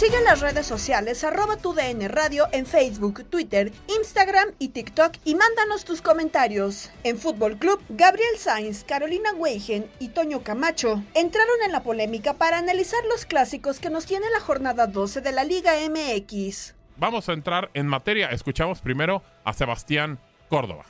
Sigue 0.00 0.16
en 0.16 0.24
las 0.24 0.40
redes 0.40 0.66
sociales 0.66 1.24
arroba 1.24 1.58
tu 1.58 1.74
DN 1.74 2.08
Radio 2.08 2.46
en 2.52 2.64
Facebook, 2.64 3.22
Twitter, 3.28 3.70
Instagram 3.98 4.48
y 4.58 4.70
TikTok 4.70 5.12
y 5.26 5.34
mándanos 5.34 5.84
tus 5.84 6.00
comentarios. 6.00 6.90
En 7.04 7.18
Fútbol 7.18 7.58
Club, 7.58 7.82
Gabriel 7.90 8.38
Sainz, 8.38 8.82
Carolina 8.82 9.34
Weigen 9.36 9.90
y 9.98 10.08
Toño 10.08 10.42
Camacho 10.42 11.02
entraron 11.12 11.56
en 11.66 11.72
la 11.72 11.82
polémica 11.82 12.32
para 12.32 12.56
analizar 12.56 13.00
los 13.10 13.26
clásicos 13.26 13.78
que 13.78 13.90
nos 13.90 14.06
tiene 14.06 14.24
la 14.30 14.40
jornada 14.40 14.86
12 14.86 15.20
de 15.20 15.32
la 15.32 15.44
Liga 15.44 15.72
MX. 15.86 16.74
Vamos 16.96 17.28
a 17.28 17.34
entrar 17.34 17.70
en 17.74 17.86
materia. 17.86 18.28
Escuchamos 18.28 18.80
primero 18.80 19.22
a 19.44 19.52
Sebastián 19.52 20.18
Córdoba. 20.48 20.86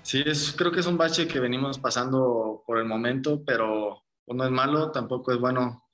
Sí, 0.00 0.22
es, 0.24 0.54
creo 0.56 0.72
que 0.72 0.80
es 0.80 0.86
un 0.86 0.96
bache 0.96 1.28
que 1.28 1.40
venimos 1.40 1.78
pasando 1.78 2.62
por 2.66 2.78
el 2.78 2.86
momento, 2.86 3.42
pero 3.44 4.02
pues, 4.24 4.34
no 4.34 4.46
es 4.46 4.50
malo, 4.50 4.92
tampoco 4.92 5.30
es 5.32 5.38
bueno 5.38 5.85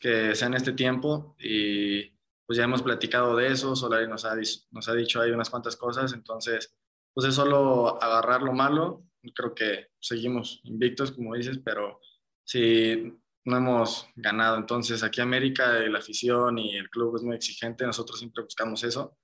que 0.00 0.34
sea 0.34 0.48
en 0.48 0.54
este 0.54 0.72
tiempo 0.72 1.36
y 1.38 2.10
pues 2.46 2.58
ya 2.58 2.64
hemos 2.64 2.82
platicado 2.82 3.36
de 3.36 3.48
eso, 3.48 3.76
Solari 3.76 4.08
nos 4.08 4.24
ha, 4.24 4.34
nos 4.70 4.88
ha 4.88 4.94
dicho 4.94 5.20
ahí 5.20 5.30
unas 5.30 5.50
cuantas 5.50 5.76
cosas, 5.76 6.12
entonces 6.12 6.74
pues 7.12 7.28
es 7.28 7.34
solo 7.34 8.02
agarrar 8.02 8.42
lo 8.42 8.52
malo, 8.52 9.04
creo 9.34 9.54
que 9.54 9.88
seguimos 10.00 10.60
invictos 10.64 11.12
como 11.12 11.34
dices, 11.34 11.60
pero 11.64 12.00
si 12.44 13.12
no 13.44 13.56
hemos 13.56 14.08
ganado, 14.16 14.56
entonces 14.56 15.02
aquí 15.02 15.20
América, 15.20 15.72
la 15.88 15.98
afición 15.98 16.58
y 16.58 16.76
el 16.76 16.90
club 16.90 17.16
es 17.16 17.22
muy 17.22 17.36
exigente, 17.36 17.86
nosotros 17.86 18.18
siempre 18.18 18.42
buscamos 18.42 18.82
eso. 18.82 19.16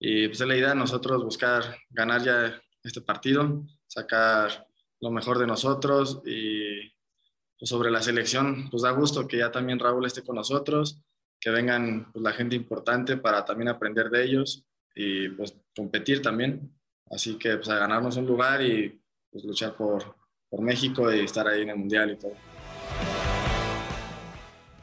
Y 0.00 0.28
pues 0.28 0.40
es 0.40 0.46
la 0.46 0.56
idea 0.56 0.70
de 0.70 0.74
nosotros 0.76 1.24
buscar 1.24 1.76
ganar 1.90 2.22
ya 2.22 2.62
este 2.84 3.00
partido, 3.00 3.64
sacar 3.88 4.68
lo 5.00 5.10
mejor 5.10 5.38
de 5.38 5.46
nosotros 5.46 6.22
y 6.24 6.92
pues 7.58 7.68
sobre 7.68 7.90
la 7.90 8.02
selección, 8.02 8.70
pues 8.70 8.82
da 8.82 8.90
gusto 8.90 9.26
que 9.26 9.38
ya 9.38 9.50
también 9.50 9.78
Raúl 9.78 10.06
esté 10.06 10.22
con 10.22 10.36
nosotros, 10.36 11.00
que 11.40 11.50
vengan 11.50 12.10
pues, 12.12 12.22
la 12.22 12.32
gente 12.32 12.54
importante 12.54 13.16
para 13.16 13.44
también 13.44 13.68
aprender 13.68 14.10
de 14.10 14.24
ellos 14.24 14.64
y 14.94 15.28
pues 15.30 15.56
competir 15.74 16.22
también. 16.22 16.72
Así 17.10 17.36
que 17.36 17.56
pues 17.56 17.68
a 17.68 17.78
ganarnos 17.78 18.16
un 18.16 18.26
lugar 18.26 18.62
y 18.62 19.00
pues 19.30 19.44
luchar 19.44 19.74
por, 19.76 20.16
por 20.48 20.60
México 20.60 21.12
y 21.12 21.20
estar 21.20 21.48
ahí 21.48 21.62
en 21.62 21.70
el 21.70 21.76
Mundial 21.76 22.12
y 22.12 22.16
todo. 22.16 22.32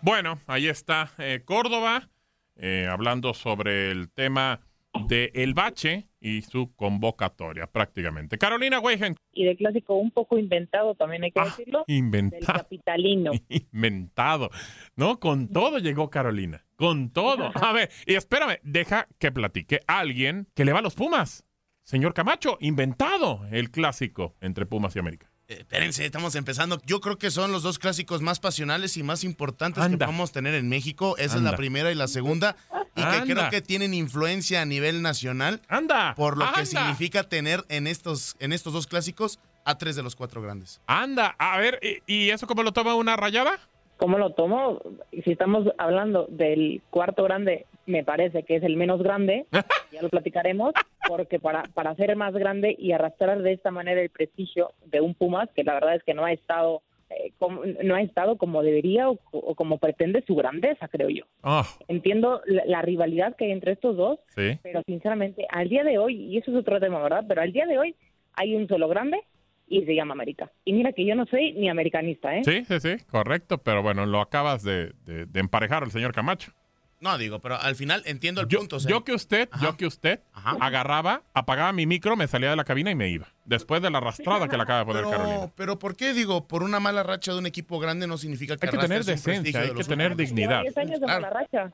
Bueno, 0.01 0.39
ahí 0.47 0.67
está 0.67 1.11
eh, 1.17 1.41
Córdoba 1.45 2.09
eh, 2.57 2.87
hablando 2.89 3.33
sobre 3.33 3.91
el 3.91 4.09
tema 4.11 4.61
de 5.07 5.31
El 5.33 5.53
Bache 5.53 6.07
y 6.25 6.41
su 6.41 6.73
convocatoria 6.75 7.67
prácticamente. 7.67 8.39
Carolina 8.39 8.79
Weigen. 8.79 9.15
Y 9.31 9.45
de 9.45 9.55
clásico 9.55 9.93
un 9.95 10.09
poco 10.09 10.39
inventado, 10.39 10.95
también 10.95 11.23
hay 11.23 11.31
que 11.31 11.39
Ah, 11.39 11.45
decirlo. 11.45 11.83
inventado. 11.87 12.53
Del 12.53 12.61
capitalino. 12.63 13.31
Inventado. 13.71 14.49
¿No? 14.95 15.19
Con 15.19 15.49
todo 15.49 15.77
llegó 15.77 16.09
Carolina. 16.09 16.65
Con 16.77 17.11
todo. 17.11 17.51
A 17.53 17.71
ver, 17.73 17.91
y 18.07 18.15
espérame, 18.15 18.57
deja 18.63 19.07
que 19.19 19.31
platique 19.31 19.81
alguien 19.85 20.47
que 20.55 20.65
le 20.65 20.73
va 20.73 20.79
a 20.79 20.81
los 20.81 20.95
Pumas. 20.95 21.45
Señor 21.83 22.15
Camacho, 22.15 22.57
inventado 22.59 23.45
el 23.51 23.69
clásico 23.69 24.35
entre 24.41 24.65
Pumas 24.65 24.95
y 24.95 24.99
América. 24.99 25.31
Eh, 25.47 25.57
Espérense, 25.59 26.05
estamos 26.05 26.35
empezando. 26.35 26.81
Yo 26.85 26.99
creo 27.01 27.17
que 27.17 27.29
son 27.31 27.51
los 27.51 27.63
dos 27.63 27.77
clásicos 27.79 28.21
más 28.21 28.39
pasionales 28.39 28.97
y 28.97 29.03
más 29.03 29.23
importantes 29.23 29.85
que 29.87 29.97
podemos 29.97 30.31
tener 30.31 30.55
en 30.55 30.69
México. 30.69 31.15
Esa 31.17 31.37
es 31.37 31.43
la 31.43 31.55
primera 31.55 31.91
y 31.91 31.95
la 31.95 32.07
segunda. 32.07 32.55
Y 32.95 33.03
que 33.03 33.33
creo 33.33 33.49
que 33.49 33.61
tienen 33.61 33.93
influencia 33.93 34.61
a 34.61 34.65
nivel 34.65 35.01
nacional. 35.01 35.61
Anda. 35.67 36.15
Por 36.15 36.37
lo 36.37 36.45
Anda. 36.45 36.59
que 36.59 36.65
significa 36.65 37.23
tener 37.23 37.63
en 37.69 37.87
estos, 37.87 38.35
en 38.39 38.53
estos 38.53 38.73
dos 38.73 38.87
clásicos 38.87 39.39
a 39.65 39.77
tres 39.77 39.95
de 39.95 40.03
los 40.03 40.15
cuatro 40.15 40.41
grandes. 40.41 40.79
Anda, 40.87 41.35
a 41.37 41.57
ver, 41.57 41.79
¿y, 41.81 42.01
y 42.11 42.29
eso 42.29 42.47
cómo 42.47 42.63
lo 42.63 42.71
toma 42.71 42.95
una 42.95 43.15
rayada? 43.15 43.59
¿Cómo 43.97 44.17
lo 44.17 44.31
tomo? 44.33 44.81
Si 45.23 45.31
estamos 45.31 45.67
hablando 45.77 46.25
del 46.29 46.81
cuarto 46.89 47.23
grande, 47.23 47.65
me 47.85 48.03
parece 48.03 48.43
que 48.43 48.55
es 48.57 48.63
el 48.63 48.77
menos 48.77 49.01
grande, 49.01 49.45
ya 49.91 50.01
lo 50.01 50.09
platicaremos, 50.09 50.73
porque 51.07 51.39
para, 51.39 51.63
para 51.73 51.95
ser 51.95 52.15
más 52.15 52.33
grande 52.33 52.75
y 52.77 52.91
arrastrar 52.91 53.41
de 53.41 53.53
esta 53.53 53.71
manera 53.71 54.01
el 54.01 54.09
prestigio 54.09 54.71
de 54.85 55.01
un 55.01 55.13
Pumas, 55.13 55.49
que 55.55 55.63
la 55.63 55.73
verdad 55.75 55.95
es 55.95 56.03
que 56.03 56.13
no 56.13 56.25
ha 56.25 56.31
estado, 56.31 56.81
eh, 57.09 57.31
como, 57.37 57.61
no 57.83 57.95
ha 57.95 58.01
estado 58.01 58.37
como 58.37 58.63
debería 58.63 59.09
o, 59.09 59.19
o 59.31 59.55
como 59.55 59.77
pretende 59.77 60.23
su 60.25 60.35
grandeza, 60.35 60.87
creo 60.87 61.09
yo. 61.09 61.25
Ah, 61.43 61.63
Entiendo 61.87 62.41
la, 62.45 62.65
la 62.65 62.81
rivalidad 62.81 63.35
que 63.35 63.45
hay 63.45 63.51
entre 63.51 63.73
estos 63.73 63.95
dos, 63.95 64.19
sí. 64.35 64.57
pero 64.63 64.81
sinceramente, 64.87 65.45
al 65.49 65.69
día 65.69 65.83
de 65.83 65.97
hoy, 65.99 66.15
y 66.15 66.37
eso 66.37 66.51
es 66.51 66.57
otro 66.57 66.79
tema, 66.79 67.01
¿verdad? 67.03 67.23
Pero 67.27 67.41
al 67.41 67.51
día 67.53 67.65
de 67.67 67.77
hoy 67.77 67.95
hay 68.33 68.55
un 68.55 68.67
solo 68.67 68.87
grande 68.87 69.19
y 69.67 69.83
se 69.85 69.95
llama 69.95 70.13
América. 70.13 70.51
Y 70.63 70.73
mira 70.73 70.91
que 70.91 71.05
yo 71.05 71.15
no 71.15 71.25
soy 71.25 71.53
ni 71.53 71.69
americanista, 71.69 72.35
¿eh? 72.35 72.41
Sí, 72.43 72.65
sí, 72.65 72.79
sí, 72.79 73.03
correcto, 73.09 73.57
pero 73.59 73.81
bueno, 73.81 74.05
lo 74.05 74.19
acabas 74.21 74.63
de, 74.63 74.91
de- 75.05 75.25
de 75.25 75.39
emparejar 75.39 75.83
al 75.83 75.91
señor 75.91 76.13
Camacho. 76.13 76.51
No, 77.01 77.17
digo, 77.17 77.39
pero 77.39 77.55
al 77.59 77.75
final 77.75 78.01
entiendo 78.05 78.41
el 78.41 78.47
Yo, 78.47 78.59
punto. 78.59 78.77
o 78.77 78.79
sea, 78.79 78.89
yo 78.89 79.03
que 79.03 79.13
usted, 79.13 79.49
yo 79.61 79.75
que 79.77 79.85
usted 79.85 80.21
agarraba, 80.33 81.23
apagaba 81.33 81.71
mi 81.73 81.85
micro, 81.85 82.15
me 82.15 82.27
salía 82.27 82.49
de 82.49 82.55
la 82.55 82.63
cabina 82.63 82.89
y 82.89 82.95
me 82.95 83.09
iba. 83.09 83.27
Después 83.43 83.81
de 83.81 83.89
la 83.89 83.97
arrastrada 83.99 84.47
que 84.47 84.55
le 84.55 84.63
acaba 84.63 84.79
de 84.79 84.85
poner 84.85 85.03
Carolina. 85.03 85.35
pero, 85.39 85.51
pero 85.55 85.79
¿por 85.79 85.95
qué 85.95 86.13
digo? 86.13 86.47
Por 86.47 86.63
una 86.63 86.79
mala 86.79 87.03
racha 87.03 87.33
de 87.33 87.39
un 87.39 87.45
equipo 87.45 87.79
grande 87.79 88.07
no 88.07 88.17
significa 88.17 88.55
que 88.57 88.65
Hay 88.65 88.71
que 88.71 88.77
tener 88.77 89.03
decencia, 89.03 89.59
hay 89.61 89.67
de 89.69 89.75
que 89.75 89.83
tener 89.83 90.15
dignidad. 90.15 90.61
10 90.61 90.77
años 90.77 90.99
de 91.01 91.05
mala 91.07 91.29
racha. 91.29 91.71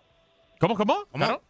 ¿Cómo, 0.59 0.75
cómo? 0.75 1.05
Claro. 1.13 1.43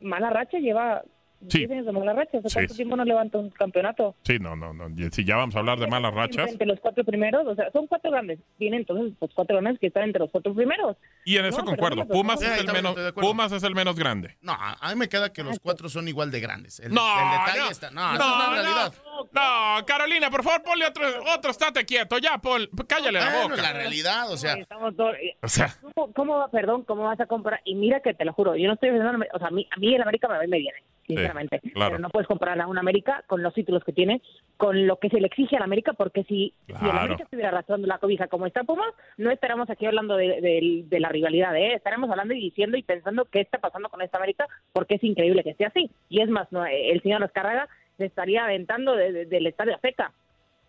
Mala 0.00 0.30
racha 0.30 0.58
lleva 0.58 1.02
Sí. 1.48 1.58
10 1.58 1.70
años 1.72 1.86
de 1.86 1.92
mala 1.92 2.12
racha. 2.12 2.38
¿Hace 2.38 2.48
Sí, 2.48 2.54
cuánto 2.54 2.72
sí. 2.74 2.76
tiempo 2.78 2.96
no 2.96 3.04
levanta 3.04 3.38
un 3.38 3.50
campeonato? 3.50 4.14
Sí, 4.24 4.38
no, 4.38 4.54
no, 4.56 4.72
no. 4.72 4.88
Si 5.10 5.24
ya 5.24 5.36
vamos 5.36 5.54
a 5.56 5.58
hablar 5.60 5.78
de 5.78 5.86
malas 5.86 6.14
rachas. 6.14 6.50
Entre 6.50 6.66
los 6.66 6.80
cuatro 6.80 7.04
primeros, 7.04 7.46
o 7.46 7.54
sea, 7.54 7.70
son 7.72 7.86
cuatro 7.86 8.10
grandes. 8.10 8.38
Tienen 8.58 8.80
entonces 8.80 9.12
los 9.20 9.30
cuatro 9.34 9.56
grandes 9.56 9.78
que 9.80 9.88
están 9.88 10.04
entre 10.04 10.20
los 10.20 10.30
cuatro 10.30 10.54
primeros. 10.54 10.96
Y 11.24 11.36
en 11.36 11.46
eso 11.46 11.58
No, 11.58 11.64
concuerdo. 11.66 11.96
bueno, 12.04 12.12
Pumas, 12.12 12.40
no, 12.40 12.46
es 12.46 12.60
el 12.60 12.72
menos. 12.72 12.94
Pumas 13.14 13.52
es 13.52 13.62
el 13.62 13.74
menos 13.74 13.96
grande. 13.96 14.36
No, 14.40 14.52
a 14.58 14.88
mí 14.90 14.96
me 14.96 15.08
queda 15.08 15.32
que 15.32 15.42
los 15.42 15.58
cuatro 15.60 15.88
son 15.88 16.08
igual 16.08 16.30
de 16.30 16.40
grandes. 16.40 16.80
El, 16.80 16.92
No, 16.94 17.02
el 17.18 17.30
detalle 17.38 17.58
no, 17.60 17.70
está. 17.70 17.90
No, 17.90 18.08
no, 18.08 18.12
es 18.14 18.18
no. 18.20 18.52
realidad. 18.52 18.94
No, 19.32 19.86
Carolina, 19.86 20.30
por 20.30 20.42
favor, 20.42 20.62
ponle 20.62 20.86
otro, 20.86 21.04
otro, 21.34 21.50
estate 21.50 21.84
quieto. 21.84 22.18
Ya, 22.18 22.38
Paul, 22.38 22.68
cállale 22.86 23.18
la 23.20 23.30
Bueno, 23.30 23.48
boca. 23.50 23.62
la 23.62 23.72
realidad, 23.72 24.30
o 24.30 24.36
sea. 24.36 24.54
Estamos 24.54 24.96
todos- 24.96 25.14
eh, 25.16 25.36
O 25.42 25.48
sea, 25.48 25.74
¿Cómo, 25.94 26.12
cómo, 26.12 26.38
va- 26.38 26.50
perdón, 26.50 26.84
cómo 26.84 27.04
vas 27.04 27.20
a 27.20 27.26
comprar? 27.26 27.60
Y 27.64 27.74
mira 27.74 28.00
que 28.00 28.14
te 28.14 28.24
lo 28.24 28.32
juro, 28.32 28.56
yo 28.56 28.66
no 28.68 28.74
estoy 28.74 28.90
pensando, 28.90 29.24
o 29.32 29.38
sea, 29.38 29.48
a 29.48 29.50
mí, 29.50 29.66
a 29.70 29.78
mí 29.78 29.94
el 29.94 30.02
América 30.02 30.28
me, 30.28 30.46
me 30.46 30.58
viene, 30.58 30.78
sinceramente. 31.06 31.60
claro. 31.72 31.92
Pero 31.92 31.98
no 32.02 32.10
puedes 32.10 32.28
comparar 32.28 32.60
a 32.60 32.66
un 32.66 32.78
América 32.78 33.24
con 33.26 33.42
los 33.42 33.52
títulos 33.54 33.82
que 33.84 33.92
tiene, 33.92 34.22
con 34.56 34.86
lo 34.86 34.96
que 34.96 35.08
se 35.08 35.20
le 35.20 35.26
exige 35.26 35.56
al 35.56 35.62
América, 35.62 35.92
porque 35.92 36.24
si, 36.24 36.52
si 36.66 36.72
el. 36.72 36.90
América 36.90 37.24
estuviera 37.24 37.48
arrastrando 37.50 37.86
la 37.86 37.98
cobija 37.98 38.28
como 38.28 38.46
está 38.46 38.64
Pumas, 38.64 38.92
no 39.16 39.30
estaremos 39.30 39.68
aquí 39.70 39.86
hablando 39.86 40.16
de, 40.16 40.40
de- 40.40 40.82
de 40.86 41.00
la 41.00 41.08
rivalidad, 41.08 41.56
¿eh? 41.56 41.74
estaremos 41.74 42.10
hablando 42.10 42.34
y 42.34 42.40
diciendo 42.40 42.76
y 42.76 42.82
pensando 42.82 43.24
qué 43.26 43.40
está 43.40 43.58
pasando 43.58 43.88
con 43.88 44.02
esta 44.02 44.18
América, 44.18 44.46
porque 44.72 44.94
es 44.96 45.04
increíble 45.04 45.42
que 45.42 45.50
esté 45.50 45.64
así. 45.66 45.90
Y 46.08 46.20
es 46.20 46.28
más, 46.28 46.50
no, 46.52 46.64
el 46.66 47.00
señor 47.02 47.22
Escarraga 47.22 47.68
se 47.98 48.06
estaría 48.06 48.44
aventando 48.44 48.94
de- 48.96 49.12
de- 49.12 49.26
del 49.26 49.46
estadio 49.46 49.74
Azteca, 49.74 50.12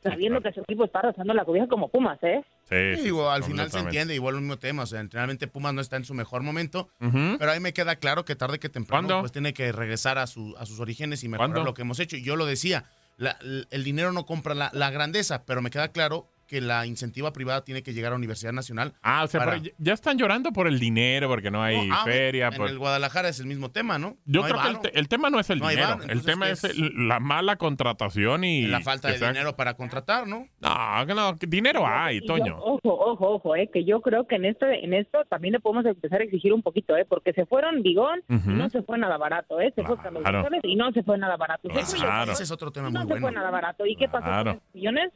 sabiendo 0.04 0.42
que 0.42 0.52
su 0.54 0.62
equipo 0.62 0.86
está 0.86 1.00
arrastrando 1.00 1.34
la 1.34 1.46
cobija 1.46 1.68
como 1.68 1.88
Pumas, 1.90 2.20
¿eh? 2.24 2.44
Sí, 2.70 2.96
Sí, 2.98 3.04
digo, 3.04 3.30
al 3.30 3.44
final 3.44 3.72
se 3.72 3.80
entiende, 3.80 4.14
igual 4.16 4.36
el 4.36 4.42
mismo 4.42 4.58
tema, 4.58 4.84
o 4.84 4.86
sea, 4.86 5.04
realmente 5.12 5.48
Pumas 5.48 5.74
no 5.74 5.82
está 5.82 5.96
en 5.98 6.06
su 6.06 6.14
mejor 6.14 6.44
momento, 6.44 6.90
pero 7.00 7.52
ahí 7.52 7.60
me 7.60 7.74
queda 7.74 7.96
claro 7.98 8.26
que 8.26 8.36
tarde 8.36 8.60
que 8.60 8.70
temprano 8.70 9.08
¿Cuándo? 9.08 9.22
pues 9.22 9.32
tiene 9.32 9.54
que 9.54 9.72
regresar 9.72 10.18
a, 10.18 10.28
su, 10.28 10.56
a 10.58 10.66
sus 10.66 10.80
orígenes 10.80 11.24
y 11.24 11.28
mejorar 11.30 11.52
¿Cuándo? 11.52 11.66
lo 11.66 11.74
que 11.74 11.82
hemos 11.84 12.00
hecho. 12.00 12.16
Y 12.18 12.24
yo 12.24 12.36
lo 12.36 12.46
decía, 12.46 12.86
la- 13.18 13.38
el 13.70 13.84
dinero 13.84 14.12
no 14.12 14.26
compra 14.26 14.54
la, 14.56 14.70
la 14.74 14.90
grandeza, 14.92 15.46
pero 15.46 15.62
me 15.62 15.70
queda 15.70 15.90
claro 15.90 16.28
que 16.48 16.62
la 16.62 16.86
incentiva 16.86 17.32
privada 17.34 17.64
tiene 17.64 17.84
que 17.84 17.94
llegar 17.94 18.12
a 18.14 18.16
Universidad 18.16 18.52
Nacional. 18.54 18.94
Ah, 19.02 19.24
o 19.24 19.28
sea, 19.28 19.40
para- 19.40 19.60
pero 19.60 19.74
ya- 19.78 19.94
están 19.94 20.18
llorando 20.18 20.52
por 20.52 20.68
el 20.68 20.80
dinero, 20.80 21.28
porque 21.28 21.50
no 21.50 21.64
hay 21.64 21.90
Ah, 21.92 22.04
feria. 22.04 22.48
En 22.48 22.54
por- 22.56 22.70
el 22.70 22.78
Guadalajara 22.78 23.30
es 23.30 23.40
el 23.40 23.46
mismo 23.48 23.72
tema, 23.72 23.98
¿no? 23.98 24.18
Yo 24.26 24.42
No 24.42 24.48
creo 24.48 24.62
que 24.62 24.68
el, 24.70 24.80
te- 24.80 25.00
el 25.00 25.08
tema 25.08 25.30
no 25.30 25.40
es 25.40 25.50
el 25.50 25.60
No 25.60 25.70
dinero. 25.70 26.00
el 26.08 26.24
tema 26.24 26.46
¿qué 26.48 26.52
es 26.52 26.64
es? 26.64 26.78
el- 26.78 27.08
la 27.08 27.20
mala 27.20 27.56
contratación 27.56 28.44
y. 28.44 28.68
la 28.68 28.82
falta 28.82 29.08
de 29.10 29.18
sea- 29.18 29.30
dinero 29.32 29.56
para 29.56 29.74
contratar, 29.76 30.28
¿no? 30.28 30.48
No, 30.60 31.06
que 31.08 31.14
no, 31.14 31.38
que 31.38 31.48
dinero 31.48 31.86
hay, 31.88 32.20
yo- 32.22 32.26
Toño. 32.28 32.58
ojo, 32.60 32.80
ojo, 32.84 33.30
ojo, 33.36 33.56
eh, 33.56 33.70
que 33.74 33.84
yo 33.86 34.02
creo 34.02 34.28
que 34.28 34.36
en 34.36 34.46
esto, 34.46 34.66
en 34.68 34.94
esto 34.94 35.24
también 35.30 35.54
le 35.54 35.60
podemos 35.60 35.86
empezar 35.86 36.22
a 36.22 36.24
exigir 36.24 36.54
un 36.54 36.62
poquito, 36.62 36.96
eh, 36.98 37.06
porque 37.08 37.34
se 37.34 37.46
fueron 37.46 37.82
Bigón 37.84 38.22
y 38.30 38.34
no 38.52 38.70
se 38.70 38.82
fue 38.84 38.98
nada 38.98 39.18
barato, 39.18 39.60
eh, 39.62 39.72
se 39.76 39.84
fue 39.84 39.98
Carlos 39.98 40.22
Claro. 40.24 40.42
González 40.42 40.62
y 40.66 40.76
no 40.76 40.92
se 40.92 41.04
fue 41.04 41.18
nada 41.18 41.38
barato. 41.38 41.70
Fue 41.70 41.82
Claro. 41.82 42.22
Bigón 42.24 42.30
Ese 42.34 42.44
es 42.44 42.52
otro 42.52 42.72
tema 42.72 42.90
y 42.90 42.94
no 42.94 43.00
muy 43.02 43.08
se 43.08 43.14
bueno. 43.14 43.28
fue 43.28 43.32
nada 43.34 43.50
barato. 43.52 43.86
¿Y 43.86 43.96
qué 43.96 44.08
pasó 44.08 44.26
con 44.30 44.48
esos 44.50 44.62
millones? 44.74 45.12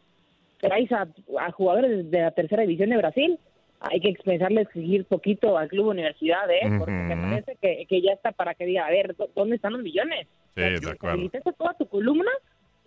Traes 0.59 0.92
a, 0.92 1.07
a 1.39 1.51
jugadores 1.51 2.09
de 2.09 2.21
la 2.21 2.31
tercera 2.31 2.63
división 2.63 2.89
de 2.89 2.98
Brasil. 2.98 3.39
Hay 3.80 4.00
que 4.00 4.09
empezarle 4.09 4.62
a 4.62 4.63
exigir 4.63 5.06
poquito 5.06 5.56
al 5.57 5.68
club 5.69 5.88
universidad, 5.89 6.50
eh, 6.50 6.77
porque 6.80 6.92
me 6.94 7.15
parece 7.15 7.57
que, 7.62 7.86
que 7.88 8.01
ya 8.01 8.13
está 8.13 8.31
para 8.31 8.56
que 8.56 8.65
diga, 8.65 8.88
a 8.88 8.89
ver, 8.89 9.15
¿dó- 9.15 9.30
¿dónde 9.36 9.56
están 9.57 9.74
los 9.74 9.83
millones? 9.83 10.27
Sí, 10.56 10.62
de 10.62 10.92
acuerdo. 10.92 11.30
Toda 11.57 11.74
tu 11.75 11.88
columna 11.88 12.31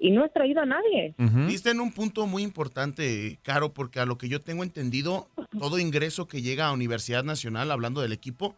y 0.00 0.10
no 0.10 0.24
has 0.24 0.32
traído 0.32 0.60
a 0.62 0.66
nadie. 0.66 1.14
Viste 1.46 1.70
en 1.70 1.78
un 1.80 1.92
punto 1.92 2.26
muy 2.26 2.42
importante, 2.42 3.38
Caro, 3.42 3.72
porque 3.72 4.00
a 4.00 4.06
lo 4.06 4.18
que 4.18 4.28
yo 4.28 4.40
tengo 4.40 4.64
entendido, 4.64 5.28
todo 5.60 5.78
ingreso 5.78 6.26
que 6.26 6.42
llega 6.42 6.66
a 6.66 6.72
Universidad 6.72 7.22
Nacional, 7.22 7.70
hablando 7.70 8.00
del 8.00 8.12
equipo, 8.12 8.56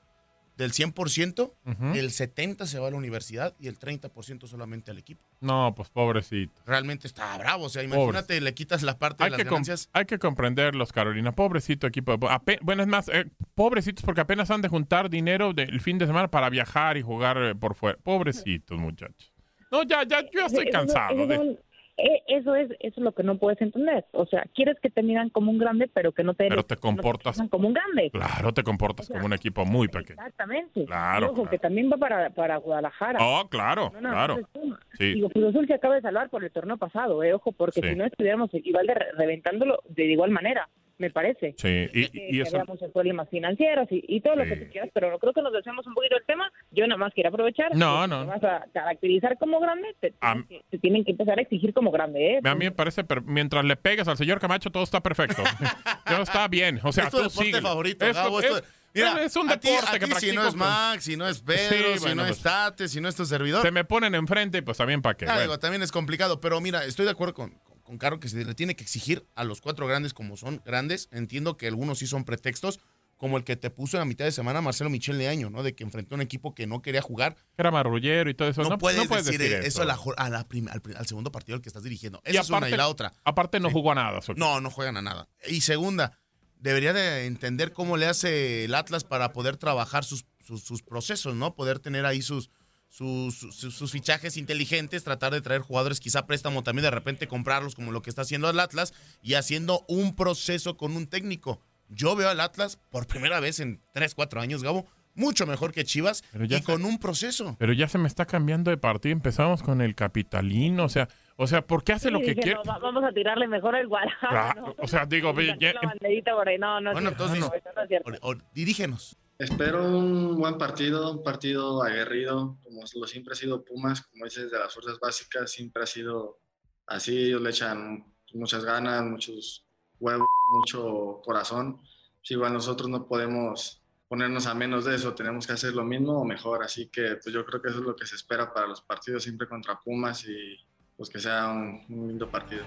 del 0.63 0.73
100%, 0.73 1.53
Ujú. 1.67 1.85
el 1.95 2.11
70% 2.11 2.67
se 2.67 2.79
va 2.79 2.89
a 2.89 2.91
la 2.91 2.97
universidad 2.97 3.55
y 3.61 3.67
el 3.69 3.79
30% 3.79 4.47
solamente 4.47 4.91
al 4.91 4.99
equipo. 4.99 5.23
No, 5.41 5.75
pues 5.77 5.91
pobrecito. 5.91 6.53
Realmente 6.67 7.07
está 7.07 7.37
bravo. 7.37 7.65
O 7.65 7.69
sea, 7.69 7.83
imagínate, 7.83 8.41
le 8.41 8.55
quitas 8.55 8.83
la 8.83 8.99
parte 8.99 9.25
Hay 9.25 9.31
de 9.31 9.37
que, 9.37 9.45
las 9.45 9.51
ganancias. 9.51 9.89
hay 9.93 10.05
que 10.07 10.19
comprenderlos, 10.19 10.93
Carolina. 10.93 11.33
Pobrecito 11.33 11.87
equipo. 11.87 12.17
de- 12.17 12.27
ape- 12.29 12.59
bueno, 12.63 12.83
es 12.83 12.89
más, 12.89 13.09
eh, 13.09 13.27
pobrecitos 13.55 14.05
porque 14.05 14.21
apenas 14.23 14.51
han 14.51 14.63
de 14.63 14.69
juntar 14.69 15.11
dinero 15.11 15.53
del 15.53 15.81
fin 15.81 15.99
de 15.99 16.07
semana 16.07 16.29
para 16.29 16.49
viajar 16.49 16.97
y 16.97 17.03
jugar 17.03 17.37
eh, 17.43 17.55
por 17.55 17.75
fuera. 17.75 17.99
Pobrecitos, 18.03 18.79
muchachos. 18.79 19.33
No, 19.71 19.83
ya, 19.85 20.05
ya, 20.05 20.23
yo 20.23 20.41
ya 20.41 20.47
estoy 20.47 20.67
cansado. 20.71 21.27
de- 21.27 21.59
Eso 21.97 22.55
es, 22.57 22.71
eso 22.81 22.95
es 22.97 22.99
lo 22.99 23.13
que 23.13 23.23
no 23.23 23.37
puedes 23.39 23.61
entender. 23.61 24.07
O 24.13 24.27
sea, 24.27 24.45
quieres 24.55 24.79
que 24.81 24.89
te 24.91 25.03
miran 25.03 25.29
como 25.29 25.51
un 25.51 25.59
grande, 25.59 25.89
pero 25.93 26.13
que 26.13 26.25
no 26.25 26.35
te, 26.35 26.49
Pero 26.49 26.63
te 26.65 26.75
no 26.77 26.81
comportas. 26.81 27.37
miran 27.37 27.49
como 27.49 27.69
un 27.69 27.75
grande. 27.75 28.11
Claro, 28.11 28.53
te 28.53 28.63
comportas 28.63 29.09
como 29.09 29.27
un 29.27 29.33
equipo 29.35 29.65
muy 29.67 29.89
pequeño. 29.89 30.15
Exactamente. 30.19 30.85
Claro, 30.87 31.27
ojo, 31.27 31.35
claro. 31.35 31.51
que 31.51 31.59
también 31.59 31.91
va 31.93 31.99
para, 31.99 32.31
para 32.31 32.57
Guadalajara. 32.57 33.19
Oh, 33.21 33.47
claro, 33.49 33.91
No, 33.95 34.01
no, 34.01 34.11
claro. 34.11 34.39
no. 34.65 34.79
Sí. 34.99 35.15
Digo, 35.15 35.29
Cruz 35.31 35.51
Azul 35.51 35.67
se 35.67 35.75
acaba 35.75 35.95
de 35.97 36.01
salvar 36.01 36.31
por 36.31 36.43
el 36.43 36.51
torneo 36.51 36.79
pasado, 36.79 37.23
eh, 37.23 37.35
ojo, 37.35 37.53
porque 37.53 37.81
Sí. 37.83 37.89
si 37.91 37.95
no 37.95 38.05
estuviéramos 38.05 38.51
igual 38.55 38.87
de 38.87 38.95
re- 38.95 39.13
reventándolo 39.17 39.83
de 39.89 40.05
igual 40.07 40.31
manera, 40.31 40.69
me 40.99 41.11
parece. 41.11 41.55
Sí, 41.59 41.89
y, 41.93 42.37
y 42.37 42.41
eso. 42.41 42.57
había 42.57 42.65
muchos 42.67 42.91
problemas 42.93 43.29
financieros 43.29 43.87
y, 43.91 44.05
y 44.09 44.21
todo 44.21 44.37
lo 44.37 44.45
que 44.45 44.57
tú 44.57 44.71
quieras, 44.71 44.91
pero 44.95 45.11
no 45.11 45.19
creo 45.19 45.33
que 45.33 45.43
nos 45.43 45.53
desviamos 45.53 45.87
un 45.87 45.95
poquito 45.95 46.15
del 46.17 46.25
tema. 46.27 46.51
Yo 46.71 46.87
nada 46.87 46.99
más 46.99 47.13
quiero 47.15 47.29
aprovechar. 47.31 47.75
No, 47.75 48.07
no. 48.07 48.21
Te 48.23 48.27
vas 48.27 48.45
a 48.45 48.65
caracterizar 48.73 49.37
como 49.39 49.61
grande, 49.61 49.89
te, 50.01 50.15
A- 50.21 50.33
tienen 50.35 50.47
que- 50.49 50.63
te 50.71 50.79
tienen 50.79 51.05
que 51.05 51.11
empezar 51.13 51.39
a 51.39 51.43
exigir 51.43 51.73
como 51.75 51.91
grande, 51.91 52.35
¿eh? 52.35 52.41
A 52.45 52.55
mí 52.55 52.65
me 52.67 52.73
parece, 52.73 53.05
pero 53.05 53.23
mientras 53.23 53.65
le 53.65 53.77
pegas 53.77 54.09
al 54.09 54.17
señor 54.17 54.41
Camacho, 54.41 54.71
todo 54.71 54.83
está 54.83 55.01
perfecto. 55.03 55.43
Todo 56.07 56.23
está 56.23 56.47
bien. 56.49 56.81
O 56.83 56.93
sea, 56.93 57.05
es 57.05 57.11
tu 57.11 57.17
tú 57.19 57.23
deporte 57.25 57.45
síguele. 57.45 57.63
favorito, 57.63 58.07
Es- 58.07 58.17
Gabo. 58.17 58.41
es- 58.41 58.47
esto- 58.47 58.67
mira, 58.95 59.23
es 59.25 59.37
un 59.37 59.51
a 59.51 59.57
ti- 59.59 59.69
deporte 59.71 59.97
a 59.97 59.99
que 59.99 60.07
si 60.07 60.11
no 60.11 60.43
practico 60.43 60.47
es 60.49 60.55
Max, 60.55 61.05
si 61.05 61.17
no 61.17 61.29
es 61.29 61.41
Pedro, 61.41 61.93
Sí, 61.93 61.95
si 61.95 62.01
bueno, 62.01 62.15
no 62.23 62.29
pues- 62.29 62.37
es 62.39 62.43
Tate, 62.43 62.89
si 62.89 63.01
no 63.01 63.09
es 63.09 63.17
tu 63.17 63.25
servidor. 63.25 63.63
Se 63.63 63.71
me 63.71 63.85
ponen 63.85 64.15
enfrente, 64.15 64.63
pues 64.63 64.77
también 64.79 65.01
para 65.01 65.17
qué. 65.17 65.25
Ah, 65.25 65.29
Bueno. 65.29 65.43
digo, 65.43 65.59
también 65.59 65.83
es 65.83 65.91
complicado, 65.93 66.41
pero 66.41 66.61
mira, 66.61 66.85
estoy 66.85 67.05
de 67.07 67.13
acuerdo 67.13 67.35
con, 67.35 67.55
con, 67.93 67.99
con 67.99 67.99
Caro 67.99 68.21
que 68.21 68.29
se 68.29 68.45
le 68.45 68.55
tiene 68.55 68.75
que 68.75 68.83
exigir 68.85 69.27
a 69.35 69.45
los 69.45 69.61
cuatro 69.61 69.87
grandes 69.87 70.15
como 70.15 70.37
son 70.37 70.63
grandes. 70.65 71.09
Entiendo 71.13 71.57
que 71.57 71.67
algunos 71.69 71.99
sí 71.99 72.07
son 72.07 72.25
pretextos, 72.25 72.81
como 73.19 73.37
el 73.37 73.45
que 73.45 73.55
te 73.57 73.71
puso 73.71 73.97
en 73.97 74.01
la 74.01 74.05
mitad 74.07 74.25
de 74.25 74.33
semana 74.33 74.61
Marcelo 74.61 74.91
Michel 74.91 75.17
de 75.19 75.29
año, 75.29 75.49
¿no? 75.51 75.63
De 75.63 75.75
que 75.75 75.85
enfrentó 75.85 76.15
a 76.15 76.17
un 76.17 76.23
equipo 76.23 76.55
que 76.55 76.67
no 76.67 76.83
quería 76.83 77.03
jugar. 77.03 77.37
Era 77.57 77.71
marrullero 77.71 78.29
y 78.31 78.35
todo 78.35 78.49
eso. 78.49 78.63
No, 78.63 78.71
No, 78.71 78.79
puedes, 78.79 78.99
no 79.01 79.07
puedes 79.09 79.27
decir, 79.27 79.41
decir, 79.41 79.59
eso, 79.65 79.83
a 79.83 79.85
la 79.85 79.97
jo- 79.97 80.15
a 80.17 80.29
la 80.31 80.49
prim- 80.49 80.69
al, 80.69 81.07
segundo 81.07 81.31
partido 81.31 81.55
al 81.57 81.63
que 81.63 81.69
estás 81.69 81.83
dirigiendo. 81.85 82.21
Esa 82.25 82.41
es 82.41 82.49
una 82.49 82.59
aparte- 82.59 82.75
y 82.75 82.79
la 82.79 82.89
otra. 82.89 83.13
Aparte 83.25 83.61
no 83.61 83.71
jugó 83.71 83.93
a 83.93 83.95
nada. 83.95 84.21
No, 84.37 84.61
no 84.61 84.71
juegan 84.71 84.97
a 84.97 85.03
nada. 85.03 85.29
Y 85.49 85.61
segunda, 85.61 86.19
debería 86.59 86.93
de 86.93 87.27
entender 87.27 87.73
cómo 87.73 87.97
le 87.97 88.07
hace 88.07 88.65
el 88.65 88.75
Atlas 88.75 89.05
para 89.05 89.33
poder 89.33 89.57
trabajar 89.57 90.05
sus, 90.05 90.25
sus, 90.45 90.63
sus 90.65 90.83
procesos, 90.83 91.35
¿no? 91.37 91.55
Poder 91.55 91.79
tener 91.79 92.07
ahí 92.07 92.23
sus, 92.23 92.51
sus, 92.97 93.35
sus, 93.39 93.75
sus 93.75 93.91
fichajes 93.91 94.37
inteligentes, 94.37 95.03
tratar 95.03 95.33
de 95.33 95.41
traer 95.41 95.63
jugadores 95.63 95.99
quizá 95.99 96.27
préstamo 96.27 96.63
también 96.63 96.83
de 96.85 96.91
repente 96.91 97.27
comprarlos 97.27 97.75
como 97.75 97.91
lo 97.91 98.03
que 98.03 98.11
está 98.11 98.21
haciendo 98.21 98.51
el 98.51 98.61
Atlas 98.61 98.93
y 99.23 99.33
haciendo 99.35 99.83
un 99.89 100.15
proceso 100.15 100.77
con 100.77 100.95
un 100.95 101.07
técnico. 101.07 101.59
Yo 101.89 102.15
veo 102.17 102.29
al 102.29 102.41
Atlas 102.41 102.79
por 102.91 103.07
primera 103.07 103.41
vez 103.41 103.61
en 103.61 103.81
3, 103.95 104.15
4 104.15 104.43
años, 104.43 104.63
Gabo, 104.63 104.87
mucho 105.15 105.47
mejor 105.47 105.73
que 105.73 105.85
Chivas 105.85 106.23
Pero 106.33 106.45
ya 106.45 106.59
y 106.59 106.61
se- 106.61 106.67
con 106.67 106.85
un 106.85 106.99
proceso. 106.99 107.57
Pero 107.59 107.73
ya 107.73 107.89
se 107.89 107.97
me 107.97 108.09
está 108.09 108.27
cambiando 108.27 108.71
de 108.71 108.77
partido. 108.77 109.13
Empezamos 109.15 109.63
con 109.63 109.81
el 109.81 109.95
capitalino. 109.95 110.85
O 110.85 110.89
sea, 110.91 111.09
o 111.37 111.47
sea, 111.47 111.63
¿por 111.67 111.85
qué 111.85 111.93
hace 111.95 112.11
lo 112.11 112.19
que 112.21 112.29
dije, 112.35 112.41
quiere? 112.43 112.55
no, 112.57 112.63
va- 112.65 112.79
vamos 112.79 113.05
a 113.05 113.13
tirarle 113.13 113.47
mejor 113.49 113.75
el 113.77 113.89
Guadalajara. 113.89 114.53
Claro, 114.55 114.75
o 114.79 114.87
sea, 114.87 115.07
digo, 115.07 115.35
ya- 115.59 115.73
la 115.75 115.81
banderita 115.83 116.33
por 116.35 116.47
ahí. 116.49 116.59
No, 116.59 116.81
no, 116.81 116.91
es 116.91 116.95
Bueno, 116.95 117.09
cierto, 117.11 117.25
entonces, 117.25 117.41
no, 117.51 117.55
eso 117.57 117.69
no 117.75 117.83
es 117.83 117.89
cierto. 117.89 118.11
o- 118.23 118.33
o- 118.33 118.37
dirígenos. 118.55 119.17
Espero 119.43 119.85
un 119.85 120.39
buen 120.39 120.57
partido, 120.57 121.11
un 121.11 121.25
partido 121.25 121.83
aguerrido, 121.83 122.61
como 122.63 122.83
lo 122.95 123.07
siempre 123.09 123.33
ha 123.33 123.35
sido 123.35 123.65
Pumas, 123.65 124.03
como 124.03 124.25
dices, 124.25 124.53
de 124.53 124.57
las 124.57 124.73
fuerzas 124.73 125.01
básicas, 125.01 125.51
siempre 125.51 125.83
ha 125.83 125.87
sido 125.87 126.39
así, 126.87 127.25
ellos 127.25 127.43
le 127.43 127.51
echan 127.51 128.07
muchas 128.35 128.65
ganas, 128.65 129.03
muchos 129.03 129.67
huevos, 129.99 130.29
mucho 130.53 131.21
corazón. 131.25 131.81
Si 132.23 132.35
igual 132.35 132.53
nosotros 132.53 132.89
no 132.89 133.09
podemos 133.09 133.83
ponernos 134.07 134.47
a 134.47 134.55
menos 134.55 134.85
de 134.85 134.95
eso, 134.95 135.13
tenemos 135.13 135.45
que 135.45 135.55
hacer 135.55 135.75
lo 135.75 135.83
mismo 135.83 136.21
o 136.21 136.25
mejor, 136.25 136.63
así 136.63 136.87
que 136.87 137.17
pues 137.21 137.35
yo 137.35 137.45
creo 137.45 137.61
que 137.61 137.71
eso 137.71 137.81
es 137.81 137.85
lo 137.85 137.97
que 137.97 138.07
se 138.07 138.15
espera 138.15 138.55
para 138.55 138.69
los 138.69 138.81
partidos 138.81 139.25
siempre 139.25 139.49
contra 139.49 139.81
Pumas 139.81 140.25
y 140.25 140.57
pues 140.97 141.11
que 141.11 141.19
sea 141.19 141.49
un, 141.49 141.85
un 141.89 142.07
lindo 142.07 142.31
partido. 142.31 142.63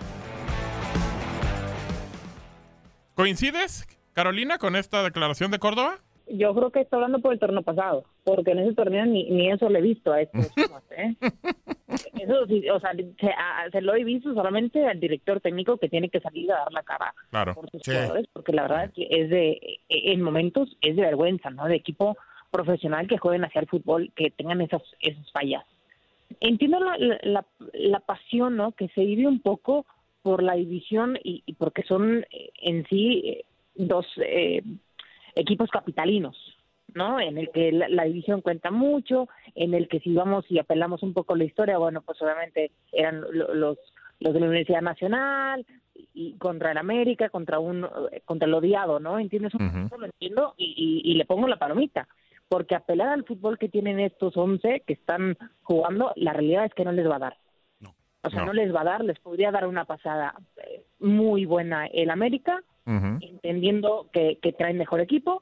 ¿Coincides, 3.14 3.88
Carolina, 4.12 4.58
con 4.58 4.76
esta 4.76 5.04
declaración 5.04 5.52
de 5.52 5.60
Córdoba? 5.60 6.05
Yo 6.28 6.54
creo 6.56 6.72
que 6.72 6.82
está 6.82 6.96
hablando 6.96 7.20
por 7.20 7.34
el 7.34 7.40
torneo 7.40 7.62
pasado, 7.62 8.04
porque 8.24 8.52
en 8.52 8.60
ese 8.60 8.74
torneo 8.74 9.06
ni, 9.06 9.30
ni 9.30 9.52
eso 9.52 9.70
le 9.70 9.80
he 9.80 9.82
visto 9.84 10.12
a 10.12 10.22
estos 10.22 10.52
¿eh? 10.98 11.16
Eso 12.20 12.46
sí, 12.48 12.68
o 12.70 12.80
sea, 12.80 12.92
se, 12.94 13.28
a- 13.30 13.70
se 13.72 13.82
lo 13.82 13.96
he 13.96 14.04
visto 14.04 14.34
solamente 14.34 14.86
al 14.86 15.00
director 15.00 15.40
técnico 15.40 15.78
que 15.78 15.90
tiene 15.90 16.10
que 16.10 16.20
salir 16.20 16.52
a 16.52 16.58
dar 16.60 16.72
la 16.74 16.84
cara 16.84 17.14
Claro. 17.30 17.54
por 17.54 17.70
sus 17.70 17.82
jugadores, 17.86 18.28
porque 18.34 18.54
la 18.54 18.64
verdad 18.64 18.86
es 18.86 18.92
que 18.94 19.08
es 19.10 19.30
de, 19.30 19.80
en 19.90 20.22
momentos 20.22 20.76
es 20.82 20.96
de 20.96 21.02
vergüenza, 21.04 21.50
¿no? 21.52 21.66
De 21.66 21.76
equipo, 21.76 22.18
profesional 22.52 23.08
que 23.08 23.18
jueguen 23.18 23.46
hacia 23.46 23.62
el 23.62 23.68
fútbol, 23.68 24.12
que 24.16 24.32
tengan 24.32 24.62
esas, 24.62 24.82
esas 25.02 25.30
fallas. 25.32 25.64
Entiendo 26.40 26.80
la, 26.80 26.98
la, 27.22 27.46
la 27.74 28.00
pasión 28.00 28.56
¿no? 28.58 28.72
que 28.72 28.88
se 28.90 29.02
vive 29.06 29.28
un 29.28 29.42
poco 29.42 29.86
por 30.24 30.42
la 30.42 30.56
división 30.56 31.20
y, 31.24 31.44
y 31.46 31.54
porque 31.54 31.84
son 31.84 32.26
eh, 32.32 32.50
en 32.62 32.84
sí 32.88 33.22
eh, 33.26 33.46
dos 33.76 34.08
eh, 34.18 34.64
equipos 35.36 35.70
capitalinos, 35.70 36.38
¿no? 36.94 37.20
En 37.20 37.38
el 37.38 37.52
que 37.52 37.72
la, 37.72 37.88
la, 37.90 38.06
división 38.06 38.42
cuenta 38.42 38.72
mucho, 38.72 39.28
en 39.54 39.74
el 39.74 39.88
que 39.88 40.00
si 40.00 40.14
vamos 40.14 40.46
y 40.50 40.60
apelamos 40.60 41.04
un 41.04 41.14
poco 41.14 41.34
a 41.34 41.38
la 41.38 41.44
historia, 41.44 41.78
bueno, 41.78 42.02
pues 42.02 42.22
obviamente 42.22 42.72
eran 42.92 43.22
los 43.32 43.78
los 44.20 44.34
de 44.34 44.40
la 44.40 44.48
Universidad 44.48 44.82
Nacional 44.82 45.66
y 46.14 46.38
contra 46.38 46.72
el 46.72 46.78
América, 46.78 47.30
contra 47.30 47.60
un 47.60 47.86
contra 48.26 48.48
el 48.48 48.54
odiado, 48.54 49.00
¿no? 49.00 49.20
¿Entiendes? 49.20 49.54
Uh 49.56 49.60
-huh. 49.60 49.98
Lo 49.98 50.06
entiendo 50.06 50.54
y, 50.58 51.02
y, 51.04 51.12
y, 51.12 51.16
le 51.16 51.26
pongo 51.26 51.48
la 51.48 51.58
palomita, 51.58 52.08
porque 52.48 52.76
apelar 52.76 53.10
al 53.10 53.26
fútbol 53.26 53.58
que 53.58 53.70
tienen 53.70 54.00
estos 54.00 54.36
11 54.38 54.84
que 54.86 54.94
están 54.94 55.38
jugando, 55.64 56.12
la 56.16 56.34
realidad 56.34 56.66
es 56.66 56.74
que 56.74 56.86
no 56.86 56.92
les 56.92 57.10
va 57.10 57.18
a 57.18 57.20
dar. 57.20 57.38
No. 57.80 57.94
O 58.24 58.30
sea, 58.30 58.42
no. 58.42 58.48
no. 58.48 58.54
les 58.54 58.74
va 58.74 58.82
a 58.82 58.86
dar, 58.86 59.04
les 59.04 59.20
podría 59.20 59.52
dar 59.52 59.68
una 59.68 59.86
pasada 59.86 60.34
eh, 60.58 60.84
muy 61.00 61.46
buena 61.46 61.88
el 61.88 62.10
América, 62.10 62.62
uh 62.86 62.92
-huh. 62.92 63.18
entendiendo 63.22 64.08
que, 64.12 64.38
que 64.42 64.54
traen 64.54 64.78
mejor 64.78 65.00
equipo, 65.02 65.42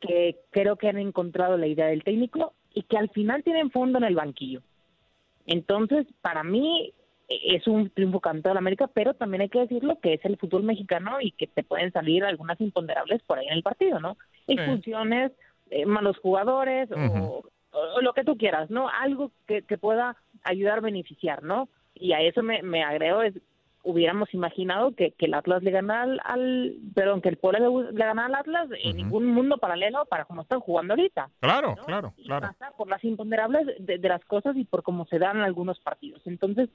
que 0.00 0.36
creo 0.50 0.76
que 0.76 0.88
han 0.88 0.98
encontrado 0.98 1.56
la 1.56 1.66
idea 1.66 1.86
del 1.86 2.04
técnico 2.04 2.52
y 2.74 2.82
que 2.82 2.98
al 2.98 3.08
final 3.10 3.42
tienen 3.42 3.70
fondo 3.70 3.98
en 3.98 4.04
el 4.04 4.14
banquillo. 4.14 4.62
Entonces, 5.46 6.06
para 6.20 6.42
mí, 6.42 6.92
es 7.28 7.66
un 7.66 7.90
triunfo 7.90 8.20
cantado 8.20 8.54
de 8.54 8.58
América, 8.58 8.88
pero 8.92 9.14
también 9.14 9.42
hay 9.42 9.48
que 9.48 9.60
decirlo 9.60 9.98
que 10.00 10.14
es 10.14 10.24
el 10.24 10.36
fútbol 10.36 10.62
mexicano 10.62 11.20
y 11.20 11.32
que 11.32 11.46
te 11.46 11.62
pueden 11.62 11.92
salir 11.92 12.24
algunas 12.24 12.60
imponderables 12.60 13.22
por 13.22 13.38
ahí 13.38 13.46
en 13.46 13.54
el 13.54 13.62
partido, 13.62 13.98
¿no? 14.00 14.16
Expulsiones, 14.46 15.32
eh, 15.70 15.86
malos 15.86 16.18
jugadores 16.18 16.90
uh 16.90 16.94
-huh. 16.94 17.22
o, 17.22 17.50
o, 17.72 18.00
lo 18.00 18.12
que 18.12 18.24
tú 18.24 18.36
quieras, 18.36 18.70
¿no? 18.70 18.88
Algo 18.88 19.32
que, 19.46 19.62
que 19.62 19.78
pueda 19.78 20.16
ayudar 20.44 20.78
a 20.78 20.82
beneficiar, 20.82 21.42
¿no? 21.42 21.68
Y 21.94 22.12
a 22.12 22.20
eso 22.20 22.42
me, 22.42 22.62
me 22.62 22.84
agrego, 22.84 23.22
es, 23.22 23.34
hubiéramos 23.86 24.34
imaginado 24.34 24.92
que, 24.94 25.12
que 25.12 25.26
el 25.26 25.34
Atlas 25.34 25.62
le 25.62 25.70
ganara 25.70 26.02
al, 26.02 26.20
al 26.24 26.74
perdón, 26.94 27.20
que 27.22 27.28
el 27.28 27.36
Puebla 27.38 27.60
le, 27.60 27.92
le 27.92 28.04
ganara 28.04 28.26
al 28.26 28.34
Atlas 28.34 28.68
uh 28.68 28.72
-huh. 28.74 28.90
en 28.90 28.96
ningún 28.96 29.26
mundo 29.26 29.58
paralelo 29.58 30.04
para 30.06 30.24
cómo 30.24 30.42
están 30.42 30.60
jugando 30.60 30.92
ahorita. 30.94 31.30
Claro, 31.40 31.74
¿no? 31.76 31.84
claro, 31.84 32.12
y 32.16 32.24
claro. 32.26 32.48
Pasa 32.48 32.72
por 32.76 32.88
las 32.88 33.02
imponderables 33.04 33.66
de, 33.78 33.98
de 33.98 34.08
las 34.08 34.24
cosas 34.24 34.56
y 34.56 34.64
por 34.64 34.82
cómo 34.82 35.06
se 35.06 35.18
dan 35.18 35.40
algunos 35.40 35.78
partidos. 35.80 36.20
Entonces, 36.26 36.68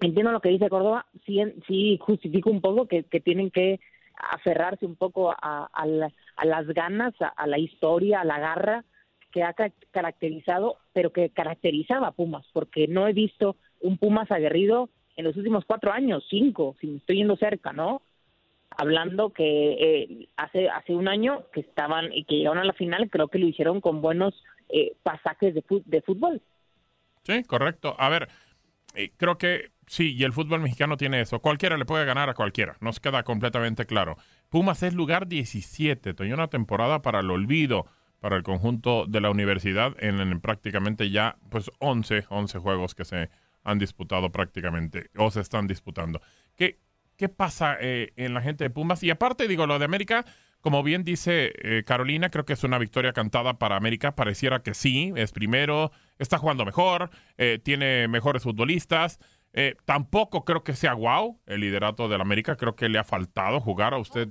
entiendo 0.00 0.32
lo 0.32 0.40
que 0.40 0.50
dice 0.50 0.68
Córdoba, 0.68 1.06
sí, 1.24 1.40
sí 1.66 1.98
justifico 2.00 2.50
un 2.50 2.60
poco 2.60 2.86
que, 2.86 3.04
que 3.04 3.20
tienen 3.20 3.50
que 3.50 3.80
aferrarse 4.14 4.84
un 4.84 4.96
poco 4.96 5.30
a, 5.32 5.68
a, 5.72 5.86
la, 5.86 6.12
a 6.36 6.44
las 6.44 6.66
ganas, 6.68 7.14
a, 7.20 7.28
a, 7.28 7.46
la 7.46 7.58
historia, 7.58 8.20
a 8.20 8.24
la 8.24 8.38
garra 8.38 8.84
que 9.32 9.42
ha 9.42 9.54
caracterizado, 9.90 10.76
pero 10.92 11.10
que 11.10 11.30
caracterizaba 11.30 12.08
a 12.08 12.12
Pumas, 12.12 12.46
porque 12.52 12.86
no 12.86 13.08
he 13.08 13.14
visto 13.14 13.56
un 13.80 13.96
Pumas 13.96 14.30
aguerrido 14.30 14.90
en 15.16 15.24
los 15.24 15.36
últimos 15.36 15.64
cuatro 15.64 15.92
años, 15.92 16.24
cinco, 16.28 16.76
si 16.80 16.86
me 16.86 16.98
estoy 16.98 17.16
yendo 17.16 17.36
cerca, 17.36 17.72
¿no? 17.72 18.02
Hablando 18.70 19.30
que 19.30 19.44
eh, 19.44 20.28
hace 20.36 20.68
hace 20.68 20.94
un 20.94 21.08
año 21.08 21.44
que 21.52 21.60
estaban 21.60 22.12
y 22.12 22.24
que 22.24 22.36
llegaron 22.36 22.58
a 22.58 22.64
la 22.64 22.72
final, 22.72 23.10
creo 23.10 23.28
que 23.28 23.38
lo 23.38 23.46
hicieron 23.46 23.80
con 23.80 24.00
buenos 24.00 24.34
eh, 24.70 24.94
pasajes 25.02 25.54
de, 25.54 25.62
de 25.84 26.02
fútbol. 26.02 26.40
Sí, 27.24 27.44
correcto. 27.44 27.94
A 27.98 28.08
ver, 28.08 28.28
eh, 28.94 29.12
creo 29.16 29.36
que 29.36 29.70
sí, 29.86 30.14
y 30.14 30.24
el 30.24 30.32
fútbol 30.32 30.60
mexicano 30.60 30.96
tiene 30.96 31.20
eso. 31.20 31.40
Cualquiera 31.40 31.76
le 31.76 31.84
puede 31.84 32.04
ganar 32.04 32.30
a 32.30 32.34
cualquiera, 32.34 32.76
nos 32.80 33.00
queda 33.00 33.22
completamente 33.22 33.86
claro. 33.86 34.16
Pumas 34.48 34.82
es 34.82 34.94
lugar 34.94 35.28
17, 35.28 36.14
tenía 36.14 36.34
una 36.34 36.48
temporada 36.48 37.02
para 37.02 37.20
el 37.20 37.30
olvido 37.30 37.86
para 38.20 38.36
el 38.36 38.44
conjunto 38.44 39.06
de 39.06 39.20
la 39.20 39.30
universidad 39.30 39.96
en, 39.98 40.20
en, 40.20 40.40
prácticamente 40.40 41.10
ya 41.10 41.36
pues 41.50 41.72
11, 41.80 42.26
11 42.28 42.58
juegos 42.60 42.94
que 42.94 43.04
se 43.04 43.30
han 43.64 43.78
disputado 43.78 44.30
prácticamente 44.30 45.10
o 45.16 45.30
se 45.30 45.40
están 45.40 45.66
disputando. 45.66 46.20
¿Qué, 46.56 46.80
qué 47.16 47.28
pasa 47.28 47.76
eh, 47.80 48.12
en 48.16 48.34
la 48.34 48.42
gente 48.42 48.64
de 48.64 48.70
Pumas? 48.70 49.02
Y 49.02 49.10
aparte 49.10 49.48
digo, 49.48 49.66
lo 49.66 49.78
de 49.78 49.84
América, 49.84 50.24
como 50.60 50.82
bien 50.82 51.04
dice 51.04 51.52
eh, 51.62 51.84
Carolina, 51.84 52.30
creo 52.30 52.44
que 52.44 52.52
es 52.52 52.64
una 52.64 52.78
victoria 52.78 53.12
cantada 53.12 53.58
para 53.58 53.76
América. 53.76 54.14
Pareciera 54.14 54.62
que 54.62 54.74
sí, 54.74 55.12
es 55.16 55.32
primero, 55.32 55.92
está 56.18 56.38
jugando 56.38 56.64
mejor, 56.64 57.10
eh, 57.38 57.58
tiene 57.62 58.08
mejores 58.08 58.42
futbolistas. 58.42 59.18
Tampoco 59.84 60.46
creo 60.46 60.64
que 60.64 60.72
sea 60.72 60.94
wow 60.94 61.38
el 61.44 61.60
liderato 61.60 62.08
del 62.08 62.22
América. 62.22 62.56
Creo 62.56 62.74
que 62.74 62.88
le 62.88 62.98
ha 62.98 63.04
faltado 63.04 63.60
jugar 63.60 63.92
a 63.92 63.98
usted. 63.98 64.30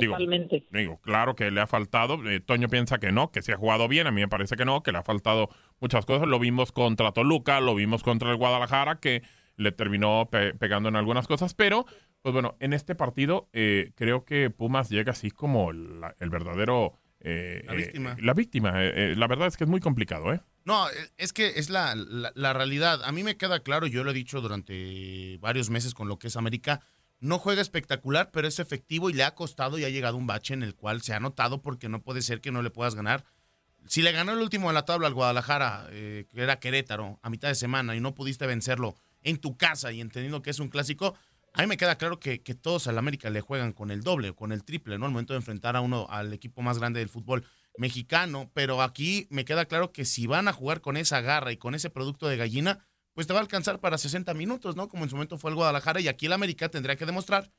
Totalmente. 0.00 0.56
Digo, 0.56 0.78
digo 0.78 1.00
claro 1.00 1.34
que 1.34 1.50
le 1.50 1.60
ha 1.60 1.66
faltado. 1.66 2.28
Eh, 2.28 2.40
Toño 2.40 2.68
piensa 2.68 2.98
que 2.98 3.12
no, 3.12 3.30
que 3.30 3.42
se 3.42 3.52
ha 3.52 3.56
jugado 3.56 3.88
bien. 3.88 4.06
A 4.06 4.10
mí 4.10 4.20
me 4.20 4.28
parece 4.28 4.56
que 4.56 4.64
no, 4.64 4.82
que 4.82 4.92
le 4.92 4.98
ha 4.98 5.02
faltado 5.02 5.48
muchas 5.80 6.04
cosas. 6.04 6.28
Lo 6.28 6.38
vimos 6.38 6.72
contra 6.72 7.12
Toluca, 7.12 7.60
lo 7.60 7.74
vimos 7.74 8.02
contra 8.02 8.30
el 8.30 8.36
Guadalajara, 8.36 9.00
que 9.00 9.22
le 9.56 9.72
terminó 9.72 10.28
pe 10.30 10.54
pegando 10.54 10.88
en 10.88 10.96
algunas 10.96 11.26
cosas. 11.26 11.54
Pero, 11.54 11.86
pues 12.22 12.32
bueno, 12.32 12.56
en 12.60 12.72
este 12.72 12.94
partido 12.94 13.48
eh, 13.52 13.92
creo 13.94 14.24
que 14.24 14.50
Pumas 14.50 14.90
llega 14.90 15.12
así 15.12 15.30
como 15.30 15.72
la, 15.72 16.14
el 16.20 16.30
verdadero. 16.30 16.98
la 17.20 17.74
víctima. 17.74 18.16
la 18.20 18.34
víctima. 18.34 18.72
la 18.72 19.26
verdad 19.26 19.48
es 19.48 19.56
que 19.56 19.64
es 19.64 19.70
muy 19.70 19.80
complicado, 19.80 20.32
¿eh? 20.32 20.40
No, 20.64 20.86
es 21.18 21.34
que 21.34 21.58
es 21.58 21.68
la, 21.68 21.94
la, 21.94 22.32
la, 22.34 22.52
realidad. 22.54 23.02
A 23.04 23.12
mí 23.12 23.22
me 23.22 23.36
queda 23.36 23.60
claro, 23.60 23.86
yo 23.86 24.02
lo 24.02 24.12
he 24.12 24.14
dicho 24.14 24.40
durante 24.40 25.36
varios 25.38 25.68
meses 25.68 25.92
con 25.92 26.08
lo 26.08 26.18
que 26.18 26.28
es 26.28 26.36
América, 26.36 26.80
no 27.24 27.38
juega 27.38 27.62
espectacular, 27.62 28.30
pero 28.32 28.46
es 28.46 28.58
efectivo 28.58 29.08
y 29.08 29.14
le 29.14 29.24
ha 29.24 29.34
costado 29.34 29.78
y 29.78 29.84
ha 29.84 29.88
llegado 29.88 30.18
un 30.18 30.26
bache 30.26 30.52
en 30.52 30.62
el 30.62 30.74
cual 30.74 31.00
se 31.00 31.14
ha 31.14 31.20
notado 31.20 31.62
porque 31.62 31.88
no 31.88 32.02
puede 32.02 32.20
ser 32.20 32.42
que 32.42 32.52
no 32.52 32.62
le 32.62 32.68
puedas 32.68 32.94
ganar. 32.94 33.24
Si 33.86 34.02
le 34.02 34.12
ganó 34.12 34.32
el 34.32 34.40
último 34.40 34.68
de 34.68 34.74
la 34.74 34.84
tabla 34.84 35.06
al 35.06 35.14
Guadalajara, 35.14 35.86
eh, 35.90 36.26
que 36.28 36.42
era 36.42 36.60
Querétaro, 36.60 37.18
a 37.22 37.30
mitad 37.30 37.48
de 37.48 37.54
semana 37.54 37.96
y 37.96 38.00
no 38.00 38.14
pudiste 38.14 38.46
vencerlo 38.46 38.94
en 39.22 39.38
tu 39.38 39.56
casa 39.56 39.90
y 39.90 40.02
entendiendo 40.02 40.42
que 40.42 40.50
es 40.50 40.58
un 40.58 40.68
clásico, 40.68 41.14
a 41.54 41.62
mí 41.62 41.66
me 41.66 41.78
queda 41.78 41.96
claro 41.96 42.20
que, 42.20 42.42
que 42.42 42.54
todos 42.54 42.88
al 42.88 42.98
América 42.98 43.30
le 43.30 43.40
juegan 43.40 43.72
con 43.72 43.90
el 43.90 44.02
doble 44.02 44.34
con 44.34 44.52
el 44.52 44.62
triple, 44.62 44.98
¿no? 44.98 45.06
Al 45.06 45.12
momento 45.12 45.32
de 45.32 45.38
enfrentar 45.38 45.76
a 45.76 45.80
uno, 45.80 46.06
al 46.10 46.30
equipo 46.34 46.60
más 46.60 46.78
grande 46.78 47.00
del 47.00 47.08
fútbol 47.08 47.46
mexicano, 47.78 48.50
pero 48.52 48.82
aquí 48.82 49.28
me 49.30 49.46
queda 49.46 49.64
claro 49.64 49.92
que 49.92 50.04
si 50.04 50.26
van 50.26 50.46
a 50.46 50.52
jugar 50.52 50.82
con 50.82 50.98
esa 50.98 51.22
garra 51.22 51.52
y 51.52 51.56
con 51.56 51.74
ese 51.74 51.88
producto 51.88 52.28
de 52.28 52.36
gallina, 52.36 52.84
pues 53.14 53.26
te 53.26 53.32
va 53.32 53.38
a 53.38 53.42
alcanzar 53.42 53.80
para 53.80 53.96
60 53.96 54.34
minutos, 54.34 54.76
¿no? 54.76 54.88
Como 54.88 55.04
en 55.04 55.10
su 55.10 55.16
momento 55.16 55.38
fue 55.38 55.50
el 55.50 55.56
Guadalajara 55.56 56.00
y 56.00 56.08
aquí 56.08 56.26
el 56.26 56.32
América 56.32 56.68
tendría 56.68 56.96
que 56.96 57.06
demostrar 57.06 57.50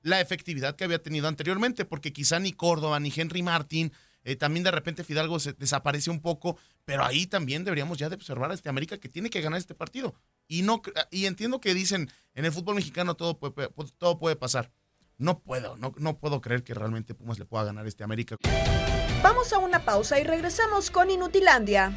la 0.00 0.20
efectividad 0.20 0.74
que 0.74 0.84
había 0.84 1.00
tenido 1.00 1.28
anteriormente, 1.28 1.84
porque 1.84 2.12
quizá 2.12 2.40
ni 2.40 2.52
Córdoba 2.52 2.98
ni 2.98 3.12
Henry 3.14 3.42
Martín, 3.42 3.92
eh, 4.24 4.36
también 4.36 4.64
de 4.64 4.70
repente 4.70 5.04
Fidalgo 5.04 5.38
se 5.40 5.52
desaparece 5.52 6.10
un 6.10 6.20
poco, 6.20 6.56
pero 6.84 7.04
ahí 7.04 7.26
también 7.26 7.64
deberíamos 7.64 7.98
ya 7.98 8.08
observar 8.08 8.50
a 8.50 8.54
este 8.54 8.68
América 8.68 8.98
que 8.98 9.08
tiene 9.08 9.30
que 9.30 9.40
ganar 9.40 9.58
este 9.58 9.74
partido. 9.74 10.14
Y 10.48 10.62
no 10.62 10.82
y 11.10 11.26
entiendo 11.26 11.60
que 11.60 11.74
dicen 11.74 12.10
en 12.34 12.44
el 12.44 12.52
fútbol 12.52 12.76
mexicano 12.76 13.14
todo 13.14 13.38
puede, 13.38 13.68
todo 13.98 14.18
puede 14.18 14.36
pasar. 14.36 14.70
No 15.18 15.40
puedo, 15.40 15.76
no, 15.76 15.94
no 15.98 16.18
puedo 16.18 16.40
creer 16.40 16.64
que 16.64 16.74
realmente 16.74 17.14
Pumas 17.14 17.38
le 17.38 17.44
pueda 17.44 17.64
ganar 17.64 17.86
este 17.86 18.02
América. 18.02 18.36
Vamos 19.22 19.52
a 19.52 19.58
una 19.58 19.84
pausa 19.84 20.18
y 20.18 20.24
regresamos 20.24 20.90
con 20.90 21.10
Inutilandia. 21.10 21.96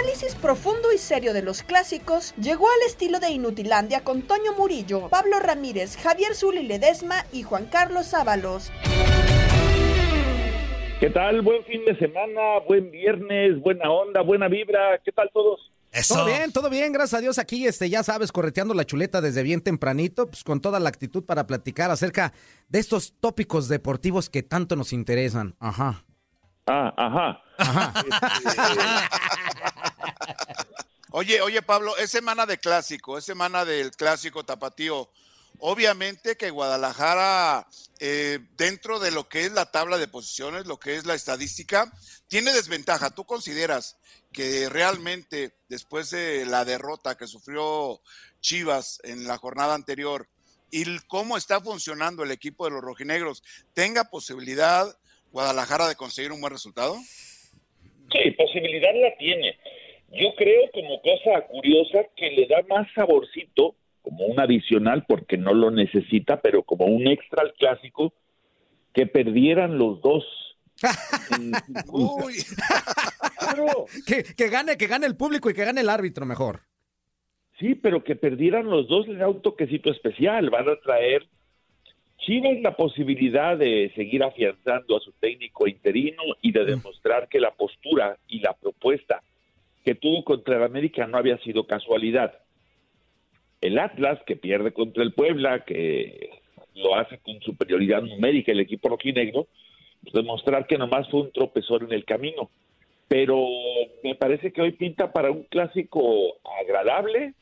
Análisis 0.00 0.34
profundo 0.34 0.92
y 0.94 0.98
serio 0.98 1.34
de 1.34 1.42
los 1.42 1.62
clásicos 1.62 2.34
llegó 2.36 2.66
al 2.68 2.86
estilo 2.86 3.20
de 3.20 3.30
Inutilandia 3.30 4.02
con 4.02 4.22
Toño 4.22 4.54
Murillo, 4.56 5.08
Pablo 5.08 5.38
Ramírez, 5.40 5.98
Javier 5.98 6.34
Zuli 6.34 6.62
Ledesma 6.62 7.26
y 7.32 7.42
Juan 7.42 7.66
Carlos 7.66 8.14
Ábalos. 8.14 8.72
¿Qué 11.00 11.10
tal? 11.10 11.42
Buen 11.42 11.62
fin 11.64 11.84
de 11.84 11.98
semana, 11.98 12.60
buen 12.66 12.90
viernes, 12.90 13.60
buena 13.60 13.90
onda, 13.90 14.22
buena 14.22 14.48
vibra. 14.48 14.98
¿Qué 15.04 15.12
tal 15.12 15.28
todos? 15.34 15.70
Todo 16.08 16.24
bien, 16.24 16.52
todo 16.52 16.70
bien, 16.70 16.92
gracias 16.92 17.18
a 17.18 17.20
Dios 17.20 17.38
aquí, 17.38 17.66
este, 17.66 17.90
ya 17.90 18.02
sabes, 18.02 18.32
correteando 18.32 18.74
la 18.74 18.86
chuleta 18.86 19.20
desde 19.20 19.42
bien 19.42 19.60
tempranito, 19.60 20.28
pues 20.30 20.44
con 20.44 20.60
toda 20.60 20.80
la 20.80 20.88
actitud 20.88 21.24
para 21.24 21.46
platicar 21.46 21.90
acerca 21.90 22.32
de 22.68 22.78
estos 22.78 23.14
tópicos 23.20 23.68
deportivos 23.68 24.30
que 24.30 24.42
tanto 24.42 24.76
nos 24.76 24.92
interesan. 24.92 25.56
Ajá. 25.58 26.04
Ah, 26.66 26.94
ajá. 26.96 27.42
Oye, 31.12 31.40
oye, 31.40 31.60
Pablo, 31.62 31.96
es 31.96 32.10
semana 32.10 32.46
de 32.46 32.58
clásico, 32.58 33.18
es 33.18 33.24
semana 33.24 33.64
del 33.64 33.90
clásico 33.90 34.44
tapatío. 34.44 35.10
Obviamente 35.58 36.36
que 36.36 36.50
Guadalajara, 36.50 37.66
eh, 37.98 38.38
dentro 38.56 38.98
de 39.00 39.10
lo 39.10 39.28
que 39.28 39.44
es 39.44 39.52
la 39.52 39.70
tabla 39.70 39.98
de 39.98 40.08
posiciones, 40.08 40.66
lo 40.66 40.78
que 40.78 40.94
es 40.94 41.06
la 41.06 41.14
estadística, 41.14 41.92
tiene 42.28 42.52
desventaja. 42.52 43.10
¿Tú 43.10 43.24
consideras 43.24 43.98
que 44.32 44.68
realmente 44.68 45.56
después 45.68 46.10
de 46.10 46.46
la 46.46 46.64
derrota 46.64 47.16
que 47.16 47.26
sufrió 47.26 48.00
Chivas 48.40 49.00
en 49.02 49.26
la 49.26 49.36
jornada 49.36 49.74
anterior 49.74 50.28
y 50.70 50.98
cómo 51.00 51.36
está 51.36 51.60
funcionando 51.60 52.22
el 52.22 52.30
equipo 52.30 52.64
de 52.64 52.70
los 52.70 52.82
rojinegros, 52.82 53.42
tenga 53.74 54.04
posibilidad 54.04 54.96
Guadalajara 55.32 55.88
de 55.88 55.96
conseguir 55.96 56.32
un 56.32 56.40
buen 56.40 56.52
resultado? 56.52 56.96
Sí, 58.12 58.30
posibilidad 58.32 58.90
la 58.94 59.16
tiene. 59.18 59.58
Yo 60.10 60.34
creo 60.36 60.70
como 60.72 61.00
cosa 61.02 61.46
curiosa 61.46 62.00
que 62.16 62.30
le 62.30 62.46
da 62.46 62.62
más 62.68 62.88
saborcito, 62.94 63.76
como 64.02 64.26
un 64.26 64.40
adicional 64.40 65.04
porque 65.06 65.36
no 65.36 65.54
lo 65.54 65.70
necesita, 65.70 66.40
pero 66.40 66.62
como 66.62 66.86
un 66.86 67.06
extra 67.06 67.42
al 67.42 67.52
clásico, 67.54 68.12
que 68.92 69.06
perdieran 69.06 69.78
los 69.78 70.00
dos. 70.00 70.24
Uy. 71.92 72.34
que, 74.06 74.24
que 74.24 74.48
gane, 74.48 74.76
que 74.76 74.86
gane 74.88 75.06
el 75.06 75.16
público 75.16 75.48
y 75.48 75.54
que 75.54 75.64
gane 75.64 75.82
el 75.82 75.88
árbitro 75.88 76.26
mejor. 76.26 76.62
Sí, 77.60 77.74
pero 77.74 78.02
que 78.02 78.16
perdieran 78.16 78.68
los 78.68 78.88
dos 78.88 79.06
le 79.06 79.16
da 79.16 79.28
un 79.28 79.42
toquecito 79.42 79.90
especial. 79.90 80.50
Van 80.50 80.68
a 80.68 80.76
traer 80.76 81.28
Chivas 82.20 82.60
la 82.62 82.76
posibilidad 82.76 83.56
de 83.56 83.92
seguir 83.94 84.22
afianzando 84.22 84.96
a 84.96 85.00
su 85.00 85.12
técnico 85.12 85.66
interino 85.66 86.22
y 86.42 86.52
de 86.52 86.64
demostrar 86.64 87.28
que 87.28 87.40
la 87.40 87.50
postura 87.52 88.18
y 88.28 88.40
la 88.40 88.52
propuesta 88.52 89.22
que 89.84 89.94
tuvo 89.94 90.24
contra 90.24 90.56
el 90.56 90.62
América 90.62 91.06
no 91.06 91.18
había 91.18 91.38
sido 91.38 91.66
casualidad. 91.66 92.38
El 93.60 93.78
Atlas, 93.78 94.18
que 94.26 94.36
pierde 94.36 94.72
contra 94.72 95.02
el 95.02 95.12
Puebla, 95.12 95.64
que 95.64 96.30
lo 96.74 96.94
hace 96.94 97.18
con 97.18 97.40
superioridad 97.40 98.02
numérica 98.02 98.52
el 98.52 98.60
equipo 98.60 98.88
rojinegro, 98.88 99.48
pues 100.02 100.14
demostrar 100.14 100.66
que 100.66 100.78
nomás 100.78 101.08
fue 101.10 101.22
un 101.22 101.32
tropezón 101.32 101.84
en 101.84 101.92
el 101.92 102.04
camino. 102.04 102.50
Pero 103.08 103.46
me 104.04 104.14
parece 104.14 104.52
que 104.52 104.62
hoy 104.62 104.72
pinta 104.72 105.12
para 105.12 105.30
un 105.30 105.42
clásico 105.44 106.38
agradable, 106.62 107.34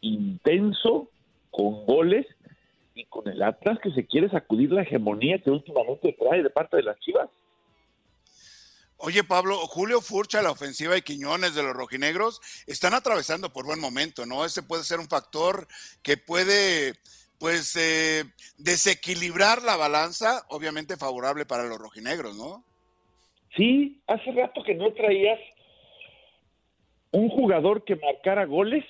intenso, 0.00 1.10
con 1.50 1.86
goles 1.86 2.26
y 2.94 3.04
con 3.04 3.28
el 3.28 3.42
Atlas 3.42 3.78
que 3.80 3.90
se 3.90 4.06
quiere 4.06 4.28
sacudir 4.30 4.72
la 4.72 4.82
hegemonía 4.82 5.38
que 5.38 5.50
últimamente 5.50 6.16
trae 6.18 6.42
de 6.42 6.50
parte 6.50 6.78
de 6.78 6.82
las 6.82 6.98
Chivas. 7.00 7.28
Oye, 8.98 9.24
Pablo, 9.24 9.56
Julio 9.66 10.00
Furcha, 10.00 10.40
la 10.40 10.50
ofensiva 10.50 10.96
y 10.96 11.02
Quiñones 11.02 11.54
de 11.54 11.62
los 11.62 11.74
rojinegros 11.74 12.40
están 12.66 12.94
atravesando 12.94 13.52
por 13.52 13.66
buen 13.66 13.78
momento, 13.78 14.24
¿no? 14.24 14.44
Ese 14.44 14.62
puede 14.62 14.84
ser 14.84 15.00
un 15.00 15.08
factor 15.08 15.66
que 16.02 16.16
puede, 16.16 16.94
pues, 17.38 17.76
eh, 17.76 18.24
desequilibrar 18.56 19.62
la 19.62 19.76
balanza, 19.76 20.46
obviamente 20.48 20.96
favorable 20.96 21.44
para 21.44 21.64
los 21.64 21.78
rojinegros, 21.78 22.36
¿no? 22.36 22.64
Sí, 23.54 24.00
hace 24.06 24.32
rato 24.32 24.62
que 24.64 24.74
no 24.74 24.92
traías 24.92 25.40
un 27.10 27.28
jugador 27.28 27.84
que 27.84 27.96
marcara 27.96 28.44
goles 28.44 28.84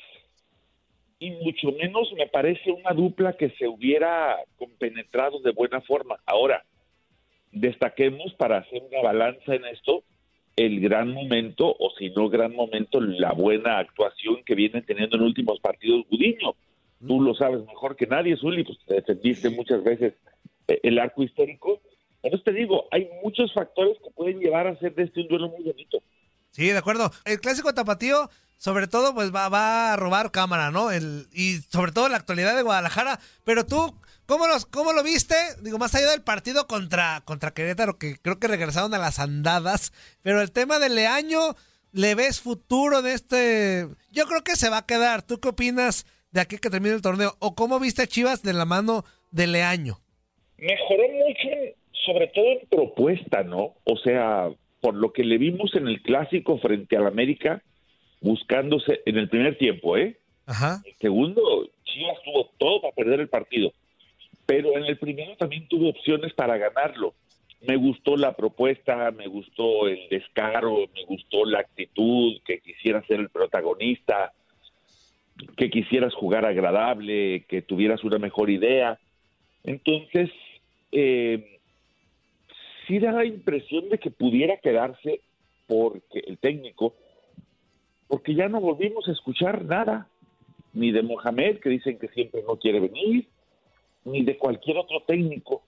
y 1.19 1.31
mucho 1.31 1.73
menos 1.73 2.12
me 2.16 2.29
parece 2.29 2.71
una 2.71 2.92
dupla 2.92 3.37
que 3.37 3.51
se 3.51 3.66
hubiera 3.66 4.37
compenetrado 4.57 5.40
de 5.40 5.53
buena 5.53 5.81
forma. 5.81 6.16
Ahora, 6.27 6.64
destaquemos 7.52 8.35
para 8.35 8.59
hacer 8.59 8.82
una 8.90 9.02
balanza 9.02 9.54
en 9.54 9.64
esto 9.66 10.02
el 10.56 10.80
gran 10.80 11.12
momento, 11.12 11.66
o 11.78 11.92
si 11.98 12.09
no 12.11 12.30
gran 12.30 12.54
momento, 12.54 12.98
la 13.00 13.32
buena 13.32 13.78
actuación 13.78 14.42
que 14.44 14.54
viene 14.54 14.80
teniendo 14.82 15.16
en 15.16 15.22
últimos 15.22 15.61
partidos 15.61 16.06
Gudiño. 16.11 16.54
Tú 17.06 17.20
lo 17.20 17.35
sabes 17.35 17.64
mejor 17.66 17.94
que 17.94 18.06
nadie, 18.06 18.37
Zuli, 18.38 18.64
pues 18.64 18.78
te 18.87 18.94
defendiste 18.94 19.50
muchas 19.50 19.85
veces 19.85 20.14
eh, 20.66 20.80
el 20.82 20.98
arco 20.98 21.22
histórico. 21.22 21.80
Entonces 22.22 22.44
te 22.44 22.52
digo, 22.52 22.87
hay 22.90 23.06
muchos 23.22 23.52
factores 23.52 23.98
que 24.02 24.11
pueden 24.11 24.40
llevar 24.40 24.66
a 24.66 24.70
hacer 24.70 24.94
de 24.94 25.04
este 25.04 25.20
un 25.20 25.28
duelo 25.28 25.48
muy 25.50 25.62
bonito. 25.62 25.98
Sí, 26.52 26.68
de 26.68 26.78
acuerdo. 26.78 27.11
El 27.26 27.38
clásico 27.38 27.74
tapatío, 27.74 28.30
sobre 28.56 28.87
todo, 28.87 29.14
pues 29.14 29.35
va, 29.35 29.50
va 29.50 29.92
a 29.92 29.96
robar 29.96 30.30
cámara, 30.30 30.70
¿no? 30.70 30.90
El, 30.90 31.26
y 31.35 31.56
sobre 31.68 31.92
todo 31.92 32.09
la 32.09 32.16
actualidad 32.16 32.56
de 32.56 32.62
Guadalajara. 32.62 33.20
Pero 33.44 33.66
tú, 33.66 33.94
¿cómo, 34.27 34.47
los, 34.47 34.67
¿cómo 34.67 34.93
lo 34.93 35.03
viste? 35.03 35.35
Digo, 35.62 35.79
más 35.79 35.95
allá 35.95 36.11
del 36.11 36.23
partido 36.23 36.67
contra, 36.67 37.23
contra 37.25 37.53
Querétaro, 37.53 37.99
que 37.99 38.17
creo 38.17 38.39
que 38.39 38.49
regresaron 38.49 38.93
a 38.95 38.99
las 38.99 39.19
andadas. 39.19 39.93
Pero 40.23 40.41
el 40.43 40.53
tema 40.53 40.79
del 40.79 40.95
Leaño, 40.95 41.57
¿le 41.93 42.15
ves 42.15 42.41
futuro 42.41 43.03
de 43.03 43.15
este? 43.15 43.87
Yo 44.12 44.27
creo 44.27 44.43
que 44.43 44.57
se 44.57 44.69
va 44.69 44.79
a 44.79 44.87
quedar. 44.87 45.23
¿Tú 45.23 45.41
qué 45.41 45.49
opinas 45.49 46.07
de 46.33 46.41
aquí 46.41 46.59
que 46.59 46.71
termine 46.71 46.95
el 46.95 47.03
torneo? 47.03 47.35
¿O 47.39 47.55
cómo 47.55 47.81
viste 47.81 48.03
a 48.03 48.07
Chivas 48.07 48.43
de 48.43 48.53
la 48.53 48.65
mano 48.65 49.05
de 49.31 49.47
Leaño? 49.47 49.99
Mejoró 50.59 51.09
mucho, 51.09 51.77
sobre 52.05 52.29
todo 52.29 52.47
en 52.47 52.69
propuesta, 52.69 53.43
¿no? 53.43 53.75
O 53.85 53.97
sea, 54.03 54.51
por 54.81 54.95
lo 54.95 55.12
que 55.12 55.25
le 55.25 55.39
vimos 55.39 55.75
en 55.75 55.89
el 55.89 56.03
clásico 56.03 56.59
frente 56.59 56.97
al 56.97 57.07
América, 57.07 57.62
buscándose 58.21 59.01
en 59.05 59.17
el 59.19 59.29
primer 59.29 59.59
tiempo, 59.59 59.97
¿eh? 59.97 60.19
Ajá. 60.47 60.81
El 60.85 60.95
segundo, 60.99 61.43
Chivas 61.85 62.19
tuvo 62.25 62.51
todo 62.59 62.81
para 62.81 62.95
perder 62.95 63.21
el 63.21 63.29
partido, 63.29 63.73
pero 64.46 64.78
en 64.78 64.85
el 64.85 64.96
primero 64.96 65.37
también 65.37 65.66
tuvo 65.68 65.88
opciones 65.88 66.32
para 66.32 66.56
ganarlo. 66.56 67.14
Me 67.66 67.76
gustó 67.76 68.16
la 68.16 68.37
propuesta, 68.37 69.11
me 69.11 69.26
gustó 69.26 69.88
el 69.88 70.09
descaro, 70.09 70.87
me 70.94 71.04
gustó 71.04 71.44
la 71.44 71.61
actitud, 71.61 72.40
que 72.44 72.61
quisiera 72.61 73.04
ser 73.06 73.20
el 73.20 73.28
protagonista. 73.28 74.32
que 75.59 75.68
quisieras 75.68 76.14
jugar 76.14 76.46
agradable, 76.46 77.44
que 77.46 77.61
tuvieras 77.61 78.02
una 78.04 78.18
mejor 78.18 78.48
idea. 78.48 78.98
Entonces, 79.64 80.30
eh, 80.92 81.59
sí 82.87 82.98
da 82.98 83.12
la 83.12 83.26
impresión 83.26 83.90
de 83.90 83.98
que 83.98 84.11
pudiera 84.11 84.56
quedarse 84.56 85.20
porque 85.66 86.20
el 86.26 86.38
técnico, 86.38 86.94
porque 88.09 88.35
ya 88.35 88.48
no 88.48 88.61
volvimos 88.61 89.06
a 89.09 89.12
escuchar 89.12 89.66
nada, 89.66 90.09
ni 90.72 90.90
de 90.90 91.02
Mohamed, 91.02 91.59
que 91.59 91.68
dicen 91.68 91.98
que 91.98 92.09
siempre 92.09 92.42
no 92.46 92.56
quiere 92.56 92.80
venir, 92.80 93.26
ni 94.07 94.25
de 94.25 94.38
cualquier 94.38 94.79
otro 94.79 95.03
técnico. 95.07 95.62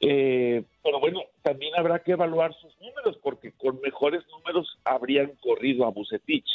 Eh, 0.00 0.64
pero 0.82 1.00
bueno, 1.00 1.20
también 1.42 1.74
habrá 1.76 2.00
que 2.00 2.12
evaluar 2.12 2.54
sus 2.54 2.76
números, 2.80 3.18
porque 3.22 3.52
con 3.52 3.80
mejores 3.80 4.24
números 4.28 4.78
habrían 4.84 5.32
corrido 5.40 5.86
a 5.86 5.90
Bucetich. 5.90 6.48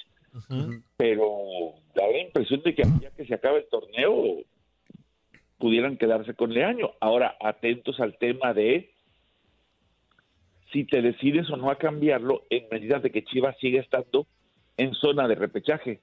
Pero 0.97 1.75
da 1.93 2.07
la 2.07 2.19
impresión 2.19 2.63
de 2.63 2.73
que 2.73 2.83
ya 2.99 3.11
que 3.11 3.25
se 3.25 3.35
acabe 3.35 3.59
el 3.59 3.69
torneo, 3.69 4.39
pudieran 5.59 5.97
quedarse 5.97 6.33
con 6.33 6.51
Leaño. 6.51 6.91
Ahora, 6.99 7.37
atentos 7.39 7.99
al 7.99 8.17
tema 8.17 8.53
de 8.53 8.91
si 10.71 10.85
te 10.85 11.03
decides 11.03 11.49
o 11.51 11.55
no 11.55 11.69
a 11.69 11.77
cambiarlo 11.77 12.43
en 12.49 12.67
medida 12.71 12.99
de 12.99 13.11
que 13.11 13.23
Chivas 13.23 13.55
sigue 13.59 13.77
estando 13.77 14.25
en 14.75 14.95
zona 14.95 15.27
de 15.27 15.35
repechaje. 15.35 16.01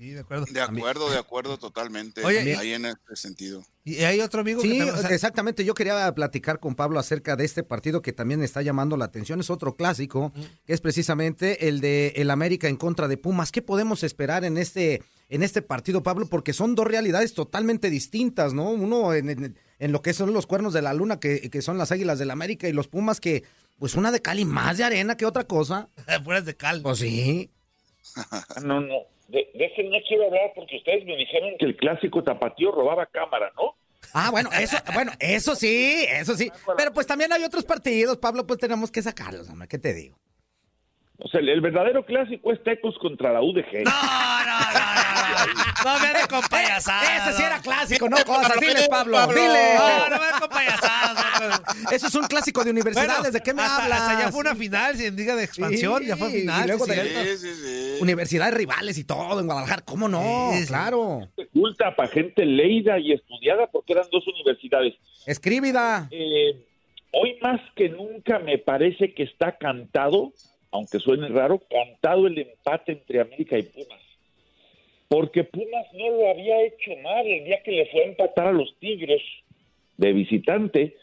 Sí, 0.00 0.12
de 0.12 0.20
acuerdo. 0.20 0.46
De 0.50 0.62
acuerdo, 0.62 1.10
de 1.10 1.18
acuerdo 1.18 1.58
totalmente. 1.58 2.24
Oye, 2.24 2.56
ahí 2.56 2.72
en 2.72 2.86
este 2.86 3.16
sentido. 3.16 3.62
Y 3.84 3.96
hay 3.96 4.20
otro 4.20 4.40
amigo 4.40 4.62
Sí, 4.62 4.70
que 4.72 4.78
también- 4.78 4.96
o 4.98 5.00
sea, 5.02 5.10
exactamente. 5.14 5.62
Yo 5.62 5.74
quería 5.74 6.10
platicar 6.14 6.58
con 6.58 6.74
Pablo 6.74 6.98
acerca 6.98 7.36
de 7.36 7.44
este 7.44 7.62
partido 7.62 8.00
que 8.00 8.14
también 8.14 8.42
está 8.42 8.62
llamando 8.62 8.96
la 8.96 9.04
atención. 9.04 9.40
Es 9.40 9.50
otro 9.50 9.76
clásico, 9.76 10.32
que 10.64 10.72
es 10.72 10.80
precisamente 10.80 11.68
el 11.68 11.82
de 11.82 12.14
el 12.16 12.30
América 12.30 12.66
en 12.68 12.76
contra 12.76 13.08
de 13.08 13.18
Pumas. 13.18 13.52
¿Qué 13.52 13.60
podemos 13.60 14.02
esperar 14.02 14.42
en 14.46 14.56
este 14.56 15.02
en 15.28 15.42
este 15.42 15.60
partido, 15.60 16.02
Pablo? 16.02 16.24
Porque 16.30 16.54
son 16.54 16.74
dos 16.74 16.86
realidades 16.86 17.34
totalmente 17.34 17.90
distintas, 17.90 18.54
¿no? 18.54 18.70
Uno 18.70 19.12
en, 19.12 19.28
en- 19.28 19.58
en 19.80 19.92
lo 19.92 20.00
que 20.00 20.14
son 20.14 20.32
los 20.32 20.46
cuernos 20.46 20.72
de 20.72 20.80
la 20.80 20.94
luna, 20.94 21.20
que, 21.20 21.50
que 21.50 21.60
son 21.60 21.76
las 21.76 21.92
Águilas 21.92 22.18
del 22.18 22.30
América, 22.30 22.66
y 22.68 22.72
los 22.72 22.88
Pumas 22.88 23.20
que, 23.20 23.44
pues 23.78 23.94
una 23.96 24.10
de 24.12 24.22
cal 24.22 24.38
y 24.40 24.46
más 24.46 24.78
de 24.78 24.84
arena 24.84 25.18
que 25.18 25.26
otra 25.26 25.44
cosa. 25.44 25.90
Fueras 26.24 26.46
de 26.46 26.56
cal. 26.56 26.80
Pues 26.80 27.00
sí. 27.00 27.50
No, 28.62 28.80
no. 28.80 28.94
De, 29.30 29.48
de 29.54 29.64
ese 29.64 29.84
no 29.84 29.98
quiero 30.06 30.24
hablar 30.26 30.52
porque 30.54 30.76
ustedes 30.76 31.04
me 31.04 31.16
dijeron 31.16 31.50
que 31.58 31.66
el 31.66 31.76
clásico 31.76 32.22
tapatío 32.22 32.72
robaba 32.72 33.06
cámara, 33.06 33.52
¿no? 33.56 33.76
Ah, 34.12 34.30
bueno, 34.30 34.50
eso, 34.58 34.76
bueno, 34.92 35.12
eso 35.20 35.54
sí, 35.54 36.04
eso 36.08 36.34
sí. 36.34 36.50
Pero 36.76 36.92
pues 36.92 37.06
también 37.06 37.32
hay 37.32 37.44
otros 37.44 37.64
partidos, 37.64 38.16
Pablo, 38.16 38.46
pues 38.46 38.58
tenemos 38.58 38.90
que 38.90 39.02
sacarlos, 39.02 39.48
hombre, 39.48 39.68
¿qué 39.68 39.78
te 39.78 39.94
digo? 39.94 40.18
O 41.22 41.28
sea, 41.28 41.40
el, 41.40 41.48
el 41.50 41.60
verdadero 41.60 42.04
clásico 42.04 42.52
es 42.52 42.62
Tecos 42.64 42.96
contra 42.98 43.32
la 43.32 43.42
UDG. 43.42 43.84
No 45.84 45.98
me 45.98 46.06
ande 46.08 46.20
con 46.28 46.40
payasadas. 46.42 47.28
Ese 47.28 47.36
sí 47.38 47.42
era 47.42 47.56
no. 47.56 47.62
clásico, 47.62 48.08
no 48.08 48.16
cosas. 48.24 48.60
Diles, 48.60 48.88
Pablo, 48.88 49.26
dile. 49.28 49.74
No, 49.78 50.08
no 50.10 50.18
me 50.18 50.24
ande 50.26 50.40
con 50.40 50.48
payasadas. 50.48 51.62
Eso 51.92 52.06
es 52.08 52.14
un 52.14 52.26
clásico 52.26 52.62
de 52.64 52.70
universidades, 52.70 53.16
Bueno, 53.18 53.30
¿de 53.32 53.40
qué 53.40 53.54
me 53.54 53.62
hasta- 53.62 53.84
hablas? 53.84 54.00
hasta 54.02 54.20
ya 54.24 54.30
fue 54.30 54.40
una 54.40 54.54
final, 54.54 54.96
si 54.96 55.06
en 55.06 55.16
Liga 55.16 55.34
de 55.36 55.44
Expansión, 55.44 56.02
Sí, 56.02 56.08
ya 56.08 56.16
fue 56.16 56.28
y 56.28 56.40
final. 56.40 56.66
luego 56.66 56.84
sí, 56.84 56.90
de- 56.92 57.36
cierto. 57.38 58.02
Universidades 58.02 58.54
rivales 58.54 58.98
y 58.98 59.04
todo 59.04 59.40
en 59.40 59.46
Guadalajara, 59.46 59.82
¿cómo 59.84 60.08
no? 60.08 60.50
Claro. 60.66 61.28
Culta 61.52 61.94
para 61.96 62.08
gente 62.10 62.44
leída 62.44 62.98
y 62.98 63.12
estudiada 63.12 63.66
porque 63.66 63.92
eran 63.94 64.06
dos 64.12 64.24
universidades. 64.28 64.94
Escríbida. 65.26 66.08
Eh, 66.10 66.66
hoy 67.12 67.38
más 67.42 67.60
que 67.74 67.88
nunca 67.88 68.38
me 68.38 68.58
parece 68.58 69.14
que 69.14 69.22
está 69.24 69.56
cantado, 69.56 70.32
aunque 70.72 70.98
suene 70.98 71.28
raro, 71.28 71.60
cantado 71.68 72.26
el 72.26 72.38
empate 72.38 72.92
entre 72.92 73.20
América 73.20 73.58
y 73.58 73.62
Pumas. 73.64 74.00
Porque 75.08 75.44
Pumas 75.44 75.86
no 75.94 76.08
lo 76.10 76.30
había 76.30 76.62
hecho 76.62 76.92
mal 77.02 77.26
el 77.26 77.44
día 77.44 77.62
que 77.62 77.72
le 77.72 77.86
fue 77.86 78.02
a 78.02 78.06
empatar 78.06 78.46
a 78.48 78.52
los 78.52 78.76
Tigres 78.78 79.22
de 79.96 80.12
visitante. 80.12 80.96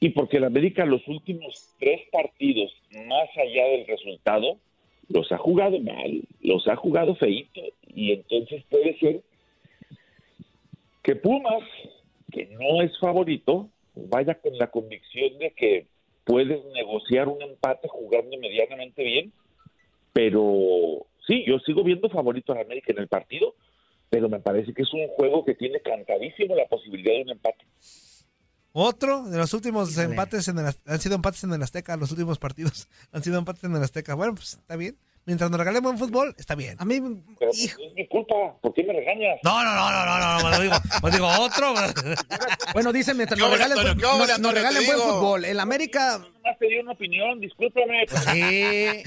Y 0.00 0.08
porque 0.10 0.38
el 0.38 0.44
América 0.44 0.84
los 0.84 1.06
últimos 1.06 1.74
tres 1.78 2.00
partidos, 2.10 2.74
más 3.06 3.28
allá 3.36 3.66
del 3.68 3.86
resultado, 3.86 4.58
los 5.08 5.30
ha 5.30 5.38
jugado 5.38 5.78
mal, 5.78 6.22
los 6.40 6.66
ha 6.66 6.74
jugado 6.74 7.14
feito. 7.14 7.60
Y 7.94 8.12
entonces 8.12 8.64
puede 8.68 8.98
ser 8.98 9.20
que 11.04 11.14
Pumas, 11.14 11.62
que 12.32 12.46
no 12.46 12.82
es 12.82 12.98
favorito, 12.98 13.68
vaya 13.94 14.34
con 14.34 14.58
la 14.58 14.70
convicción 14.70 15.38
de 15.38 15.50
que 15.52 15.86
puedes 16.24 16.64
negociar 16.74 17.28
un 17.28 17.40
empate 17.42 17.88
jugando 17.88 18.36
medianamente 18.38 19.02
bien, 19.02 19.32
pero 20.12 21.06
sí, 21.26 21.44
yo 21.46 21.58
sigo 21.60 21.82
viendo 21.84 22.08
favorito 22.10 22.52
a 22.52 22.56
la 22.56 22.62
América 22.62 22.92
en 22.92 22.98
el 22.98 23.08
partido, 23.08 23.54
pero 24.10 24.28
me 24.28 24.40
parece 24.40 24.74
que 24.74 24.82
es 24.82 24.92
un 24.92 25.08
juego 25.08 25.44
que 25.44 25.54
tiene 25.54 25.80
cantadísimo 25.80 26.54
la 26.54 26.66
posibilidad 26.66 27.14
de 27.14 27.22
un 27.22 27.30
empate. 27.30 27.64
Otro 28.74 29.24
de 29.24 29.36
los 29.36 29.52
últimos 29.52 29.96
empates 29.98 30.48
en 30.48 30.58
el, 30.58 30.66
Az- 30.66 30.80
han 30.86 30.98
sido 30.98 31.14
empates 31.14 31.44
en 31.44 31.52
el 31.52 31.62
Azteca, 31.62 31.96
los 31.96 32.10
últimos 32.10 32.38
partidos 32.38 32.88
han 33.12 33.22
sido 33.22 33.38
empates 33.38 33.64
en 33.64 33.76
el 33.76 33.82
Azteca. 33.82 34.14
Bueno, 34.14 34.34
pues 34.34 34.54
está 34.54 34.76
bien. 34.76 34.96
Mientras 35.24 35.50
nos 35.50 35.58
regalen 35.58 35.82
buen 35.84 35.98
fútbol, 35.98 36.34
está 36.36 36.56
bien. 36.56 36.76
A 36.80 36.84
mí, 36.84 37.00
Pero 37.00 37.22
pues, 37.38 37.64
es 37.64 37.76
mi 37.94 38.08
culpa, 38.08 38.34
¿por 38.60 38.74
qué 38.74 38.82
me 38.82 38.92
regañas? 38.92 39.38
No, 39.44 39.62
no, 39.62 39.72
no, 39.72 39.90
no, 39.92 40.04
no, 40.06 40.18
no, 40.18 40.38
no, 40.38 40.44
me 40.50 40.56
lo 40.56 40.62
digo, 40.62 40.74
me 41.02 41.10
digo 41.10 41.28
otro. 41.28 41.74
Bueno, 42.72 42.90
dice 42.92 43.12
mientras 43.14 43.38
¿Qué 43.38 43.44
nos 43.46 43.52
regalen, 43.52 43.76
buen- 43.82 43.98
¿Qué 43.98 44.04
óvole, 44.06 44.18
nos- 44.20 44.28
nos 44.28 44.36
Antonio? 44.36 44.54
regalen 44.62 44.86
buen 44.86 44.98
fútbol. 44.98 45.44
El 45.44 45.60
América. 45.60 46.18
Nomás 46.18 46.58
te 46.58 46.66
di 46.66 46.78
una 46.78 46.92
opinión, 46.92 47.38
discúlpame. 47.38 48.06
Sí. 48.08 49.02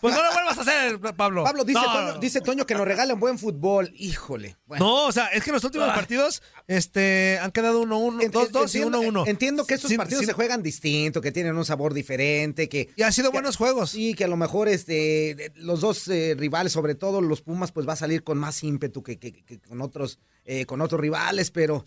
Pues 0.00 0.14
no 0.14 0.22
lo 0.22 0.32
vuelvas 0.32 0.58
a 0.58 0.60
hacer, 0.62 0.98
Pablo. 1.16 1.44
Pablo, 1.44 1.64
dice, 1.64 1.78
No, 1.80 1.92
Toño, 1.92 2.12
no. 2.14 2.18
dice 2.18 2.40
Toño 2.40 2.66
que 2.66 2.74
nos 2.74 2.86
regalen 2.86 3.20
buen 3.20 3.38
fútbol. 3.38 3.92
Híjole. 3.96 4.56
Bueno. 4.66 4.84
No, 4.86 5.06
o 5.06 5.12
sea, 5.12 5.26
es 5.26 5.44
que 5.44 5.52
los 5.52 5.62
últimos 5.64 5.88
Ah. 5.90 5.94
partidos 5.94 6.42
este, 6.66 7.38
han 7.42 7.50
quedado 7.52 7.82
1-1, 7.82 8.30
2-2 8.30 8.74
y 8.74 8.78
Entiendo- 8.78 9.00
1-1. 9.02 9.24
Entiendo 9.28 9.66
que 9.66 9.74
estos 9.74 9.90
Sí, 9.90 9.96
partidos 9.96 10.20
sí. 10.20 10.26
se 10.26 10.32
juegan 10.32 10.62
distinto, 10.62 11.20
que 11.20 11.30
tienen 11.32 11.56
un 11.56 11.64
sabor 11.64 11.92
diferente, 11.94 12.68
que... 12.68 12.88
Y 12.96 13.02
han 13.02 13.12
sido 13.12 13.30
buenos 13.32 13.56
juegos. 13.56 13.90
Sí, 13.90 14.14
que 14.14 14.24
a 14.24 14.28
lo 14.28 14.36
mejor 14.36 14.68
este, 14.68 15.27
de- 15.34 15.52
los 15.56 15.80
dos 15.80 16.08
eh, 16.08 16.34
rivales, 16.36 16.72
sobre 16.72 16.94
todo 16.94 17.20
los 17.20 17.42
Pumas, 17.42 17.72
pues 17.72 17.86
va 17.88 17.92
a 17.94 17.96
salir 17.96 18.22
con 18.24 18.38
más 18.38 18.62
ímpetu 18.62 19.02
que, 19.02 19.18
que- 19.18 19.32
que 19.44 19.58
con 19.60 19.80
otros 19.80 20.18
eh, 20.50 20.64
con 20.64 20.80
otros 20.80 20.98
rivales, 20.98 21.50
pero 21.50 21.84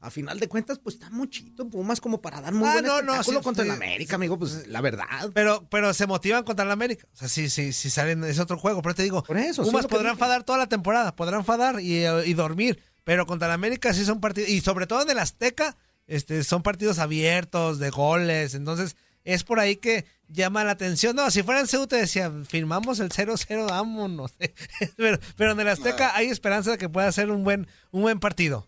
a 0.00 0.10
final 0.10 0.38
de 0.38 0.46
cuentas, 0.48 0.78
pues 0.78 0.94
está 0.94 1.10
muchito 1.10 1.68
Pumas 1.68 2.00
como 2.00 2.20
para 2.20 2.40
dar 2.40 2.52
muy 2.54 2.68
Ah, 2.68 2.74
buen 2.74 2.84
no, 2.84 3.02
no, 3.02 3.22
sí, 3.24 3.32
contra 3.42 3.64
sí. 3.64 3.70
el 3.70 3.74
América, 3.74 4.14
amigo, 4.14 4.38
pues 4.38 4.68
la 4.68 4.80
verdad. 4.80 5.30
Pero, 5.34 5.66
pero 5.68 5.92
se 5.92 6.06
motivan 6.06 6.44
contra 6.44 6.64
el 6.64 6.70
América. 6.70 7.08
O 7.12 7.16
sea, 7.16 7.28
sí, 7.28 7.50
sí, 7.50 7.72
sí 7.72 7.90
salen, 7.90 8.22
es 8.22 8.38
otro 8.38 8.56
juego. 8.56 8.82
Pero 8.82 8.94
te 8.94 9.02
digo, 9.02 9.24
eso, 9.36 9.64
Pumas 9.64 9.88
podrán 9.88 10.16
fadar 10.16 10.44
toda 10.44 10.58
la 10.58 10.68
temporada, 10.68 11.16
podrán 11.16 11.44
fadar 11.44 11.80
y, 11.80 12.04
eh, 12.04 12.22
y 12.26 12.34
dormir. 12.34 12.78
Pero 13.02 13.26
contra 13.26 13.48
el 13.48 13.54
América 13.54 13.92
sí 13.92 14.04
son 14.04 14.20
partidos, 14.20 14.48
y 14.50 14.60
sobre 14.60 14.86
todo 14.86 15.02
en 15.02 15.10
el 15.10 15.18
Azteca, 15.18 15.76
este, 16.06 16.44
son 16.44 16.62
partidos 16.62 17.00
abiertos, 17.00 17.80
de 17.80 17.90
goles. 17.90 18.54
Entonces, 18.54 18.94
es 19.28 19.44
por 19.44 19.60
ahí 19.60 19.76
que 19.76 20.04
llama 20.28 20.64
la 20.64 20.70
atención. 20.72 21.14
No, 21.14 21.30
si 21.30 21.42
fuera 21.42 21.60
en 21.60 21.66
Ceú 21.66 21.86
te 21.86 21.96
decía, 21.96 22.30
firmamos 22.48 22.98
el 22.98 23.10
0-0, 23.10 23.68
vámonos. 23.68 24.34
pero, 24.96 25.18
pero 25.36 25.52
en 25.52 25.60
el 25.60 25.68
Azteca 25.68 26.16
hay 26.16 26.28
esperanza 26.28 26.72
de 26.72 26.78
que 26.78 26.88
pueda 26.88 27.12
ser 27.12 27.30
un 27.30 27.44
buen, 27.44 27.66
un 27.92 28.02
buen 28.02 28.20
partido. 28.20 28.66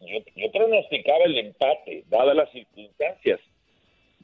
Yo, 0.00 0.18
yo 0.34 0.50
pronosticaba 0.50 1.24
el 1.26 1.38
empate, 1.38 2.04
dadas 2.08 2.34
las 2.34 2.50
circunstancias. 2.52 3.38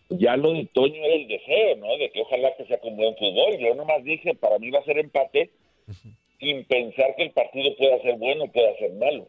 Ya 0.08 0.38
lo 0.38 0.54
de 0.54 0.64
Toño 0.72 1.04
era 1.04 1.14
el 1.14 1.28
deseo, 1.28 1.76
¿no? 1.76 1.98
De 1.98 2.10
que 2.12 2.22
ojalá 2.22 2.56
que 2.56 2.64
sea 2.64 2.80
con 2.80 2.96
buen 2.96 3.14
fútbol. 3.16 3.58
Yo 3.58 3.74
nomás 3.74 4.02
dije, 4.04 4.34
para 4.34 4.58
mí 4.58 4.70
va 4.70 4.78
a 4.78 4.84
ser 4.84 4.98
empate, 4.98 5.50
sin 6.40 6.64
pensar 6.64 7.14
que 7.14 7.24
el 7.24 7.32
partido 7.32 7.76
pueda 7.76 8.00
ser 8.00 8.16
bueno 8.16 8.44
o 8.44 8.52
pueda 8.52 8.74
ser 8.78 8.92
malo. 8.94 9.28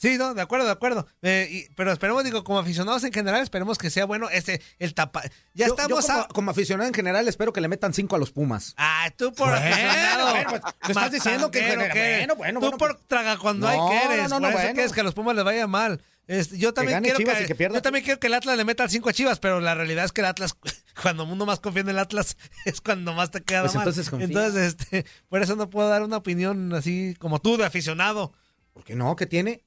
Sí, 0.00 0.16
no, 0.16 0.32
de 0.32 0.40
acuerdo, 0.40 0.64
de 0.64 0.72
acuerdo. 0.72 1.06
Eh, 1.20 1.46
y- 1.50 1.74
pero 1.74 1.92
esperemos, 1.92 2.24
digo, 2.24 2.42
como 2.42 2.58
aficionados 2.58 3.04
en 3.04 3.12
general, 3.12 3.42
esperemos 3.42 3.76
que 3.76 3.90
sea 3.90 4.06
bueno 4.06 4.30
este, 4.30 4.62
el 4.78 4.94
tapa. 4.94 5.22
Ya 5.52 5.66
Yo- 5.66 5.74
estamos 5.74 6.06
yo 6.06 6.12
como, 6.12 6.20
a... 6.24 6.28
como 6.28 6.50
aficionado 6.52 6.88
en 6.88 6.94
general 6.94 7.28
espero 7.28 7.52
que 7.52 7.60
le 7.60 7.68
metan 7.68 7.92
cinco 7.92 8.16
a 8.16 8.18
los 8.18 8.32
Pumas. 8.32 8.72
Ah, 8.78 9.10
tú 9.16 9.32
por 9.34 9.48
Bueno, 9.50 9.66
aficionado. 9.66 10.30
bueno, 10.30 10.50
pues, 10.50 10.62
tú 10.80 10.88
estás 10.92 11.12
diciendo 11.12 11.50
que 11.50 11.58
eres. 11.68 11.92
bueno, 11.92 12.34
bueno, 12.36 12.60
Tú 12.60 12.66
bueno, 12.66 12.78
por 12.78 12.94
traga 13.06 13.36
cuando 13.36 13.66
No, 13.66 13.90
hay 13.90 13.98
que 13.98 14.04
eres. 14.14 14.30
no, 14.30 14.40
no, 14.40 14.40
por 14.40 14.40
no, 14.40 14.48
eso 14.48 14.58
bueno. 14.58 14.74
quieres 14.74 14.92
que 14.92 15.00
a 15.00 15.04
los 15.04 15.14
Pumas 15.14 15.36
les 15.36 15.44
vaya 15.44 15.66
mal. 15.66 16.00
Este, 16.26 16.56
yo 16.58 16.72
también 16.72 17.02
quiero 17.02 17.18
que, 17.18 17.24
que 17.54 17.68
yo 17.72 17.82
también 17.82 18.04
quiero 18.04 18.20
que 18.20 18.28
el 18.28 18.34
Atlas 18.34 18.56
le 18.56 18.64
meta 18.64 18.84
al 18.84 18.90
5 18.90 19.08
a 19.08 19.12
Chivas, 19.12 19.40
pero 19.40 19.58
la 19.60 19.74
realidad 19.74 20.04
es 20.04 20.12
que 20.12 20.20
el 20.20 20.28
Atlas, 20.28 20.56
cuando 21.02 21.24
uno 21.24 21.44
más 21.44 21.60
confía 21.60 21.82
en 21.82 21.88
el 21.90 21.98
Atlas, 21.98 22.36
es 22.64 22.80
cuando 22.80 23.12
más 23.12 23.30
te 23.32 23.42
queda 23.42 23.62
Pues 23.62 23.74
mal. 23.74 23.82
entonces 23.82 24.08
confía. 24.08 24.28
Entonces, 24.28 24.76
este, 24.78 25.04
por 25.28 25.42
eso 25.42 25.56
no 25.56 25.68
puedo 25.68 25.88
dar 25.88 26.02
una 26.04 26.16
opinión 26.16 26.72
así 26.72 27.16
como 27.18 27.38
tú 27.40 27.56
de 27.58 27.66
aficionado. 27.66 28.32
¿Por 28.72 28.84
qué 28.84 28.94
no? 28.94 29.14
¿Qué 29.16 29.26
tiene? 29.26 29.62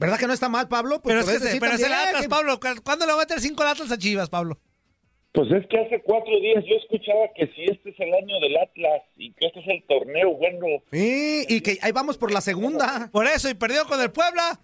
¿Verdad 0.00 0.18
que 0.18 0.26
no 0.26 0.32
está 0.32 0.48
mal, 0.48 0.66
Pablo? 0.66 1.00
Pues 1.00 1.14
pero 1.14 1.20
es, 1.20 1.42
que 1.42 1.48
se- 1.50 1.60
pero 1.60 1.72
también 1.78 1.90
que- 2.22 2.28
Pablo. 2.28 2.58
¿Cu- 2.58 2.82
¿Cuándo 2.82 3.06
le 3.06 3.12
va 3.12 3.18
a 3.18 3.22
meter 3.22 3.38
5 3.40 3.62
al 3.62 3.68
Atlas 3.68 3.92
a 3.92 3.98
Chivas, 3.98 4.28
Pablo? 4.30 4.58
Pues 5.32 5.48
es 5.52 5.64
que 5.68 5.78
hace 5.78 6.02
cuatro 6.02 6.40
días 6.40 6.64
yo 6.66 6.74
escuchaba 6.74 7.28
que 7.36 7.46
si 7.54 7.62
este 7.70 7.90
es 7.90 8.00
el 8.00 8.12
año 8.12 8.40
del 8.40 8.56
Atlas 8.56 9.02
y 9.16 9.32
que 9.34 9.46
este 9.46 9.60
es 9.60 9.68
el 9.68 9.84
torneo 9.86 10.32
bueno. 10.34 10.66
Sí, 10.90 11.44
y 11.48 11.60
que 11.60 11.78
ahí 11.82 11.92
vamos 11.92 12.18
por 12.18 12.32
la 12.32 12.40
segunda. 12.40 13.08
Por 13.12 13.26
eso, 13.28 13.48
y 13.48 13.54
perdió 13.54 13.84
con 13.86 14.00
el 14.00 14.10
Puebla. 14.10 14.58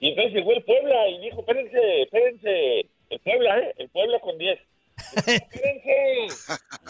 Y 0.00 0.08
entonces 0.08 0.32
llegó 0.32 0.52
el 0.52 0.62
Puebla 0.64 1.08
y 1.10 1.20
dijo, 1.20 1.40
espérense, 1.40 2.02
espérense, 2.02 2.80
el 3.10 3.20
Puebla, 3.20 3.58
¿eh? 3.58 3.74
El 3.78 3.88
Puebla 3.90 4.18
con 4.20 4.38
10. 4.38 4.58
Espérense, 5.26 6.26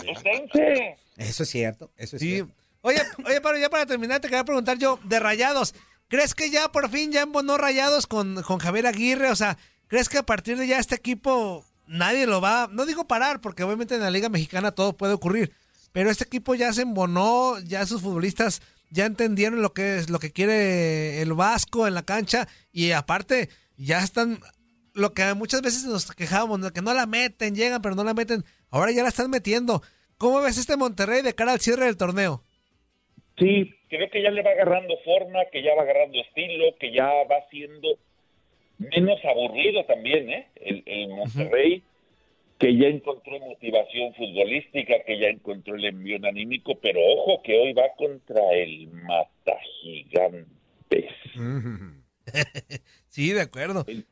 espérense. 0.08 0.96
Eso 1.16 1.42
es 1.42 1.48
cierto, 1.48 1.90
eso 1.96 2.16
es 2.16 2.22
Sí. 2.22 2.30
cierto. 2.34 2.52
Oye, 2.82 2.98
oye, 3.26 3.40
pero 3.40 3.58
ya 3.58 3.68
para 3.68 3.84
terminar, 3.86 4.20
te 4.20 4.28
quería 4.28 4.44
preguntar 4.44 4.78
yo 4.78 4.98
de 5.02 5.18
Rayados. 5.18 5.74
¿Crees 6.08 6.34
que 6.34 6.50
ya 6.50 6.70
por 6.70 6.88
fin 6.90 7.12
ya 7.12 7.22
embonó 7.22 7.58
Rayados 7.58 8.06
con, 8.06 8.42
con 8.42 8.58
Javier 8.58 8.86
Aguirre? 8.86 9.30
O 9.30 9.36
sea, 9.36 9.58
¿crees 9.88 10.08
que 10.08 10.18
a 10.18 10.26
partir 10.26 10.56
de 10.56 10.66
ya 10.66 10.78
este 10.78 10.94
equipo 10.94 11.64
nadie 11.86 12.26
lo 12.26 12.40
va, 12.40 12.68
no 12.70 12.86
digo 12.86 13.06
parar, 13.06 13.40
porque 13.40 13.62
obviamente 13.62 13.94
en 13.94 14.02
la 14.02 14.10
Liga 14.10 14.28
Mexicana 14.28 14.72
todo 14.72 14.96
puede 14.96 15.14
ocurrir, 15.14 15.52
pero 15.92 16.10
este 16.10 16.24
equipo 16.24 16.54
ya 16.54 16.72
se 16.72 16.82
embonó, 16.82 17.58
ya 17.60 17.86
sus 17.86 18.02
futbolistas 18.02 18.60
ya 18.90 19.06
entendieron 19.06 19.62
lo 19.62 19.72
que 19.72 19.98
es 19.98 20.10
lo 20.10 20.18
que 20.18 20.32
quiere 20.32 21.20
el 21.20 21.32
Vasco 21.32 21.86
en 21.86 21.94
la 21.94 22.04
cancha 22.04 22.46
y 22.72 22.92
aparte 22.92 23.48
ya 23.76 24.02
están 24.02 24.40
lo 24.94 25.12
que 25.12 25.34
muchas 25.34 25.60
veces 25.62 25.84
nos 25.84 26.10
quejábamos, 26.12 26.72
que 26.72 26.82
no 26.82 26.94
la 26.94 27.06
meten, 27.06 27.54
llegan 27.54 27.82
pero 27.82 27.94
no 27.94 28.04
la 28.04 28.14
meten, 28.14 28.44
ahora 28.70 28.92
ya 28.92 29.02
la 29.02 29.08
están 29.08 29.30
metiendo. 29.30 29.82
¿Cómo 30.18 30.40
ves 30.40 30.56
este 30.56 30.76
Monterrey 30.76 31.20
de 31.22 31.34
cara 31.34 31.52
al 31.52 31.60
cierre 31.60 31.84
del 31.84 31.98
torneo? 31.98 32.42
Sí, 33.38 33.74
creo 33.88 34.08
que 34.10 34.22
ya 34.22 34.30
le 34.30 34.42
va 34.42 34.50
agarrando 34.50 34.96
forma, 35.04 35.44
que 35.52 35.62
ya 35.62 35.74
va 35.74 35.82
agarrando 35.82 36.18
estilo, 36.20 36.74
que 36.78 36.92
ya 36.92 37.06
va 37.30 37.46
siendo 37.50 37.98
menos 38.78 39.22
aburrido 39.24 39.84
también, 39.84 40.30
¿eh? 40.30 40.46
El, 40.56 40.82
el 40.86 41.08
Monterrey, 41.08 41.82
que 42.58 42.76
ya 42.76 42.86
encontró 42.88 43.38
motivación 43.40 44.14
futbolística, 44.14 45.02
que 45.06 45.18
ya 45.18 45.28
encontró 45.28 45.74
el 45.74 45.84
envío 45.84 46.18
anímico, 46.26 46.78
pero 46.80 47.00
ojo 47.00 47.42
que 47.42 47.58
hoy 47.58 47.72
va 47.74 47.84
contra 47.96 48.40
el 48.52 48.88
Mata 48.88 49.58
Gigantes. 49.82 51.12
sí, 53.08 53.32
de 53.32 53.40
acuerdo. 53.42 53.84
El, 53.86 54.06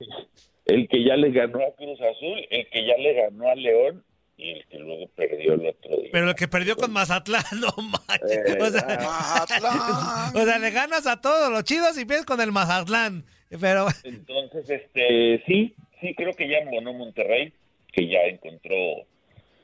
el, 0.67 0.89
que 0.89 1.03
ya 1.03 1.17
le 1.17 1.31
ganó 1.31 1.65
a 1.65 1.75
Cruz 1.75 2.01
Azul, 2.01 2.47
el 2.51 2.69
que 2.69 2.87
ya 2.87 2.97
le 2.99 3.15
ganó 3.15 3.49
a 3.49 3.55
León 3.55 4.05
y 4.37 4.51
el 4.51 4.67
que 4.67 4.79
luego 4.79 5.09
perdió 5.15 5.55
el 5.55 5.67
otro 5.67 5.97
día. 5.97 6.11
Pero 6.13 6.29
el 6.31 6.35
que 6.35 6.49
perdió 6.49 6.77
con 6.77 6.93
Mazatlán, 6.93 7.45
no 7.61 7.71
manches. 7.83 8.31
Eh, 8.31 8.59
o, 8.61 8.67
sea, 8.67 8.87
Mazatlán. 8.87 10.37
o 10.43 10.45
sea, 10.45 10.59
le 10.59 10.71
ganas 10.71 11.07
a 11.07 11.21
todos 11.21 11.51
los 11.51 11.65
chidos 11.65 11.99
y 11.99 12.05
pierdes 12.05 12.27
con 12.27 12.41
el 12.41 12.53
Mazatlán. 12.53 13.25
Pero 13.61 13.87
Entonces, 14.05 14.69
este, 14.69 15.43
sí, 15.47 15.75
sí, 16.01 16.15
creo 16.15 16.33
que 16.35 16.49
ya 16.49 16.59
embonó 16.59 16.93
Monterrey, 16.93 17.53
que 17.93 18.09
ya 18.09 18.21
encontró 18.23 18.75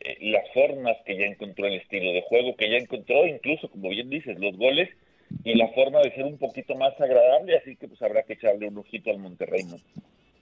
eh, 0.01 0.17
las 0.21 0.45
formas, 0.55 0.97
que 1.05 1.19
ya 1.19 1.27
encontró 1.27 1.67
el 1.67 1.75
estilo 1.75 2.13
de 2.13 2.23
juego, 2.23 2.57
que 2.57 2.71
ya 2.71 2.77
encontró 2.77 3.27
incluso, 3.27 3.69
como 3.69 3.89
bien 3.89 4.09
dices, 4.09 4.39
los 4.39 4.57
goles 4.57 4.89
y 5.45 5.55
la 5.55 5.69
forma 5.69 6.01
de 6.01 6.15
ser 6.15 6.25
un 6.25 6.39
poquito 6.39 6.75
más 6.75 6.99
agradable, 7.01 7.57
así 7.57 7.77
que 7.77 7.89
pues 7.89 8.01
habrá 8.03 8.23
que 8.25 8.35
echarle 8.35 8.69
un 8.69 8.79
ojito 8.79 9.11
al 9.11 9.19
Monterrey, 9.19 9.63
¿no? 9.65 9.77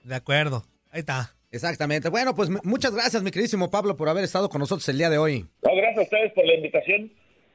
De 0.03 0.15
acuerdo, 0.15 0.63
ahí 0.91 1.01
está. 1.01 1.35
Exactamente. 1.51 2.09
Bueno, 2.09 2.35
pues 2.35 2.49
muchas 2.63 2.93
gracias, 2.93 3.23
mi 3.23 3.31
queridísimo 3.31 3.71
Pablo, 3.71 3.97
por 3.97 4.07
haber 4.09 4.23
estado 4.23 4.49
con 4.49 4.59
nosotros 4.59 4.87
el 4.89 4.97
día 4.97 5.09
de 5.09 5.17
hoy. 5.17 5.47
No, 5.63 5.75
gracias 5.75 5.97
a 5.99 6.01
ustedes 6.03 6.33
por 6.33 6.45
la 6.45 6.53
invitación. 6.55 7.11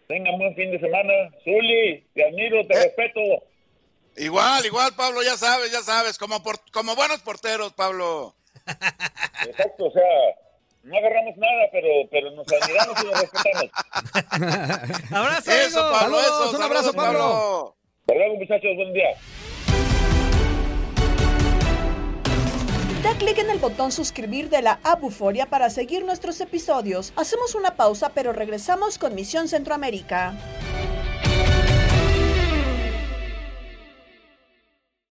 Tengan 0.08 0.36
buen 0.38 0.54
fin 0.54 0.70
de 0.70 0.80
semana. 0.80 1.12
Zuli, 1.44 2.04
te 2.14 2.24
admiro, 2.26 2.60
Eh. 2.60 2.66
te 2.68 2.74
respeto. 2.82 3.20
Igual, 4.16 4.64
igual, 4.66 4.92
Pablo, 4.96 5.22
ya 5.22 5.36
sabes, 5.36 5.72
ya 5.72 5.80
sabes, 5.80 6.18
como, 6.18 6.42
por- 6.42 6.60
como 6.72 6.94
buenos 6.94 7.20
porteros, 7.22 7.72
Pablo. 7.72 8.34
Exacto, 9.46 9.86
o 9.86 9.92
sea, 9.92 10.02
no 10.84 10.96
agarramos 10.96 11.36
nada, 11.36 11.64
pero, 11.72 11.88
pero 12.10 12.30
nos 12.32 12.46
admiramos 12.52 13.02
y 13.02 13.06
nos 13.06 13.20
respetamos. 13.20 13.70
¡Abrazo, 15.12 15.50
Eso! 15.50 15.80
Pablo, 15.80 16.18
Saludos, 16.20 16.46
eso, 16.48 16.56
un 16.56 16.62
abrazo, 16.62 16.92
Pablo. 16.92 17.76
Hasta 18.00 18.14
luego, 18.14 18.34
muchachos, 18.36 18.76
buen 18.76 18.92
día. 18.92 19.08
Da 23.04 23.12
clic 23.18 23.36
en 23.36 23.50
el 23.50 23.58
botón 23.58 23.92
suscribir 23.92 24.48
de 24.48 24.62
la 24.62 24.78
Abuforia 24.82 25.44
para 25.44 25.68
seguir 25.68 26.06
nuestros 26.06 26.40
episodios. 26.40 27.12
Hacemos 27.16 27.54
una 27.54 27.76
pausa, 27.76 28.12
pero 28.14 28.32
regresamos 28.32 28.96
con 28.96 29.14
Misión 29.14 29.46
Centroamérica. 29.46 30.32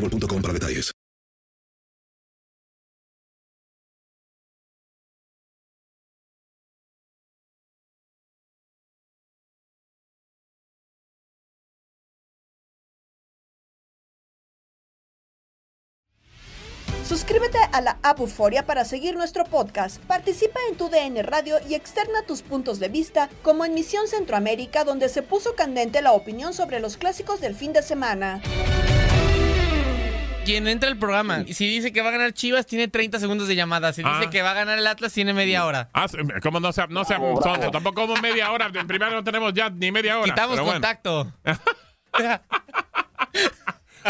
boostmobile.com 0.00 0.42
para 0.42 0.52
detalles. 0.52 0.92
Suscríbete 17.08 17.58
a 17.70 17.80
la 17.80 17.98
Abuforia 18.02 18.66
para 18.66 18.84
seguir 18.84 19.14
nuestro 19.14 19.44
podcast. 19.44 20.02
Participa 20.06 20.58
en 20.68 20.76
tu 20.76 20.88
DN 20.88 21.22
Radio 21.22 21.58
y 21.68 21.74
externa 21.74 22.22
tus 22.26 22.42
puntos 22.42 22.80
de 22.80 22.88
vista, 22.88 23.30
como 23.42 23.64
en 23.64 23.74
Misión 23.74 24.08
Centroamérica, 24.08 24.82
donde 24.82 25.08
se 25.08 25.22
puso 25.22 25.54
candente 25.54 26.02
la 26.02 26.12
opinión 26.12 26.52
sobre 26.52 26.80
los 26.80 26.96
clásicos 26.96 27.40
del 27.40 27.54
fin 27.54 27.72
de 27.72 27.82
semana. 27.82 28.42
Quien 30.46 30.68
entra 30.68 30.88
al 30.88 30.96
programa, 30.96 31.40
y 31.46 31.54
si 31.54 31.66
dice 31.68 31.92
que 31.92 32.00
va 32.02 32.08
a 32.08 32.12
ganar 32.12 32.32
Chivas, 32.32 32.66
tiene 32.66 32.86
30 32.88 33.18
segundos 33.18 33.48
de 33.48 33.56
llamada. 33.56 33.92
Si 33.92 34.00
Ah. 34.04 34.16
dice 34.18 34.30
que 34.30 34.42
va 34.42 34.52
a 34.52 34.54
ganar 34.54 34.78
el 34.78 34.86
Atlas, 34.86 35.12
tiene 35.12 35.34
media 35.34 35.66
hora. 35.66 35.88
Ah, 35.92 36.06
como 36.42 36.60
no 36.60 36.70
sea, 36.72 36.86
no 36.88 37.04
sea 37.04 37.18
sonso, 37.18 37.70
tampoco 37.72 38.06
como 38.06 38.16
media 38.22 38.52
hora. 38.52 38.70
En 38.72 38.86
primero 38.86 39.10
no 39.10 39.24
tenemos 39.24 39.52
ya 39.52 39.68
ni 39.70 39.90
media 39.90 40.18
hora. 40.18 40.32
Quitamos 40.32 40.56
bueno. 40.60 40.72
contacto. 40.74 41.32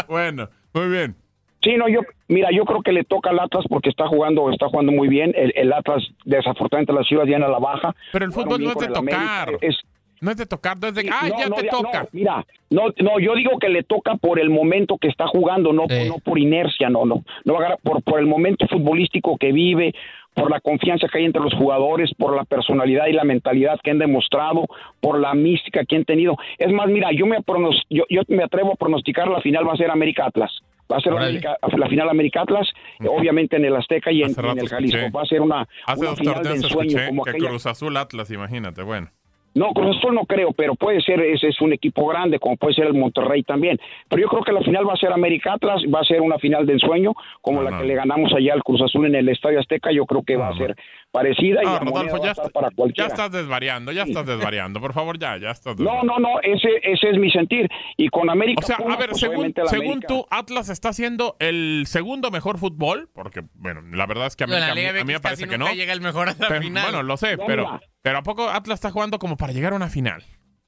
Bueno, 0.07 0.47
muy 0.73 0.87
bien. 0.89 1.15
Sí, 1.63 1.75
no, 1.75 1.89
yo, 1.89 2.01
mira, 2.27 2.49
yo 2.55 2.65
creo 2.65 2.81
que 2.83 2.91
le 2.91 3.03
toca 3.03 3.31
al 3.31 3.39
Atlas 3.39 3.65
porque 3.67 3.89
está 3.89 4.07
jugando, 4.07 4.51
está 4.51 4.67
jugando 4.69 4.91
muy 4.91 5.07
bien. 5.07 5.33
El, 5.35 5.51
el 5.55 5.73
Atlas, 5.73 6.03
desafortunadamente, 6.23 6.93
las 6.93 7.07
Chivas 7.07 7.25
vienen 7.25 7.43
a 7.47 7.51
la 7.51 7.57
baja. 7.59 7.95
Pero 8.11 8.25
el 8.25 8.31
fútbol 8.31 8.63
no 8.63 8.69
es 8.71 8.77
de 8.77 8.85
América. 8.95 9.45
tocar. 9.45 9.57
Es, 9.61 9.75
No 10.21 10.31
es 10.31 10.37
de 10.37 10.45
tocar, 10.45 10.77
no 10.81 10.87
es 10.87 10.95
de. 10.95 11.09
¡Ah, 11.11 11.27
no, 11.29 11.37
ya 11.39 11.47
no, 11.49 11.55
te 11.55 11.63
ya- 11.65 11.69
toca! 11.71 11.99
no, 12.03 12.07
mira, 12.11 12.45
no, 12.69 12.83
no, 13.01 13.19
yo 13.19 13.35
digo 13.35 13.59
que 13.59 13.69
le 13.69 13.83
toca 13.83 14.15
por 14.15 14.39
el 14.39 14.49
momento 14.49 14.97
que 14.97 15.07
está 15.07 15.27
jugando, 15.27 15.73
no, 15.73 15.85
no 16.07 16.15
por 16.19 16.39
inercia, 16.39 16.89
no, 16.89 17.05
no, 17.05 17.23
no 17.45 17.53
va 17.53 17.59
a 17.59 17.63
ganar 17.63 17.77
por, 17.83 18.01
por 18.03 18.19
el 18.19 18.25
momento 18.25 18.67
futbolístico 18.67 19.37
que 19.37 19.51
vive, 19.51 19.93
por 20.33 20.49
la 20.51 20.59
confianza 20.59 21.07
que 21.11 21.19
hay 21.19 21.25
entre 21.25 21.41
los 21.41 21.53
jugadores, 21.53 22.11
por 22.17 22.35
la 22.35 22.43
personalidad 22.45 23.07
y 23.07 23.13
la 23.13 23.23
mentalidad 23.23 23.79
que 23.83 23.91
han 23.91 23.99
demostrado, 23.99 24.65
por 24.99 25.19
la 25.19 25.33
mística 25.33 25.83
que 25.85 25.95
han 25.95 26.05
tenido. 26.05 26.35
Es 26.57 26.71
más, 26.71 26.87
mira, 26.87 27.09
yo 27.11 27.25
me, 27.25 27.37
pronos- 27.39 27.83
yo, 27.89 28.03
yo 28.09 28.21
me 28.27 28.43
atrevo 28.43 28.73
a 28.73 28.75
pronosticar 28.75 29.27
la 29.27 29.41
final 29.41 29.67
va 29.67 29.73
a 29.73 29.77
ser 29.77 29.89
América 29.91 30.25
Atlas. 30.25 30.51
Va 30.91 30.97
a 30.97 31.01
ser. 31.01 31.11
América- 31.11 31.57
la 31.77 31.87
final 31.89 32.07
América 32.09 32.41
Atlas, 32.43 32.65
obviamente 33.09 33.57
en 33.57 33.65
el 33.65 33.75
Azteca 33.75 34.09
y 34.11 34.21
en, 34.21 34.29
el 34.29 34.35
Jalisco. 34.35 34.97
escuché. 34.97 35.09
Va 35.09 35.21
a 35.21 35.25
ser 35.25 35.41
una, 35.41 35.67
Hace 35.85 35.99
una 35.99 36.09
dos 36.11 36.19
final 36.19 36.33
de 36.35 36.41
torneos 36.43 36.63
ensueño 36.63 36.97
como 37.07 37.23
que 37.23 37.29
aquella. 37.31 37.49
Cruz 37.49 37.65
Azul 37.65 37.97
Atlas, 37.97 38.31
imagínate, 38.31 38.83
bueno. 38.83 39.09
No, 39.57 39.73
Cruz 39.73 39.97
Azul 39.97 40.13
no 40.13 40.25
creo, 40.25 40.53
pero 40.53 40.75
puede 40.75 41.01
ser, 41.01 41.19
ese 41.19 41.47
es 41.47 41.59
un 41.61 41.73
equipo 41.73 42.05
grande, 42.05 42.37
como 42.37 42.57
puede 42.57 42.75
ser 42.75 42.85
el 42.85 42.93
Monterrey 42.93 43.41
también. 43.41 43.79
Pero 44.07 44.21
yo 44.21 44.27
creo 44.27 44.43
que 44.43 44.51
la 44.51 44.61
final 44.61 44.87
va 44.87 44.93
a 44.93 44.97
ser 44.97 45.11
América 45.11 45.53
Atlas, 45.53 45.81
va 45.93 46.01
a 46.01 46.03
ser 46.03 46.21
una 46.21 46.37
final 46.37 46.67
de 46.67 46.73
ensueño, 46.73 47.13
como 47.41 47.63
la 47.63 47.79
que 47.79 47.85
le 47.85 47.95
ganamos 47.95 48.31
allá 48.33 48.53
al 48.53 48.63
Cruz 48.63 48.83
Azul 48.83 49.07
en 49.07 49.15
el 49.15 49.29
Estadio 49.29 49.59
Azteca, 49.59 49.91
yo 49.91 50.05
creo 50.05 50.21
que 50.21 50.35
va 50.35 50.49
a 50.49 50.57
ser 50.57 50.75
parecida 51.17 51.61
y 51.63 51.65
Ah, 51.67 51.79
moneda 51.83 52.01
Rodolfo, 52.11 52.23
ya, 52.23 52.31
estar 52.31 52.45
está- 52.47 52.49
para 52.59 52.69
ya 52.69 52.75
cualquiera. 52.75 53.07
estás 53.07 53.31
desvariando, 53.31 53.91
ya 53.91 54.03
estás 54.03 54.25
desvariando. 54.25 54.79
Por 54.79 54.93
favor, 54.93 55.17
ya, 55.17 55.37
ya 55.37 55.51
estás 55.51 55.77
No, 55.79 56.03
no, 56.03 56.19
no, 56.19 56.39
ese, 56.41 56.69
ese 56.83 57.09
es 57.09 57.17
mi 57.17 57.31
sentir. 57.31 57.67
Y 57.97 58.07
con 58.09 58.29
América 58.29 58.61
O 58.63 58.67
sea, 58.67 58.77
a 58.77 58.97
ver, 58.97 59.09
pues, 59.09 59.19
según, 59.19 59.53
según 59.65 59.85
América- 59.85 60.07
tú, 60.07 60.25
Atlas 60.29 60.69
está 60.69 60.89
haciendo 60.89 61.35
el 61.39 61.83
segundo 61.87 62.31
mejor 62.31 62.57
fútbol, 62.57 63.09
porque, 63.13 63.41
bueno, 63.55 63.81
la 63.91 64.05
verdad 64.05 64.27
es 64.27 64.35
que 64.35 64.43
a 64.43 64.47
mí, 64.47 64.53
No, 64.53 64.59
la 64.59 64.71
a 64.71 64.75
mí- 64.75 64.81
Liga 64.81 64.89
a 65.01 65.03
mí 65.03 65.13
me 65.13 65.19
parece 65.19 65.47
que 65.47 65.57
no. 65.57 65.67
llega 65.73 65.93
el 65.93 66.01
mejor 66.01 66.27
a 66.29 66.33
la 66.39 66.47
Pero- 66.47 66.61
final. 66.61 66.83
Bueno, 66.83 67.03
lo 67.03 67.17
sé, 67.17 67.37
No, 67.37 67.45
pero, 67.47 67.79
pero 68.01 68.17
¿a 68.19 68.23
poco 68.23 68.49
Atlas 68.49 68.75
está 68.77 68.91
jugando 68.91 69.19
como 69.19 69.37
para 69.37 69.53
llegar 69.53 69.73
a 69.73 69.75
una 69.75 69.89
final? 69.89 70.23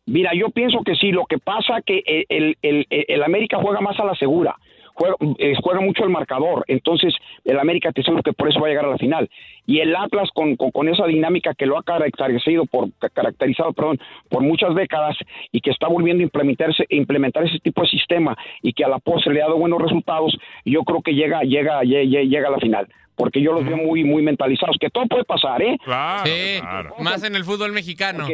Mira, 0.06 0.32
yo 0.36 0.50
pienso 0.50 0.80
que 0.84 0.96
sí. 0.96 1.12
Lo 1.12 1.26
que 1.26 1.38
pasa 1.38 1.82
que 1.86 2.02
el, 2.06 2.58
el, 2.64 2.88
el- 2.90 3.06
el 3.08 3.24
América 3.24 3.60
juega 3.62 3.80
más 3.80 4.00
a 4.00 4.06
la 4.06 4.16
segura. 4.16 4.56
Juega, 5.00 5.16
eh, 5.38 5.54
juega 5.64 5.80
mucho 5.80 6.04
el 6.04 6.10
marcador. 6.10 6.66
Entonces, 6.68 7.14
el 7.46 7.58
América 7.58 7.94
te 7.94 8.04
seguro 8.04 8.22
que 8.22 8.34
por 8.34 8.50
eso 8.50 8.60
va 8.60 8.68
a 8.68 8.70
llegar 8.70 8.86
a 8.86 8.90
la 8.90 8.98
final. 8.98 9.30
Y 9.66 9.80
el 9.80 9.96
Atlas, 9.96 10.30
con, 10.34 10.58
con, 10.58 10.72
con 10.72 10.90
esa 10.90 11.06
dinámica 11.06 11.54
que 11.54 11.66
lo 11.66 11.78
ha 11.78 11.84
caracterizado 11.84 12.66
por, 12.66 12.90
caracterizado 13.14 13.72
perdón, 13.72 14.00
por 14.30 14.42
muchas 14.42 14.76
décadas 14.76 15.16
y 15.54 15.62
que 15.62 15.72
está 15.72 15.88
volviendo 15.88 16.22
a 16.22 16.26
implementarse, 16.26 16.86
implementar 16.90 17.46
ese 17.46 17.60
tipo 17.60 17.82
de 17.84 17.88
sistema 17.88 18.38
y 18.62 18.74
que 18.74 18.84
a 18.84 18.90
la 18.90 19.00
postre 19.00 19.34
le 19.34 19.42
ha 19.42 19.46
dado 19.46 19.58
buenos 19.58 19.82
resultados, 19.82 20.38
yo 20.66 20.84
creo 20.84 21.02
que 21.02 21.14
llega, 21.14 21.44
llega, 21.44 21.82
llega, 21.84 22.04
llega 22.04 22.48
a 22.50 22.52
la 22.52 22.60
final. 22.60 22.88
Porque 23.16 23.42
yo 23.42 23.54
los 23.54 23.66
veo 23.66 23.78
muy, 23.78 24.04
muy 24.04 24.22
mentalizados. 24.22 24.78
Que 24.80 24.90
todo 24.90 25.06
puede 25.06 25.26
pasar, 25.26 25.62
¿eh? 25.62 25.78
Claro, 25.84 26.26
Sí, 26.26 27.04
más 27.04 27.24
en 27.24 27.36
el 27.36 27.44
fútbol 27.44 27.74
mexicano. 27.74 28.26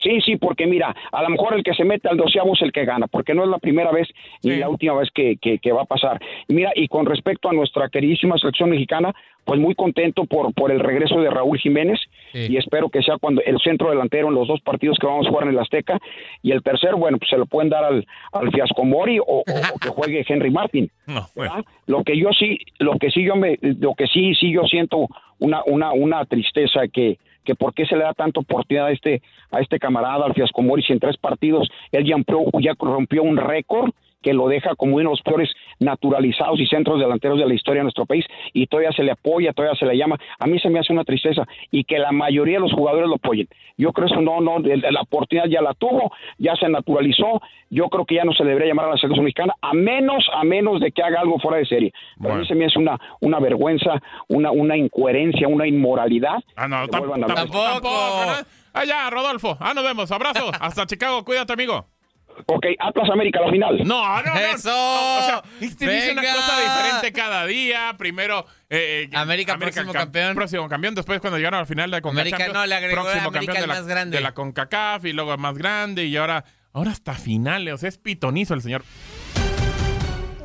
Sí, 0.00 0.20
sí, 0.20 0.36
porque 0.36 0.66
mira, 0.66 0.94
a 1.12 1.22
lo 1.22 1.28
mejor 1.30 1.54
el 1.54 1.62
que 1.64 1.74
se 1.74 1.84
mete 1.84 2.08
al 2.08 2.16
doceavo 2.16 2.54
es 2.54 2.62
el 2.62 2.72
que 2.72 2.84
gana, 2.84 3.06
porque 3.08 3.34
no 3.34 3.42
es 3.44 3.50
la 3.50 3.58
primera 3.58 3.90
vez 3.90 4.08
ni 4.42 4.52
la 4.60 4.68
última 4.68 4.94
vez 4.94 5.08
que, 5.12 5.36
que- 5.40 5.58
que 5.58 5.72
va 5.72 5.82
a 5.82 5.86
pasar. 5.86 6.20
Mira, 6.48 6.70
y 6.74 6.88
con 6.88 7.04
respecto 7.06 7.48
a 7.48 7.52
nuestra 7.52 7.88
queridísima 7.88 8.36
selección 8.38 8.70
mexicana, 8.70 9.12
pues 9.44 9.58
muy 9.58 9.74
contento 9.74 10.24
por, 10.26 10.52
por 10.52 10.70
el 10.70 10.78
regreso 10.80 11.18
de 11.20 11.30
Raúl 11.30 11.58
Jiménez 11.58 11.98
y 12.52 12.56
espero 12.58 12.90
que 12.90 13.02
sea 13.02 13.16
cuando 13.18 13.40
el 13.44 13.58
centro 13.60 13.88
delantero 13.88 14.28
en 14.28 14.34
los 14.34 14.46
dos 14.46 14.60
partidos 14.60 14.98
que 14.98 15.06
vamos 15.06 15.26
a 15.26 15.30
jugar 15.30 15.44
en 15.48 15.54
el 15.54 15.58
Azteca 15.58 15.98
y 16.42 16.52
el 16.52 16.62
tercero, 16.62 16.98
bueno, 16.98 17.16
pues 17.18 17.30
se 17.30 17.38
lo 17.38 17.46
pueden 17.46 17.70
dar 17.70 17.82
al, 17.84 18.06
al 18.32 18.52
Fiasco 18.52 18.84
Mori 18.84 19.18
o, 19.18 19.24
o- 19.24 19.42
o 19.74 19.78
que 19.80 19.88
juegue 19.88 20.24
Henry 20.28 20.50
Martin. 20.50 20.90
Lo 21.86 22.04
que 22.04 22.16
yo 22.18 22.28
sí, 22.38 22.58
lo 22.78 22.98
que 22.98 23.10
sí 23.10 23.24
yo 23.24 23.36
me, 23.36 23.58
lo 23.62 23.94
que 23.94 24.06
sí, 24.06 24.34
sí 24.34 24.52
yo 24.52 24.64
siento 24.64 25.08
una, 25.38 25.62
una, 25.66 25.92
una 25.92 26.24
tristeza 26.26 26.82
que, 26.92 27.16
que 27.48 27.54
por 27.54 27.72
qué 27.72 27.86
se 27.86 27.96
le 27.96 28.04
da 28.04 28.12
tanta 28.12 28.40
oportunidad 28.40 28.88
a 28.88 28.90
este, 28.90 29.22
a 29.50 29.60
este 29.60 29.78
camarada, 29.78 30.26
al 30.26 30.34
Fiasco 30.34 30.60
Mori, 30.60 30.82
si 30.82 30.92
en 30.92 31.00
tres 31.00 31.16
partidos 31.16 31.66
él 31.92 32.04
ya 32.04 32.14
ya 32.60 32.74
rompió 32.78 33.22
un 33.22 33.38
récord 33.38 33.90
que 34.28 34.34
lo 34.34 34.46
deja 34.46 34.74
como 34.76 34.96
uno 34.96 35.04
de 35.10 35.14
los 35.16 35.22
peores 35.22 35.48
naturalizados 35.80 36.60
y 36.60 36.66
centros 36.66 37.00
delanteros 37.00 37.38
de 37.38 37.46
la 37.46 37.54
historia 37.54 37.80
de 37.80 37.84
nuestro 37.84 38.04
país 38.04 38.26
y 38.52 38.66
todavía 38.66 38.92
se 38.92 39.02
le 39.02 39.12
apoya, 39.12 39.54
todavía 39.54 39.78
se 39.78 39.86
le 39.86 39.96
llama. 39.96 40.18
A 40.38 40.46
mí 40.46 40.58
se 40.58 40.68
me 40.68 40.78
hace 40.80 40.92
una 40.92 41.04
tristeza 41.04 41.44
y 41.70 41.84
que 41.84 41.98
la 41.98 42.12
mayoría 42.12 42.56
de 42.56 42.60
los 42.60 42.72
jugadores 42.74 43.08
lo 43.08 43.14
apoyen. 43.14 43.48
Yo 43.78 43.92
creo 43.92 44.06
eso 44.06 44.20
no, 44.20 44.40
no, 44.42 44.58
el- 44.58 44.80
la 44.90 45.00
oportunidad 45.00 45.46
ya 45.48 45.62
la 45.62 45.72
tuvo, 45.72 46.12
ya 46.36 46.54
se 46.56 46.68
naturalizó. 46.68 47.40
Yo 47.70 47.88
creo 47.88 48.04
que 48.04 48.16
ya 48.16 48.24
no 48.24 48.32
se 48.32 48.42
le 48.44 48.50
debería 48.50 48.68
llamar 48.72 48.86
a 48.86 48.90
la 48.90 48.96
selección 48.98 49.24
mexicana, 49.24 49.54
a 49.62 49.72
menos, 49.72 50.26
a 50.34 50.44
menos 50.44 50.80
de 50.80 50.92
que 50.92 51.02
haga 51.02 51.20
algo 51.20 51.38
fuera 51.38 51.56
de 51.56 51.64
serie. 51.66 51.92
A 52.20 52.34
mí 52.40 52.46
se 52.46 52.54
me 52.54 52.66
hace 52.66 52.78
una, 52.78 52.98
una 53.20 53.38
vergüenza, 53.40 54.02
una, 54.28 54.50
una 54.50 54.76
incoherencia, 54.76 55.48
una 55.48 55.66
inmoralidad. 55.66 56.36
Ah, 56.54 56.68
no, 56.68 56.82
que 56.84 56.88
tampoco. 56.90 57.16
¿no? 57.88 58.32
Ah, 58.74 58.84
ya, 58.84 59.08
Rodolfo. 59.10 59.56
Ah, 59.60 59.72
nos 59.74 59.84
vemos. 59.84 60.12
Abrazo. 60.12 60.50
Hasta 60.60 60.84
Chicago. 60.86 61.24
Cuídate, 61.24 61.52
amigo. 61.54 61.86
Ok, 62.46 62.66
Atlas 62.78 63.08
América, 63.10 63.40
la 63.40 63.50
final. 63.50 63.78
No, 63.84 64.22
no, 64.22 64.34
no. 64.34 64.40
¡Eso! 64.40 64.70
O 64.70 65.22
sea, 65.22 65.42
dice 65.60 66.12
una 66.12 66.22
cosa 66.22 66.60
diferente 66.60 67.12
cada 67.12 67.46
día. 67.46 67.94
Primero, 67.98 68.46
eh, 68.70 69.08
eh, 69.12 69.16
América, 69.16 69.56
próximo 69.58 69.92
cam- 69.92 69.98
campeón. 70.04 70.34
Próximo 70.34 70.68
campeón. 70.68 70.94
Después, 70.94 71.20
cuando 71.20 71.36
llegaron 71.38 71.60
al 71.60 71.66
final 71.66 71.90
de 71.90 72.00
CONCACAF. 72.00 72.32
América 72.32 72.52
no, 72.52 72.66
le 72.66 72.74
agregó 72.74 73.02
próximo 73.02 73.28
América 73.28 73.52
campeón 73.52 73.60
de 73.62 73.66
la, 73.66 73.74
más 73.74 73.86
grande. 73.86 74.16
de 74.16 74.22
la 74.22 74.32
CONCACAF 74.32 75.04
y 75.04 75.12
luego 75.12 75.32
el 75.32 75.38
más 75.38 75.56
grande. 75.58 76.04
Y 76.06 76.16
ahora, 76.16 76.44
ahora 76.72 76.90
hasta 76.90 77.14
finales. 77.14 77.74
O 77.74 77.78
sea, 77.78 77.88
es 77.88 77.98
pitonizo 77.98 78.54
el 78.54 78.62
señor. 78.62 78.82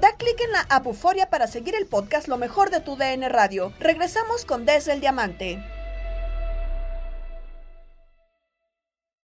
Da 0.02 0.10
clic 0.18 0.36
en 0.46 0.52
la 0.52 0.62
app 0.70 0.86
Euforia 0.86 1.30
para 1.30 1.48
seguir 1.48 1.76
el 1.76 1.86
podcast 1.88 2.28
Lo 2.28 2.38
mejor 2.38 2.70
de 2.72 2.82
tu 2.82 2.98
DN 2.98 3.30
Radio. 3.30 3.72
Regresamos 3.80 4.44
con 4.46 4.66
Desde 4.66 4.92
el 4.94 5.00
Diamante. 5.00 5.64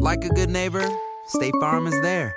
like 0.00 0.24
a 0.24 0.28
good 0.28 0.50
neighbor, 0.50 0.88
State 1.26 1.54
Farm 1.60 1.86
is 1.86 2.00
there. 2.02 2.36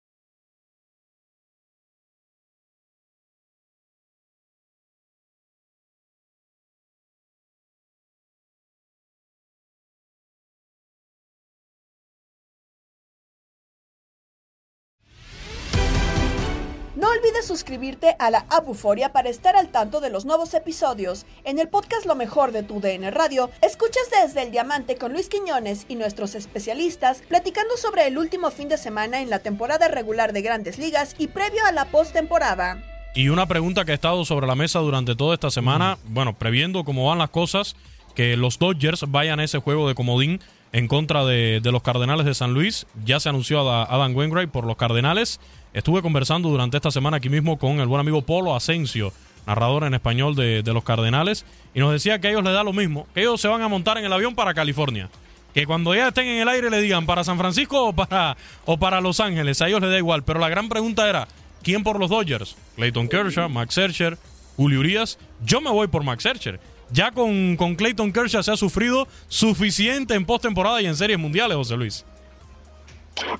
Olvides 17.31 17.47
suscribirte 17.47 18.15
a 18.19 18.29
la 18.29 18.45
Abuforia 18.49 19.13
para 19.13 19.29
estar 19.29 19.55
al 19.55 19.69
tanto 19.69 20.01
de 20.01 20.09
los 20.09 20.25
nuevos 20.25 20.53
episodios. 20.53 21.25
En 21.43 21.59
el 21.59 21.69
podcast 21.69 22.05
Lo 22.05 22.15
mejor 22.15 22.51
de 22.51 22.63
tu 22.63 22.81
DN 22.81 23.09
Radio, 23.11 23.49
escuchas 23.61 24.03
desde 24.11 24.43
el 24.43 24.51
Diamante 24.51 24.97
con 24.97 25.13
Luis 25.13 25.29
Quiñones 25.29 25.85
y 25.87 25.95
nuestros 25.95 26.35
especialistas 26.35 27.23
platicando 27.27 27.77
sobre 27.77 28.07
el 28.07 28.17
último 28.17 28.51
fin 28.51 28.67
de 28.67 28.77
semana 28.77 29.21
en 29.21 29.29
la 29.29 29.39
temporada 29.39 29.87
regular 29.87 30.33
de 30.33 30.41
Grandes 30.41 30.77
Ligas 30.77 31.15
y 31.17 31.27
previo 31.27 31.65
a 31.65 31.71
la 31.71 31.85
postemporada. 31.85 32.83
Y 33.15 33.29
una 33.29 33.45
pregunta 33.45 33.85
que 33.85 33.91
ha 33.91 33.95
estado 33.95 34.25
sobre 34.25 34.47
la 34.47 34.55
mesa 34.55 34.79
durante 34.79 35.15
toda 35.15 35.33
esta 35.33 35.51
semana, 35.51 35.97
bueno, 36.05 36.37
previendo 36.37 36.83
cómo 36.83 37.07
van 37.07 37.19
las 37.19 37.29
cosas, 37.29 37.75
que 38.13 38.35
los 38.35 38.59
Dodgers 38.59 39.05
vayan 39.07 39.39
a 39.39 39.45
ese 39.45 39.59
juego 39.59 39.87
de 39.87 39.95
comodín 39.95 40.41
en 40.73 40.87
contra 40.87 41.23
de, 41.25 41.59
de 41.61 41.71
los 41.71 41.81
Cardenales 41.81 42.25
de 42.25 42.33
San 42.33 42.53
Luis. 42.53 42.87
Ya 43.05 43.19
se 43.21 43.29
anunció 43.29 43.69
a 43.69 43.83
Adam 43.83 44.15
Wainwright 44.15 44.49
por 44.49 44.65
los 44.65 44.75
Cardenales. 44.75 45.39
Estuve 45.73 46.01
conversando 46.01 46.49
durante 46.49 46.77
esta 46.77 46.91
semana 46.91 47.17
aquí 47.17 47.29
mismo 47.29 47.57
con 47.57 47.79
el 47.79 47.87
buen 47.87 48.01
amigo 48.01 48.21
Polo 48.23 48.55
Asensio, 48.55 49.13
narrador 49.47 49.85
en 49.85 49.93
español 49.93 50.35
de, 50.35 50.63
de 50.63 50.73
los 50.73 50.83
Cardenales, 50.83 51.45
y 51.73 51.79
nos 51.79 51.93
decía 51.93 52.19
que 52.19 52.27
a 52.27 52.31
ellos 52.31 52.43
les 52.43 52.53
da 52.53 52.63
lo 52.63 52.73
mismo, 52.73 53.07
que 53.13 53.21
ellos 53.21 53.39
se 53.39 53.47
van 53.47 53.61
a 53.61 53.69
montar 53.69 53.97
en 53.97 54.03
el 54.03 54.11
avión 54.11 54.35
para 54.35 54.53
California. 54.53 55.09
Que 55.53 55.65
cuando 55.65 55.95
ya 55.95 56.09
estén 56.09 56.27
en 56.27 56.41
el 56.41 56.49
aire 56.49 56.69
le 56.69 56.81
digan 56.81 57.05
para 57.05 57.23
San 57.23 57.37
Francisco 57.37 57.87
o 57.87 57.93
para, 57.93 58.35
o 58.65 58.77
para 58.77 58.99
Los 59.01 59.19
Ángeles, 59.21 59.61
a 59.61 59.67
ellos 59.67 59.81
les 59.81 59.91
da 59.91 59.97
igual. 59.97 60.23
Pero 60.23 60.39
la 60.39 60.49
gran 60.49 60.67
pregunta 60.67 61.09
era, 61.09 61.27
¿quién 61.63 61.83
por 61.83 61.99
los 61.99 62.09
Dodgers? 62.09 62.55
Clayton 62.75 63.07
Kershaw, 63.07 63.49
Max 63.49 63.73
Scherzer, 63.73 64.17
Julio 64.55 64.79
Urias. 64.79 65.19
Yo 65.43 65.59
me 65.59 65.69
voy 65.69 65.87
por 65.87 66.03
Max 66.03 66.23
Scherzer. 66.23 66.59
Ya 66.91 67.11
con, 67.11 67.55
con 67.55 67.75
Clayton 67.75 68.11
Kershaw 68.11 68.43
se 68.43 68.51
ha 68.51 68.57
sufrido 68.57 69.07
suficiente 69.29 70.15
en 70.15 70.25
postemporada 70.25 70.81
y 70.81 70.85
en 70.85 70.95
series 70.95 71.19
mundiales, 71.19 71.57
José 71.57 71.77
Luis. 71.77 72.05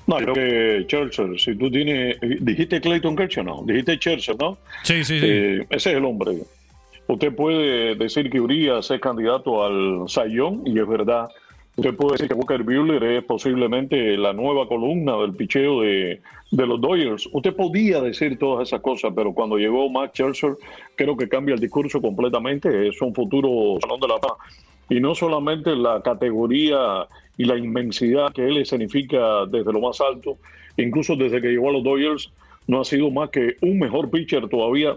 No, 0.06 0.20
yo 0.20 0.32
creo 0.32 0.34
que 0.34 0.86
Churchill, 0.86 1.38
si 1.38 1.56
tú 1.56 1.70
tienes. 1.70 2.16
Dijiste 2.40 2.80
Clayton 2.80 3.16
Kershaw, 3.16 3.44
no. 3.44 3.62
Dijiste 3.64 3.98
Churchill, 3.98 4.36
¿no? 4.38 4.58
Sí, 4.82 5.04
sí, 5.04 5.18
sí. 5.18 5.26
Eh, 5.26 5.66
ese 5.70 5.90
es 5.90 5.96
el 5.96 6.04
hombre. 6.04 6.38
Usted 7.06 7.34
puede 7.34 7.94
decir 7.96 8.30
que 8.30 8.40
Urias 8.40 8.90
es 8.90 9.00
candidato 9.00 9.64
al 9.64 10.08
Sayón, 10.08 10.62
y 10.66 10.78
es 10.78 10.86
verdad. 10.86 11.28
Usted 11.76 11.94
puede 11.94 12.12
decir 12.12 12.28
que 12.28 12.34
Walker 12.34 12.62
Buehler 12.62 13.02
es 13.02 13.24
posiblemente 13.24 14.16
la 14.18 14.32
nueva 14.34 14.68
columna 14.68 15.16
del 15.16 15.34
picheo 15.34 15.80
de, 15.80 16.20
de 16.50 16.66
los 16.66 16.80
Dodgers. 16.80 17.28
Usted 17.32 17.56
podía 17.56 18.00
decir 18.00 18.38
todas 18.38 18.68
esas 18.68 18.82
cosas, 18.82 19.12
pero 19.16 19.32
cuando 19.32 19.56
llegó 19.56 19.88
Max 19.88 20.12
Scherzer, 20.12 20.54
creo 20.96 21.16
que 21.16 21.28
cambia 21.28 21.54
el 21.54 21.60
discurso 21.60 22.00
completamente. 22.00 22.88
Es 22.88 23.00
un 23.00 23.14
futuro 23.14 23.78
salón 23.80 24.00
de 24.00 24.08
la 24.08 24.18
paz. 24.18 24.32
Y 24.90 25.00
no 25.00 25.14
solamente 25.14 25.74
la 25.74 26.02
categoría 26.02 27.06
y 27.42 27.44
la 27.44 27.58
inmensidad 27.58 28.32
que 28.32 28.46
él 28.46 28.64
significa 28.64 29.46
desde 29.46 29.72
lo 29.72 29.80
más 29.80 30.00
alto, 30.00 30.38
incluso 30.76 31.16
desde 31.16 31.42
que 31.42 31.48
llegó 31.48 31.70
a 31.70 31.72
los 31.72 31.82
Dodgers, 31.82 32.30
no 32.68 32.80
ha 32.80 32.84
sido 32.84 33.10
más 33.10 33.30
que 33.30 33.56
un 33.62 33.80
mejor 33.80 34.10
pitcher 34.10 34.48
todavía, 34.48 34.94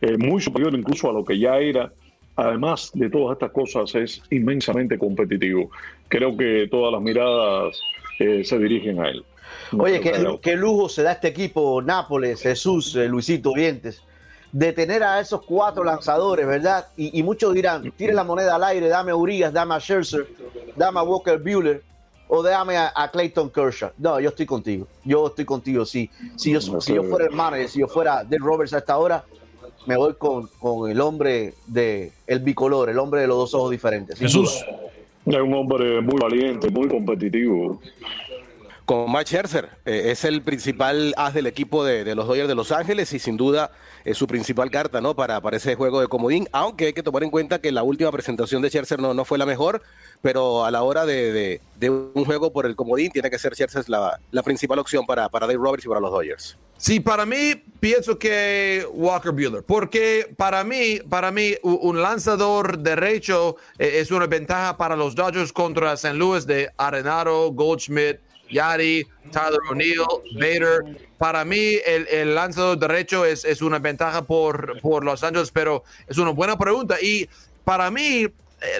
eh, 0.00 0.16
muy 0.16 0.40
superior 0.40 0.72
incluso 0.72 1.10
a 1.10 1.12
lo 1.12 1.24
que 1.24 1.36
ya 1.36 1.58
era. 1.58 1.92
Además 2.36 2.92
de 2.94 3.10
todas 3.10 3.34
estas 3.34 3.50
cosas, 3.50 3.92
es 3.96 4.22
inmensamente 4.30 4.96
competitivo. 4.98 5.68
Creo 6.06 6.36
que 6.36 6.68
todas 6.70 6.92
las 6.92 7.02
miradas 7.02 7.80
eh, 8.20 8.44
se 8.44 8.56
dirigen 8.60 9.00
a 9.00 9.08
él. 9.08 9.24
No 9.72 9.82
Oye, 9.82 10.00
qué, 10.00 10.12
qué 10.42 10.54
lujo 10.54 10.88
se 10.88 11.02
da 11.02 11.12
este 11.12 11.26
equipo, 11.26 11.82
Nápoles, 11.82 12.40
Jesús, 12.40 12.94
eh, 12.94 13.08
Luisito 13.08 13.52
Vientes, 13.52 14.00
de 14.54 14.72
tener 14.72 15.02
a 15.02 15.18
esos 15.18 15.42
cuatro 15.44 15.82
lanzadores, 15.82 16.46
¿verdad? 16.46 16.86
Y, 16.96 17.18
y 17.18 17.24
muchos 17.24 17.52
dirán, 17.52 17.90
tire 17.90 18.14
la 18.14 18.22
moneda 18.22 18.54
al 18.54 18.62
aire, 18.62 18.86
dame 18.88 19.10
a 19.10 19.16
Urias, 19.16 19.52
dame 19.52 19.74
a 19.74 19.80
Scherzer, 19.80 20.28
dame 20.76 21.00
a 21.00 21.02
Walker 21.02 21.38
Buehler 21.38 21.82
o 22.28 22.40
dame 22.40 22.76
a, 22.76 22.92
a 22.94 23.10
Clayton 23.10 23.50
Kershaw. 23.50 23.90
No, 23.98 24.20
yo 24.20 24.28
estoy 24.28 24.46
contigo, 24.46 24.86
yo 25.04 25.26
estoy 25.26 25.44
contigo. 25.44 25.84
Si, 25.84 26.08
si, 26.36 26.52
yo, 26.52 26.60
si 26.60 26.94
yo 26.94 27.02
fuera 27.02 27.24
el 27.24 27.32
manager, 27.32 27.68
si 27.68 27.80
yo 27.80 27.88
fuera 27.88 28.22
Dave 28.22 28.38
Roberts 28.38 28.72
a 28.74 28.78
esta 28.78 28.96
hora, 28.96 29.24
me 29.86 29.96
voy 29.96 30.14
con, 30.14 30.46
con 30.60 30.88
el 30.88 31.00
hombre 31.00 31.54
de 31.66 32.12
el 32.28 32.38
bicolor, 32.38 32.88
el 32.88 32.98
hombre 33.00 33.22
de 33.22 33.26
los 33.26 33.36
dos 33.36 33.54
ojos 33.54 33.72
diferentes. 33.72 34.20
duda. 34.20 34.50
Es 35.26 35.40
un 35.40 35.54
hombre 35.54 36.00
muy 36.00 36.20
valiente, 36.20 36.70
muy 36.70 36.86
competitivo. 36.86 37.80
Con 38.84 39.10
Max 39.10 39.30
Scherzer, 39.30 39.70
eh, 39.86 40.10
es 40.10 40.24
el 40.26 40.42
principal 40.42 41.14
as 41.16 41.32
del 41.32 41.46
equipo 41.46 41.84
de, 41.84 42.14
los 42.14 42.28
Dodgers 42.28 42.48
de 42.48 42.54
Los 42.54 42.70
Ángeles 42.70 43.10
y 43.14 43.18
sin 43.18 43.38
duda 43.38 43.70
es 44.04 44.18
su 44.18 44.26
principal 44.26 44.70
carta 44.70 45.00
¿no? 45.00 45.16
para, 45.16 45.40
para 45.40 45.56
ese 45.56 45.74
juego 45.74 46.02
de 46.02 46.06
comodín, 46.08 46.46
aunque 46.52 46.86
hay 46.86 46.92
que 46.92 47.02
tomar 47.02 47.22
en 47.22 47.30
cuenta 47.30 47.60
que 47.62 47.72
la 47.72 47.82
última 47.82 48.12
presentación 48.12 48.60
de 48.60 48.68
Scherzer 48.68 49.00
no, 49.00 49.14
no 49.14 49.24
fue 49.24 49.38
la 49.38 49.46
mejor, 49.46 49.80
pero 50.20 50.66
a 50.66 50.70
la 50.70 50.82
hora 50.82 51.06
de, 51.06 51.60
de- 51.78 51.90
un 51.90 52.26
juego 52.26 52.52
por 52.52 52.66
el 52.66 52.76
comodín 52.76 53.10
tiene 53.10 53.30
que 53.30 53.38
ser 53.38 53.54
Scherzer 53.54 53.88
la, 53.88 54.20
la 54.30 54.42
principal 54.42 54.78
opción 54.78 55.06
para, 55.06 55.30
para 55.30 55.46
Dave 55.46 55.58
Roberts 55.58 55.86
y 55.86 55.88
para 55.88 56.00
los 56.00 56.10
Dodgers. 56.10 56.58
Sí, 56.76 57.00
para 57.00 57.24
mí 57.24 57.54
pienso 57.80 58.18
que 58.18 58.86
Walker 58.92 59.32
Buehler, 59.32 59.62
porque 59.62 60.30
para 60.36 60.62
mí, 60.62 60.98
para 61.08 61.30
mí 61.30 61.54
un 61.62 62.02
lanzador 62.02 62.78
derecho 62.78 63.56
eh, 63.78 64.00
es 64.00 64.10
una 64.10 64.26
ventaja 64.26 64.76
para 64.76 64.94
los 64.94 65.14
Dodgers 65.14 65.54
contra 65.54 65.96
San 65.96 66.18
Luis 66.18 66.46
de 66.46 66.70
Arenado, 66.76 67.50
Goldschmidt, 67.52 68.18
Yari, 68.54 69.06
Tyler 69.30 69.58
O'Neill, 69.70 70.06
Bader. 70.34 70.84
Para 71.18 71.44
mí 71.44 71.78
el, 71.84 72.06
el 72.08 72.78
derecho 72.78 73.24
es, 73.24 73.44
es 73.44 73.62
una 73.62 73.78
ventaja 73.78 74.22
por, 74.22 74.80
por 74.80 75.04
Los 75.04 75.22
Angeles, 75.22 75.50
pero 75.52 75.84
es 76.06 76.18
una 76.18 76.30
buena 76.30 76.56
pregunta 76.56 76.96
y 77.00 77.28
para 77.64 77.90
mí 77.90 78.24
eh, 78.24 78.30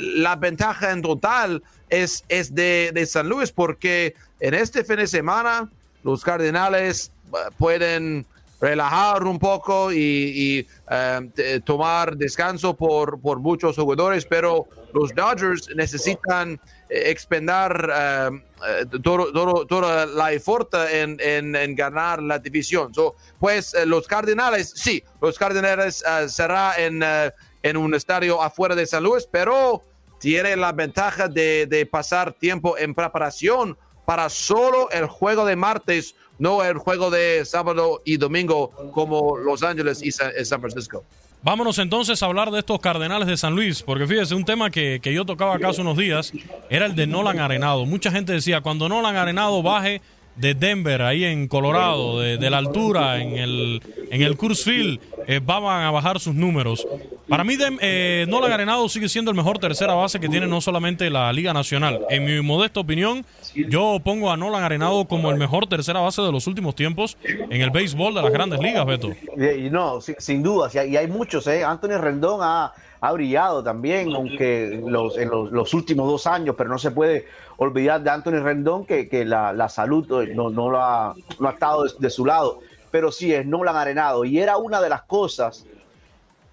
la 0.00 0.36
ventaja 0.36 0.92
en 0.92 1.02
total 1.02 1.62
es, 1.88 2.24
es 2.28 2.54
de, 2.54 2.90
de 2.94 3.06
San 3.06 3.28
Luis 3.28 3.50
porque 3.50 4.14
en 4.40 4.54
este 4.54 4.84
fin 4.84 4.96
de 4.96 5.06
semana 5.06 5.68
los 6.02 6.22
Cardenales 6.22 7.10
eh, 7.32 7.36
pueden 7.58 8.26
relajar 8.64 9.24
un 9.24 9.38
poco 9.38 9.92
y, 9.92 10.66
eh, 10.90 11.30
t- 11.34 11.60
tomar 11.60 12.16
descanso 12.16 12.74
por, 12.74 13.20
por 13.20 13.38
muchos 13.38 13.76
jugadores, 13.76 14.24
pero 14.24 14.66
los 14.94 15.14
Dodgers 15.14 15.68
necesitan 15.76 16.58
eh, 16.88 17.10
expender 17.10 17.90
eh, 17.94 18.30
eh, 18.68 18.86
todo- 19.02 19.66
todo- 19.66 20.06
la 20.06 20.32
esfuerzo 20.32 20.86
en, 20.88 21.18
en- 21.20 21.74
ganar 21.74 22.22
la 22.22 22.38
división. 22.38 22.94
So, 22.94 23.14
pues 23.38 23.74
eh, 23.74 23.84
los 23.84 24.06
Cardenales, 24.06 24.72
sí, 24.74 25.02
los 25.20 25.38
Cardenales 25.38 26.02
eh, 26.06 26.28
será 26.28 26.74
en, 26.78 27.02
eh, 27.02 27.32
en 27.62 27.76
un 27.76 27.94
estadio 27.94 28.40
afuera 28.42 28.74
de 28.74 28.86
San 28.86 29.02
Luis, 29.02 29.28
pero 29.30 29.82
tiene 30.20 30.56
la 30.56 30.72
ventaja 30.72 31.28
de, 31.28 31.66
de 31.66 31.84
pasar 31.86 32.32
tiempo 32.32 32.78
en 32.78 32.94
preparación 32.94 33.76
para 34.06 34.28
solo 34.28 34.90
el 34.90 35.06
juego 35.06 35.44
de 35.46 35.56
martes, 35.56 36.14
no 36.38 36.62
el 36.64 36.78
juego 36.78 37.10
de 37.10 37.44
sábado 37.44 38.02
y 38.04 38.16
domingo 38.16 38.70
como 38.92 39.36
Los 39.36 39.62
Ángeles 39.62 40.02
y 40.02 40.10
Sa- 40.12 40.32
San 40.44 40.60
Francisco. 40.60 41.04
Vámonos 41.42 41.78
entonces 41.78 42.22
a 42.22 42.26
hablar 42.26 42.50
de 42.50 42.60
estos 42.60 42.80
Cardenales 42.80 43.28
de 43.28 43.36
San 43.36 43.54
Luis, 43.54 43.82
porque 43.82 44.06
fíjese, 44.06 44.34
un 44.34 44.46
tema 44.46 44.70
que, 44.70 44.98
que 45.02 45.12
yo 45.12 45.26
tocaba 45.26 45.54
acá 45.56 45.68
hace 45.68 45.82
unos 45.82 45.96
días 45.98 46.32
era 46.70 46.86
el 46.86 46.94
de 46.94 47.06
Nolan 47.06 47.38
Arenado. 47.38 47.84
Mucha 47.84 48.10
gente 48.10 48.32
decía, 48.32 48.62
cuando 48.62 48.88
Nolan 48.88 49.14
Arenado 49.16 49.62
baje 49.62 50.00
de 50.36 50.54
Denver, 50.54 51.02
ahí 51.02 51.24
en 51.24 51.48
Colorado, 51.48 52.20
de, 52.20 52.50
la 52.50 52.58
altura, 52.58 53.22
en 53.22 53.36
el, 53.38 53.82
en 54.10 54.22
el 54.22 54.36
Coors 54.36 54.64
Field, 54.64 54.98
eh, 55.26 55.40
van 55.44 55.64
a 55.64 55.90
bajar 55.90 56.18
sus 56.20 56.34
números. 56.34 56.86
Para 57.28 57.44
mí, 57.44 57.56
eh, 57.80 58.26
Nolan 58.28 58.52
Arenado 58.52 58.88
sigue 58.88 59.08
siendo 59.08 59.30
el 59.30 59.36
mejor 59.36 59.58
tercera 59.58 59.94
base 59.94 60.20
que 60.20 60.28
tiene 60.28 60.46
no 60.46 60.60
solamente 60.60 61.08
la 61.08 61.32
Liga 61.32 61.52
Nacional. 61.54 62.00
En 62.10 62.24
mi 62.24 62.40
modesta 62.42 62.80
opinión, 62.80 63.24
yo 63.54 63.98
pongo 64.04 64.30
a 64.30 64.36
Nolan 64.36 64.62
Arenado 64.62 65.06
como 65.06 65.30
el 65.30 65.38
mejor 65.38 65.66
tercera 65.66 66.00
base 66.00 66.20
de 66.20 66.30
los 66.32 66.46
últimos 66.46 66.74
tiempos 66.74 67.16
en 67.24 67.62
el 67.62 67.70
béisbol 67.70 68.14
de 68.14 68.22
las 68.22 68.32
grandes 68.32 68.60
ligas, 68.60 68.84
Beto. 68.84 69.10
No, 69.70 70.00
si- 70.00 70.14
sin 70.18 70.42
duda, 70.42 70.68
y 70.86 70.96
hay 70.96 71.06
muchos, 71.06 71.46
¿eh? 71.46 71.64
Anthony 71.64 71.96
Rendón 71.98 72.40
ha, 72.42 72.72
ha 73.00 73.12
brillado 73.12 73.62
también, 73.62 74.12
aunque 74.14 74.82
los, 74.86 75.16
en 75.16 75.30
los, 75.30 75.50
los 75.50 75.72
últimos 75.72 76.06
dos 76.10 76.26
años, 76.26 76.54
pero 76.58 76.68
no 76.68 76.78
se 76.78 76.90
puede 76.90 77.26
olvidar 77.56 78.02
de 78.02 78.10
Anthony 78.10 78.42
Rendón 78.42 78.84
que, 78.84 79.08
que 79.08 79.24
la, 79.24 79.52
la 79.52 79.68
salud 79.68 80.06
eh, 80.30 80.34
no, 80.34 80.50
no, 80.50 80.70
lo 80.70 80.82
ha, 80.82 81.14
no 81.38 81.48
ha 81.48 81.52
estado 81.52 81.84
de, 81.84 82.10
su 82.10 82.24
lado, 82.24 82.60
pero 82.90 83.10
sí 83.12 83.32
es 83.32 83.46
Nolan 83.46 83.76
Arenado, 83.76 84.24
y 84.24 84.38
era 84.38 84.56
una 84.56 84.80
de 84.80 84.88
las 84.88 85.02
cosas 85.02 85.64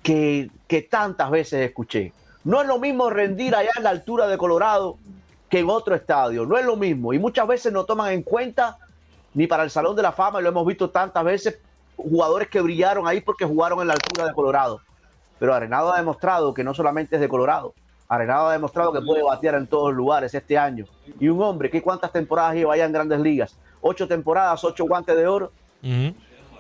que, 0.04 0.50
que 0.68 0.82
tantas 0.82 1.30
veces 1.30 1.68
escuché. 1.68 2.14
No 2.44 2.62
es 2.62 2.68
lo 2.68 2.80
mismo 2.80 3.10
rendir 3.10 3.56
allá 3.56 3.72
en 3.78 3.84
la 3.84 3.92
altura 3.92 4.28
de 4.28 4.38
Colorado 4.38 4.98
que 5.50 5.60
en 5.60 5.70
otro 5.70 5.96
estadio, 5.96 6.46
no 6.46 6.58
es 6.58 6.66
lo 6.66 6.78
mismo, 6.78 7.14
y 7.14 7.20
muchas 7.20 7.48
veces 7.48 7.74
no 7.74 7.84
toman 7.84 8.14
en 8.14 8.24
cuenta 8.24 8.78
ni 9.34 9.48
para 9.48 9.64
el 9.64 9.70
Salón 9.70 9.96
de 9.96 10.02
la 10.02 10.12
Fama, 10.12 10.40
y 10.40 10.44
lo 10.44 10.50
hemos 10.50 10.66
visto 10.66 10.90
tantas 10.90 11.24
veces, 11.24 11.60
jugadores 11.96 12.50
que 12.50 12.62
brillaron 12.62 13.08
ahí 13.08 13.22
porque 13.22 13.46
jugaron 13.46 13.82
en 13.82 13.88
la 13.88 13.94
altura 13.94 14.26
de 14.26 14.34
Colorado. 14.34 14.82
Pero 15.40 15.54
Arenado 15.54 15.94
ha 15.94 15.98
demostrado 15.98 16.54
que 16.54 16.64
no 16.64 16.74
solamente 16.74 17.16
es 17.16 17.22
de 17.22 17.30
Colorado, 17.30 17.74
Arenado 18.14 18.48
ha 18.48 18.52
demostrado 18.52 18.92
que 18.92 19.00
puede 19.02 19.24
batear 19.24 19.56
en 19.56 19.66
todos 19.68 19.94
lugares 19.94 20.34
este 20.34 20.58
año. 20.58 20.86
Y 21.18 21.30
un 21.30 21.42
hombre 21.42 21.70
que 21.70 21.82
cuántas 21.82 22.12
temporadas 22.12 22.56
lleva 22.56 22.76
ya 22.76 22.84
en 22.86 22.92
grandes 22.92 23.20
ligas. 23.22 23.56
Ocho 23.80 24.06
temporadas, 24.06 24.62
ocho 24.66 24.84
guantes 24.86 25.16
de 25.16 25.26
oro. 25.28 25.52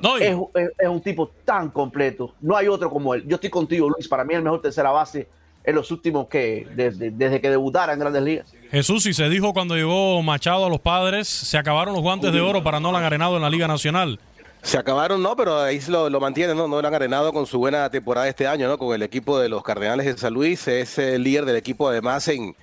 No, 0.01 0.17
y- 0.17 0.23
es, 0.23 0.37
es- 0.55 0.69
es 0.79 0.87
un 0.87 1.01
tipo 1.01 1.27
tan 1.45 1.69
completo. 1.69 2.33
No 2.41 2.55
hay 2.55 2.67
otro 2.67 2.89
como 2.89 3.13
él. 3.13 3.23
Yo 3.27 3.35
estoy 3.35 3.49
contigo, 3.49 3.89
Luis. 3.89 4.07
Para 4.07 4.23
mí 4.23 4.33
el 4.33 4.41
mejor 4.41 4.61
tercera 4.61 4.91
base 4.91 5.27
en 5.63 5.75
los 5.75 5.91
últimos 5.91 6.27
que, 6.27 6.67
desde, 6.75 7.11
desde 7.11 7.39
que 7.39 7.49
debutara 7.49 7.93
en 7.93 7.99
grandes 7.99 8.23
ligas. 8.23 8.53
Jesús, 8.71 9.05
y 9.05 9.13
se 9.13 9.29
dijo 9.29 9.53
cuando 9.53 9.75
llegó 9.75 10.21
Machado 10.23 10.65
a 10.65 10.69
los 10.69 10.79
padres, 10.79 11.27
se 11.27 11.57
acabaron 11.57 11.93
los 11.93 12.01
guantes 12.01 12.31
de 12.33 12.41
oro 12.41 12.63
para 12.63 12.79
Nolan 12.79 13.03
Arenado 13.03 13.35
en 13.35 13.41
la 13.43 13.49
Liga 13.49 13.67
Nacional. 13.67 14.19
Se 14.64 14.78
acabaron, 14.78 15.24
no, 15.24 15.36
pero 15.36 15.59
ahí 15.59 15.80
lo, 15.88 16.09
lo 16.09 16.20
mantienen, 16.20 16.55
¿no? 16.55 16.68
No 16.68 16.82
lo 16.82 16.88
han 16.88 16.93
arenado 16.93 17.34
con 17.34 17.47
su 17.47 17.57
buena 17.57 17.89
temporada 17.89 18.28
este 18.28 18.47
año, 18.47 18.68
¿no? 18.68 18.78
Con 18.78 18.93
el 18.93 19.01
equipo 19.01 19.39
de 19.39 19.49
los 19.49 19.64
Cardenales 19.64 20.05
de 20.05 20.18
San 20.18 20.34
Luis. 20.34 20.68
Es 20.68 20.99
el 20.99 21.24
líder 21.24 21.45
del 21.45 21.55
equipo, 21.55 21.89
además, 21.89 22.28
en, 22.28 22.55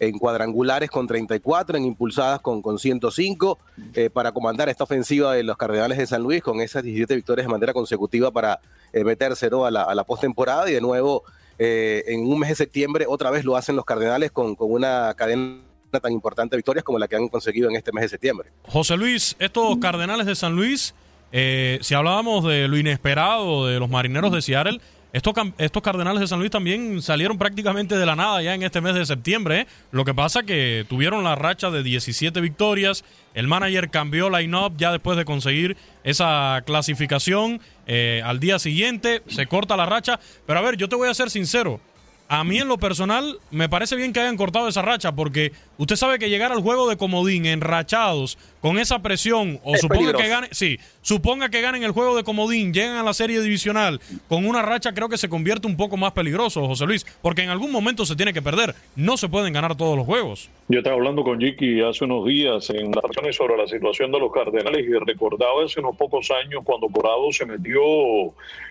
en 0.00 0.18
cuadrangulares 0.18 0.90
con 0.90 1.06
34, 1.06 1.78
en 1.78 1.84
impulsadas 1.84 2.40
con, 2.40 2.60
con 2.60 2.78
105, 2.78 3.58
eh, 3.94 4.10
para 4.10 4.32
comandar 4.32 4.68
esta 4.68 4.84
ofensiva 4.84 5.32
de 5.34 5.44
los 5.44 5.56
Cardenales 5.56 5.98
de 5.98 6.06
San 6.06 6.22
Luis 6.22 6.42
con 6.42 6.60
esas 6.60 6.82
17 6.82 7.14
victorias 7.14 7.46
de 7.46 7.52
manera 7.52 7.72
consecutiva 7.72 8.30
para 8.32 8.60
eh, 8.92 9.04
meterse 9.04 9.48
¿no? 9.48 9.64
a 9.64 9.70
la, 9.70 9.82
a 9.82 9.94
la 9.94 10.04
postemporada. 10.04 10.68
Y 10.68 10.74
de 10.74 10.80
nuevo, 10.80 11.22
eh, 11.58 12.02
en 12.08 12.26
un 12.26 12.38
mes 12.40 12.50
de 12.50 12.56
septiembre, 12.56 13.06
otra 13.08 13.30
vez 13.30 13.44
lo 13.44 13.56
hacen 13.56 13.76
los 13.76 13.84
Cardenales 13.84 14.32
con, 14.32 14.56
con 14.56 14.72
una 14.72 15.14
cadena 15.14 15.60
tan 15.92 16.12
importante 16.12 16.54
de 16.54 16.58
victorias 16.58 16.82
como 16.82 16.98
la 16.98 17.06
que 17.06 17.14
han 17.14 17.28
conseguido 17.28 17.70
en 17.70 17.76
este 17.76 17.92
mes 17.92 18.02
de 18.02 18.08
septiembre. 18.08 18.50
José 18.66 18.96
Luis, 18.96 19.36
estos 19.38 19.76
Cardenales 19.78 20.26
de 20.26 20.34
San 20.34 20.56
Luis, 20.56 20.92
eh, 21.36 21.78
si 21.80 21.94
hablábamos 21.94 22.44
de 22.44 22.68
lo 22.68 22.78
inesperado 22.78 23.66
de 23.66 23.80
los 23.80 23.90
marineros 23.90 24.30
de 24.30 24.40
Seattle, 24.40 24.80
estos, 25.12 25.34
estos 25.58 25.82
Cardenales 25.82 26.20
de 26.20 26.28
San 26.28 26.38
Luis 26.38 26.52
también 26.52 27.02
salieron 27.02 27.38
prácticamente 27.38 27.96
de 27.98 28.06
la 28.06 28.14
nada 28.14 28.40
ya 28.40 28.54
en 28.54 28.62
este 28.62 28.80
mes 28.80 28.94
de 28.94 29.04
septiembre. 29.04 29.62
¿eh? 29.62 29.66
Lo 29.90 30.04
que 30.04 30.14
pasa 30.14 30.44
que 30.44 30.86
tuvieron 30.88 31.24
la 31.24 31.34
racha 31.34 31.72
de 31.72 31.82
17 31.82 32.40
victorias. 32.40 33.04
El 33.34 33.48
manager 33.48 33.90
cambió 33.90 34.30
line-up 34.30 34.74
ya 34.76 34.92
después 34.92 35.18
de 35.18 35.24
conseguir 35.24 35.76
esa 36.04 36.62
clasificación. 36.66 37.60
eh, 37.88 38.22
al 38.24 38.38
día 38.38 38.60
siguiente 38.60 39.22
se 39.26 39.46
corta 39.46 39.76
la 39.76 39.86
racha. 39.86 40.20
Pero 40.46 40.60
a 40.60 40.62
ver, 40.62 40.76
yo 40.76 40.88
te 40.88 40.94
voy 40.94 41.08
a 41.08 41.14
ser 41.14 41.30
sincero. 41.30 41.80
A 42.28 42.42
mí 42.42 42.58
en 42.58 42.68
lo 42.68 42.78
personal 42.78 43.38
me 43.50 43.68
parece 43.68 43.96
bien 43.96 44.12
que 44.12 44.20
hayan 44.20 44.36
cortado 44.36 44.66
esa 44.68 44.82
racha 44.82 45.12
porque 45.12 45.52
usted 45.78 45.96
sabe 45.96 46.18
que 46.18 46.28
llegar 46.28 46.52
al 46.52 46.60
juego 46.60 46.88
de 46.88 46.96
comodín 46.96 47.46
enrachados 47.46 48.38
con 48.60 48.78
esa 48.78 49.02
presión 49.02 49.60
o 49.62 49.74
Es 49.74 49.80
suponga 49.82 50.12
peligroso. 50.12 50.22
que 50.22 50.28
gane, 50.28 50.48
sí, 50.52 50.78
suponga 51.02 51.48
que 51.50 51.60
ganen 51.60 51.82
el 51.82 51.90
juego 51.92 52.16
de 52.16 52.24
comodín, 52.24 52.72
llegan 52.72 52.96
a 52.96 53.02
la 53.02 53.12
serie 53.12 53.40
divisional 53.40 54.00
con 54.28 54.46
una 54.46 54.62
racha 54.62 54.92
creo 54.94 55.08
que 55.08 55.18
se 55.18 55.28
convierte 55.28 55.66
un 55.66 55.76
poco 55.76 55.96
más 55.96 56.12
peligroso, 56.12 56.66
José 56.66 56.86
Luis, 56.86 57.06
porque 57.20 57.42
en 57.42 57.50
algún 57.50 57.70
momento 57.70 58.06
se 58.06 58.16
tiene 58.16 58.32
que 58.32 58.40
perder, 58.42 58.74
no 58.96 59.16
se 59.16 59.28
pueden 59.28 59.52
ganar 59.52 59.76
todos 59.76 59.96
los 59.96 60.06
juegos. 60.06 60.48
Yo 60.68 60.78
estaba 60.78 60.96
hablando 60.96 61.22
con 61.24 61.38
Jiki 61.40 61.82
hace 61.82 62.04
unos 62.04 62.24
días 62.26 62.70
en 62.70 62.90
las 62.90 63.02
reacciones 63.02 63.36
sobre 63.36 63.56
la 63.58 63.66
situación 63.66 64.10
de 64.12 64.18
los 64.18 64.32
Cardenales 64.32 64.86
y 64.88 64.92
recordaba 64.92 65.62
hace 65.64 65.80
unos 65.80 65.96
pocos 65.96 66.30
años 66.30 66.62
cuando 66.64 66.88
Corado 66.88 67.30
se 67.32 67.44
metió 67.44 67.82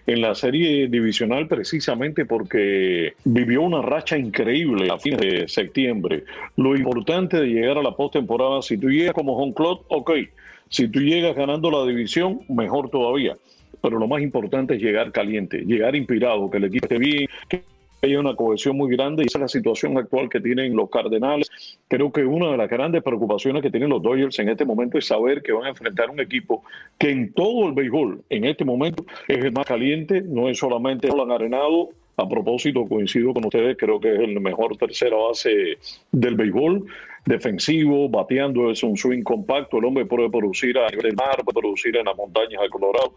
en 0.08 0.22
la 0.22 0.34
serie 0.34 0.88
divisional 0.88 1.48
precisamente 1.48 2.26
porque 2.26 3.14
vivió 3.24 3.62
una 3.62 3.82
racha 3.82 4.18
increíble 4.18 4.92
a 4.92 4.98
fines 4.98 5.20
de 5.20 5.48
septiembre. 5.48 6.24
Lo 6.56 6.76
importante 6.94 7.38
de 7.38 7.48
llegar 7.48 7.80
a 7.80 7.82
la 7.82 7.96
postemporada, 7.96 8.62
si 8.62 8.78
tú 8.78 8.88
llegas 8.88 9.14
como 9.14 9.36
home 9.36 9.54
club, 9.54 9.84
ok. 9.88 10.12
Si 10.70 10.88
tú 10.88 11.00
llegas 11.00 11.36
ganando 11.36 11.72
la 11.72 11.84
división, 11.86 12.42
mejor 12.48 12.90
todavía. 12.90 13.36
Pero 13.82 13.98
lo 13.98 14.08
más 14.08 14.22
importante 14.22 14.76
es 14.76 14.82
llegar 14.82 15.12
caliente, 15.12 15.64
llegar 15.66 15.96
inspirado, 15.96 16.50
que 16.52 16.58
el 16.58 16.66
equipo 16.66 16.86
esté 16.86 17.00
bien, 17.00 17.28
que 17.50 17.64
hay 18.04 18.16
una 18.16 18.36
cohesión 18.36 18.78
muy 18.78 18.96
grande 18.96 19.24
y 19.24 19.26
esa 19.26 19.40
es 19.40 19.42
la 19.42 19.48
situación 19.48 19.98
actual 19.98 20.30
que 20.30 20.40
tienen 20.40 20.76
los 20.76 20.90
Cardenales. 20.90 21.50
Creo 21.88 22.12
que 22.12 22.24
una 22.24 22.52
de 22.52 22.58
las 22.58 22.70
grandes 22.70 23.02
preocupaciones 23.02 23.64
que 23.64 23.72
tienen 23.72 23.90
los 23.90 24.04
Dodgers 24.04 24.38
en 24.38 24.50
este 24.50 24.64
momento 24.64 25.00
es 25.00 25.08
saber 25.08 25.42
que 25.42 25.52
van 25.52 25.66
a 25.66 25.70
enfrentar 25.70 26.12
un 26.12 26.20
equipo 26.20 26.64
que 27.00 27.10
en 27.10 27.34
todo 27.34 27.68
el 27.68 27.74
béisbol, 27.74 28.22
en 28.30 28.46
este 28.46 28.66
momento, 28.66 29.04
es 29.28 29.44
el 29.44 29.52
más 29.52 29.66
caliente, 29.66 30.22
no 30.22 30.48
es 30.48 30.60
solamente 30.60 31.08
lo 31.08 31.24
han 31.24 31.32
arenado. 31.32 31.90
A 32.16 32.30
propósito, 32.30 32.86
coincido 32.88 33.34
con 33.34 33.46
ustedes, 33.46 33.76
creo 33.78 34.00
que 34.00 34.14
es 34.14 34.20
el 34.20 34.40
mejor 34.40 34.78
tercera 34.78 35.18
base 35.18 35.78
del 36.12 36.36
béisbol, 36.36 36.86
defensivo, 37.26 38.08
bateando, 38.08 38.70
es 38.70 38.84
un 38.84 38.96
swing 38.96 39.24
compacto, 39.24 39.80
el 39.80 39.86
hombre 39.86 40.06
puede 40.06 40.30
producir 40.30 40.78
a 40.78 40.90
nivel 40.90 41.16
mar, 41.16 41.44
puede 41.44 41.60
producir 41.60 41.98
en 41.98 42.06
las 42.06 42.16
montañas 42.16 42.62
de 42.62 42.70
Colorado 42.70 43.14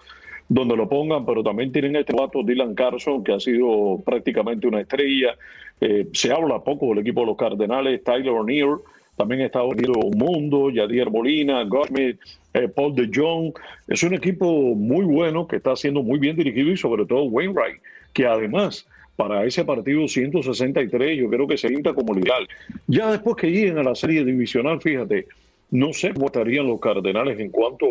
donde 0.48 0.76
lo 0.76 0.88
pongan, 0.88 1.26
pero 1.26 1.42
también 1.42 1.72
tienen 1.72 1.96
este 1.96 2.14
vato 2.14 2.42
Dylan 2.42 2.74
Carson, 2.74 3.24
que 3.24 3.32
ha 3.32 3.40
sido 3.40 4.00
prácticamente 4.04 4.66
una 4.66 4.80
estrella. 4.80 5.36
Eh, 5.80 6.06
se 6.12 6.32
habla 6.32 6.62
poco 6.62 6.86
del 6.86 6.98
equipo 6.98 7.20
de 7.20 7.26
los 7.26 7.36
Cardenales, 7.36 8.02
Tyler 8.04 8.30
O'Neill, 8.30 8.76
también 9.16 9.40
está 9.40 9.62
unido 9.62 9.94
Mundo, 10.14 10.70
Yadier 10.70 11.10
Molina, 11.10 11.64
Gottschmidt, 11.64 12.18
eh, 12.52 12.68
Paul 12.68 12.94
de 12.94 13.10
Jong. 13.12 13.52
Es 13.88 14.02
un 14.02 14.14
equipo 14.14 14.46
muy 14.74 15.04
bueno 15.04 15.46
que 15.46 15.56
está 15.56 15.74
siendo 15.74 16.02
muy 16.02 16.18
bien 16.18 16.36
dirigido 16.36 16.70
y 16.70 16.76
sobre 16.76 17.06
todo 17.06 17.24
Wainwright, 17.24 17.80
que 18.16 18.26
además 18.26 18.86
para 19.14 19.44
ese 19.44 19.62
partido 19.62 20.08
163 20.08 21.18
yo 21.18 21.28
creo 21.28 21.46
que 21.46 21.58
se 21.58 21.68
pinta 21.68 21.92
como 21.92 22.14
legal. 22.14 22.48
Ya 22.86 23.10
después 23.10 23.36
que 23.36 23.50
lleguen 23.50 23.76
a 23.76 23.82
la 23.82 23.94
serie 23.94 24.24
divisional, 24.24 24.80
fíjate, 24.80 25.26
no 25.70 25.92
sé 25.92 26.12
cómo 26.14 26.26
estarían 26.26 26.66
los 26.66 26.80
Cardenales 26.80 27.38
en 27.40 27.50
cuanto 27.50 27.86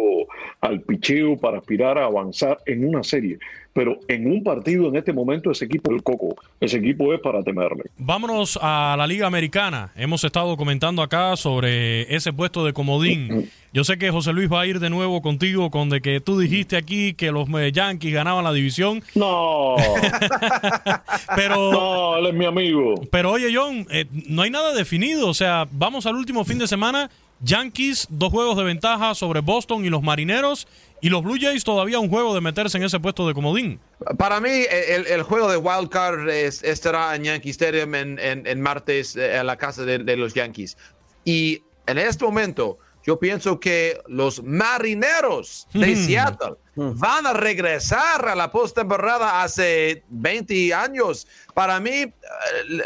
al 0.62 0.82
picheo 0.82 1.38
para 1.38 1.58
aspirar 1.58 1.98
a 1.98 2.06
avanzar 2.06 2.60
en 2.66 2.88
una 2.88 3.04
serie. 3.04 3.38
Pero 3.74 4.00
en 4.08 4.26
un 4.32 4.42
partido 4.42 4.88
en 4.88 4.96
este 4.96 5.12
momento 5.12 5.52
ese 5.52 5.66
equipo 5.66 5.92
es 5.92 5.98
el 5.98 6.04
coco. 6.04 6.36
Ese 6.62 6.78
equipo 6.78 7.14
es 7.14 7.20
para 7.20 7.44
temerle. 7.44 7.84
Vámonos 7.98 8.58
a 8.62 8.96
la 8.98 9.06
Liga 9.06 9.28
Americana. 9.28 9.92
Hemos 9.98 10.24
estado 10.24 10.56
comentando 10.56 11.02
acá 11.02 11.36
sobre 11.36 12.16
ese 12.16 12.32
puesto 12.32 12.66
de 12.66 12.72
comodín. 12.72 13.50
Yo 13.74 13.84
sé 13.84 13.98
que 13.98 14.10
José 14.12 14.32
Luis 14.32 14.50
va 14.50 14.62
a 14.62 14.66
ir 14.66 14.80
de 14.80 14.90
nuevo 14.90 15.22
contigo 15.22 15.72
con 15.72 15.90
de 15.90 16.00
que 16.00 16.22
tú 16.22 16.40
dijiste 16.40 16.78
aquí 16.78 17.16
que 17.16 17.34
los 17.34 17.50
eh, 17.50 17.74
Yankees 17.74 18.14
ganaban 18.14 18.46
la 18.46 18.54
división. 18.54 19.04
No. 19.14 19.76
pero 21.36 21.74
no, 21.74 22.18
él 22.18 22.28
es 22.28 22.34
mi 22.34 22.46
amigo. 22.46 22.96
Pero 23.12 23.34
oye, 23.34 23.54
John, 23.54 23.86
eh, 23.92 24.06
no 24.30 24.44
hay 24.44 24.52
nada 24.52 24.74
definido. 24.74 25.28
O 25.28 25.34
sea, 25.34 25.68
vamos 25.70 26.06
al 26.06 26.16
último 26.16 26.46
fin 26.46 26.60
de 26.60 26.68
semana. 26.68 27.10
Yankees, 27.42 28.08
dos 28.10 28.32
juegos 28.32 28.58
de 28.58 28.64
ventaja 28.64 29.14
sobre 29.16 29.42
Boston 29.42 29.86
y 29.86 29.90
los 29.90 30.02
Marineros. 30.02 30.68
Y 31.02 31.10
los 31.10 31.22
Blue 31.24 31.38
Jays 31.40 31.64
todavía 31.64 32.00
un 32.00 32.10
juego 32.10 32.34
de 32.34 32.42
meterse 32.42 32.78
en 32.78 32.84
ese 32.84 33.00
puesto 33.00 33.28
de 33.28 33.34
comodín. 33.34 33.80
Para 34.18 34.40
mí, 34.40 34.50
el, 34.50 35.06
el 35.06 35.22
juego 35.24 35.50
de 35.52 35.58
Wild 35.58 35.90
Card 35.90 36.28
es- 36.30 36.64
estará 36.64 37.14
en 37.16 37.26
Yankee 37.26 37.50
Stadium 37.52 37.94
en, 37.96 38.18
en- 38.18 38.48
en 38.48 38.62
martes 38.62 39.16
eh, 39.16 39.36
en 39.38 39.46
la 39.46 39.58
casa 39.58 39.84
de, 39.84 40.00
de 40.00 40.18
los 40.18 40.34
Yankees. 40.34 40.78
Y 41.24 41.62
en 41.86 41.98
este 42.00 42.26
momento, 42.26 42.80
yo 43.06 43.20
pienso 43.20 43.60
que 43.60 44.00
los 44.08 44.42
marineros 44.42 45.68
de 45.74 45.96
Seattle 45.96 46.56
van 46.76 47.28
a 47.28 47.34
regresar 47.34 48.28
a 48.28 48.34
la 48.36 48.52
postemporada 48.52 49.44
hace 49.44 50.04
20 50.10 50.74
años. 50.74 51.28
Para 51.54 51.80
mí, 51.80 51.92
eh, 51.92 52.14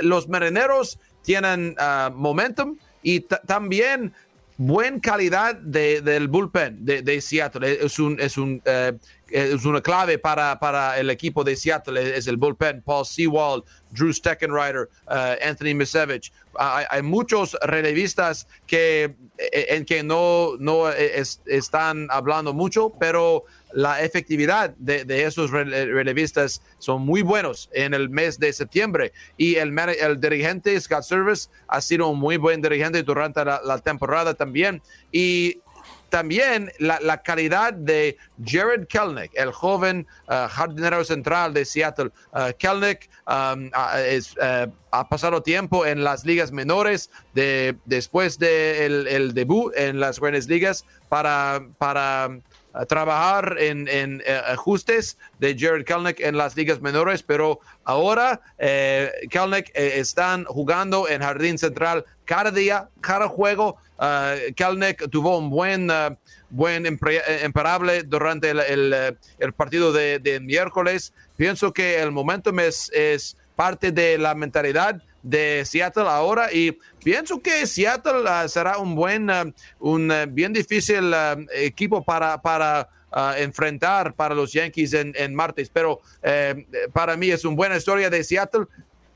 los 0.02 0.28
marineros 0.28 1.00
tienen 1.24 1.76
ah, 1.78 2.12
momentum 2.14 2.76
y 3.02 3.22
ta- 3.22 3.40
también 3.46 4.14
buena 4.60 5.00
calidad 5.00 5.56
de- 5.56 6.02
del 6.02 6.28
bullpen 6.28 6.84
de, 6.86 7.22
Seattle. 7.22 7.80
Es, 7.86 7.98
un, 7.98 8.20
es, 8.20 8.38
un, 8.38 8.62
eh, 8.66 8.92
es 9.30 9.64
una 9.64 9.80
clave 9.82 10.20
para, 10.20 10.60
para 10.60 11.00
el 11.00 11.10
equipo 11.10 11.46
de 11.46 11.56
Seattle, 11.56 12.18
es 12.18 12.28
el 12.28 12.36
bullpen. 12.36 12.82
Paul 12.82 13.06
Sewald, 13.06 13.64
Drew 13.92 14.12
Steckenrider, 14.12 14.90
eh, 15.10 15.40
Anthony 15.48 15.74
Misevich. 15.76 16.34
Hay, 16.56 16.86
hay 16.90 17.02
muchos 17.02 17.56
relevistas 17.62 18.48
que, 18.68 19.16
eh, 19.38 19.66
en 19.70 19.86
que 19.86 20.04
no, 20.04 20.58
no 20.60 20.90
es- 20.90 21.42
están 21.46 22.08
hablando 22.10 22.54
mucho, 22.54 22.92
pero 23.00 23.46
la 23.72 24.02
efectividad 24.02 24.76
de, 24.78 25.06
de 25.06 25.26
esos 25.26 25.52
rele- 25.52 25.94
relevistas 25.94 26.62
son 26.80 27.04
muy 27.04 27.22
buenos 27.22 27.70
en 27.74 27.94
el 27.94 28.10
mes 28.10 28.40
de 28.40 28.52
septiembre. 28.52 29.14
Y 29.38 29.56
el, 29.56 29.78
el 29.78 30.20
dirigente 30.20 30.80
Scott 30.80 31.04
Service 31.04 31.50
ha 31.68 31.82
sido 31.82 32.08
un 32.08 32.20
muy 32.20 32.38
buen 32.38 32.62
dirigente 32.62 33.04
durante 33.04 33.46
la, 33.46 33.62
la 33.64 33.78
temporada 33.80 34.34
también. 34.34 34.82
Y 35.12 35.62
también 36.10 36.72
la, 36.80 37.00
la 37.02 37.22
calidad 37.22 37.72
de 37.72 38.18
Jared 38.44 38.88
Kelnick, 38.88 39.32
el 39.36 39.52
joven 39.52 40.08
uh, 40.28 40.48
jardinero 40.50 41.04
central 41.04 41.54
de 41.54 41.64
Seattle. 41.64 42.10
Uh, 42.34 42.52
Kelnick 42.58 43.10
um, 43.28 43.70
es, 44.04 44.36
uh, 44.38 44.72
ha 44.92 45.08
pasado 45.08 45.44
tiempo 45.44 45.86
en 45.86 46.04
las 46.04 46.26
ligas 46.26 46.52
menores 46.52 47.12
de, 47.36 47.78
después 47.86 48.40
del 48.40 49.06
el 49.06 49.36
debut 49.36 49.72
en 49.76 50.00
las 50.00 50.20
grandes 50.20 50.48
ligas 50.48 50.84
para, 51.10 51.62
para 51.78 52.40
trabajar 52.88 53.58
en, 53.60 53.88
en, 53.88 54.22
uh, 54.22 54.52
ajustes 54.52 55.18
de 55.40 55.56
Jared 55.58 55.86
Kelnick 55.86 56.20
en 56.20 56.38
las 56.38 56.56
ligas 56.56 56.82
menores, 56.82 57.24
pero 57.24 57.60
ahora 57.84 58.42
eh, 58.58 59.12
Kelnick 59.30 59.72
eh, 59.74 60.00
están 60.00 60.46
jugando 60.46 61.08
en 61.08 61.22
Jardín 61.22 61.58
Central 61.58 62.06
cada 62.26 62.52
día, 62.52 62.90
cada 63.02 63.28
juego. 63.28 63.78
Uh, 63.98 64.54
Kelnick 64.56 65.10
tuvo 65.10 65.38
un 65.38 65.50
buen, 65.50 65.90
uh, 65.90 66.16
buen 66.50 66.86
eh, 66.86 67.42
imparable 67.44 68.04
durante 68.04 68.52
el, 68.52 68.60
el, 68.60 68.94
eh, 68.94 69.52
partido 69.58 69.92
de, 69.92 70.20
de 70.20 70.40
miércoles. 70.40 71.12
Pienso 71.36 71.74
que 71.74 72.00
el 72.00 72.12
momentum 72.12 72.60
es 72.60 73.36
parte 73.56 73.92
de 73.92 74.18
la 74.18 74.36
mentalidad 74.36 75.02
de 75.22 75.64
Seattle 75.66 76.08
ahora 76.08 76.54
y 76.54 76.78
pienso 77.04 77.40
que 77.42 77.66
Seattle 77.68 78.24
ah, 78.28 78.48
será 78.48 78.78
un 78.78 78.96
buen, 78.96 79.30
ah, 79.30 79.46
un 79.80 80.12
ah, 80.12 80.26
bien 80.28 80.54
difícil 80.54 81.14
equipo 81.54 82.04
para, 82.04 82.42
para 82.42 82.90
enfrentar 83.38 84.14
para 84.14 84.36
los 84.36 84.54
Yankees 84.54 84.94
en, 84.94 85.14
en 85.16 85.34
martes, 85.34 85.70
pero 85.74 86.00
eh, 86.22 86.68
para 86.94 87.18
mí 87.18 87.32
es 87.32 87.44
una 87.44 87.56
buena 87.56 87.78
historia 87.78 88.08
de 88.10 88.24
Seattle 88.24 88.66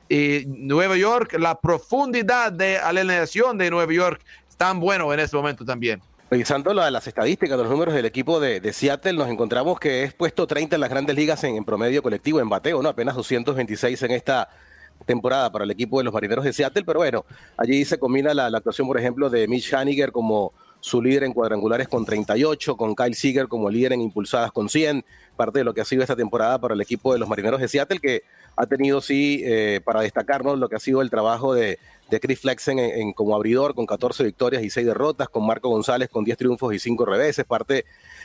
y 0.08 0.44
Nueva 0.46 0.96
York, 0.96 1.36
la 1.38 1.60
profundidad 1.60 2.50
de 2.52 2.76
alineación 2.76 3.56
de 3.56 3.70
Nueva 3.70 3.92
York 3.92 4.20
es 4.48 4.56
tan 4.56 4.80
bueno 4.80 5.12
en 5.14 5.20
este 5.20 5.36
momento 5.36 5.64
también. 5.64 6.02
Revisando 6.30 6.74
la- 6.74 6.90
las 6.90 7.06
estadísticas 7.06 7.56
los 7.56 7.70
números 7.70 7.94
del 7.94 8.04
equipo 8.06 8.40
de, 8.40 8.60
de 8.60 8.72
Seattle, 8.72 9.12
nos 9.12 9.28
encontramos 9.28 9.78
que 9.78 10.02
es 10.02 10.12
puesto 10.12 10.46
30 10.46 10.74
en 10.76 10.80
las 10.80 10.90
grandes 10.90 11.14
ligas 11.14 11.44
en, 11.44 11.54
en 11.56 11.64
promedio 11.64 12.02
colectivo, 12.02 12.40
en 12.40 12.48
bateo, 12.48 12.82
¿no? 12.82 12.88
Apenas 12.88 13.14
226 13.14 14.02
en 14.02 14.10
esta 14.10 14.48
temporada 15.04 15.50
para 15.50 15.64
el 15.64 15.70
equipo 15.70 15.98
de 15.98 16.04
los 16.04 16.12
marineros 16.12 16.44
de 16.44 16.52
Seattle, 16.52 16.84
pero 16.84 17.00
bueno, 17.00 17.24
allí 17.56 17.84
se 17.84 17.98
combina 17.98 18.34
la, 18.34 18.46
actuación, 18.46 18.86
por 18.86 18.98
ejemplo, 18.98 19.30
de 19.30 19.46
Mitch 19.48 19.72
Haniger 19.74 20.12
como 20.12 20.52
su 20.80 21.00
líder 21.00 21.24
en 21.24 21.32
cuadrangulares 21.32 21.88
con 21.88 22.04
38, 22.04 22.76
con 22.76 22.94
Kyle 22.94 23.14
Seager 23.14 23.48
como 23.48 23.70
líder 23.70 23.94
en 23.94 24.02
impulsadas 24.02 24.52
con 24.52 24.68
100, 24.68 25.04
parte 25.36 25.60
de 25.60 25.64
lo 25.64 25.72
que 25.72 25.80
ha 25.80 25.84
sido 25.84 26.02
esta 26.02 26.16
temporada 26.16 26.58
para 26.60 26.74
el 26.74 26.80
equipo 26.80 27.12
de 27.12 27.18
los 27.18 27.28
marineros 27.28 27.60
de 27.60 27.68
Seattle, 27.68 28.00
que 28.00 28.22
ha 28.56 28.66
tenido, 28.66 29.00
sí, 29.00 29.42
eh, 29.44 29.80
para 29.84 30.02
destacarnos 30.02 30.58
lo 30.58 30.68
que 30.68 30.76
ha 30.76 30.80
sido 30.80 31.00
el 31.00 31.10
trabajo 31.10 31.54
de, 31.54 31.78
de 32.10 32.20
Chris 32.20 32.40
Flexen 32.40 32.78
en, 32.78 33.12
como 33.12 33.34
abridor, 33.34 33.74
con 33.74 33.86
14 33.86 34.24
victorias 34.24 34.62
y 34.62 34.70
6 34.70 34.86
derrotas, 34.86 35.28
con 35.28 35.46
Marco 35.46 35.68
González 35.68 36.08
con 36.08 36.24
10 36.24 36.36
triunfos 36.36 36.74
y 36.74 36.78
5 36.78 37.04
reveses, 37.04 37.44
parte 37.44 37.84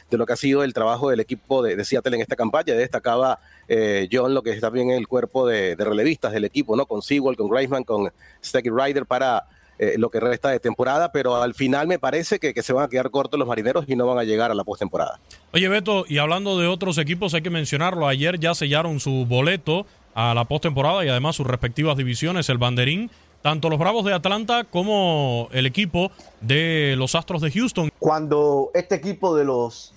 de 0.10 0.18
lo 0.18 0.26
que 0.26 0.34
ha 0.34 0.38
sido 0.38 0.64
el 0.64 0.74
trabajo 0.74 1.10
del 1.10 1.20
equipo 1.20 1.62
de, 1.64 1.84
Seattle 1.84 2.16
en 2.16 2.22
esta 2.22 2.36
campaña. 2.36 2.74
Destacaba 2.74 3.40
eh, 3.68 4.08
John 4.12 4.34
lo 4.34 4.44
que 4.44 4.52
está 4.52 4.70
bien 4.70 4.90
el 4.90 5.08
cuerpo 5.08 5.48
de, 5.48 5.76
relevistas 5.76 6.34
del 6.34 6.46
equipo, 6.46 6.76
¿no? 6.76 6.86
Con 6.86 7.02
Sewell, 7.02 7.38
con 7.38 7.50
Greisman, 7.50 7.84
con 7.84 8.12
Steggy 8.44 8.70
Ryder 8.70 9.06
para 9.06 9.46
eh, 9.78 9.96
lo 9.98 10.10
que 10.10 10.20
resta 10.20 10.50
de 10.50 10.60
temporada, 10.60 11.12
pero 11.12 11.42
al 11.42 11.54
final 11.54 11.88
me 11.88 12.00
parece 12.00 12.38
que, 12.38 12.54
que 12.54 12.64
se 12.64 12.74
van 12.74 12.86
a 12.86 12.90
quedar 12.90 13.10
cortos 13.12 13.40
los 13.40 13.48
marineros 13.48 13.86
y 13.88 13.96
no 13.96 14.06
van 14.06 14.18
a 14.18 14.24
llegar 14.24 14.52
a 14.52 14.56
la 14.56 14.66
postemporada. 14.66 15.20
Oye, 15.54 15.70
Beto, 15.70 16.06
y 16.08 16.18
hablando 16.18 16.60
de 16.60 16.68
otros 16.68 16.98
equipos, 16.98 17.34
hay 17.34 17.42
que 17.42 17.50
mencionarlo. 17.50 18.08
Ayer 18.08 18.40
ya 18.40 18.54
sellaron 18.54 19.00
su 19.00 19.26
boleto 19.26 19.86
a 20.16 20.34
la 20.34 20.44
postemporada 20.46 21.06
y 21.06 21.08
además 21.08 21.38
sus 21.38 21.48
respectivas 21.48 21.96
divisiones, 21.96 22.50
el 22.50 22.58
banderín. 22.58 23.10
Tanto 23.42 23.70
los 23.70 23.80
Bravos 23.80 24.04
de 24.04 24.14
Atlanta 24.14 24.66
como 24.66 25.48
el 25.54 25.66
equipo 25.66 26.12
de 26.42 26.96
los 26.98 27.16
Astros 27.16 27.42
de 27.42 27.50
Houston. 27.50 27.90
Cuando 27.98 28.70
este 28.74 28.96
equipo 28.96 29.34
de 29.34 29.46
los 29.46 29.94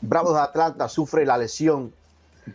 Bravos 0.00 0.34
de 0.34 0.40
Atlanta 0.40 0.88
sufre 0.88 1.24
la 1.24 1.38
lesión 1.38 1.92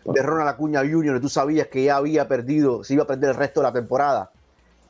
de 0.04 0.22
Ronald 0.22 0.50
Acuña 0.50 0.80
Jr., 0.80 1.16
y 1.16 1.20
tú 1.20 1.30
sabías 1.30 1.68
que 1.68 1.84
ya 1.84 1.96
había 1.96 2.28
perdido, 2.28 2.84
se 2.84 2.92
iba 2.92 3.04
a 3.04 3.06
perder 3.06 3.30
el 3.30 3.36
resto 3.36 3.60
de 3.60 3.68
la 3.68 3.72
temporada. 3.72 4.30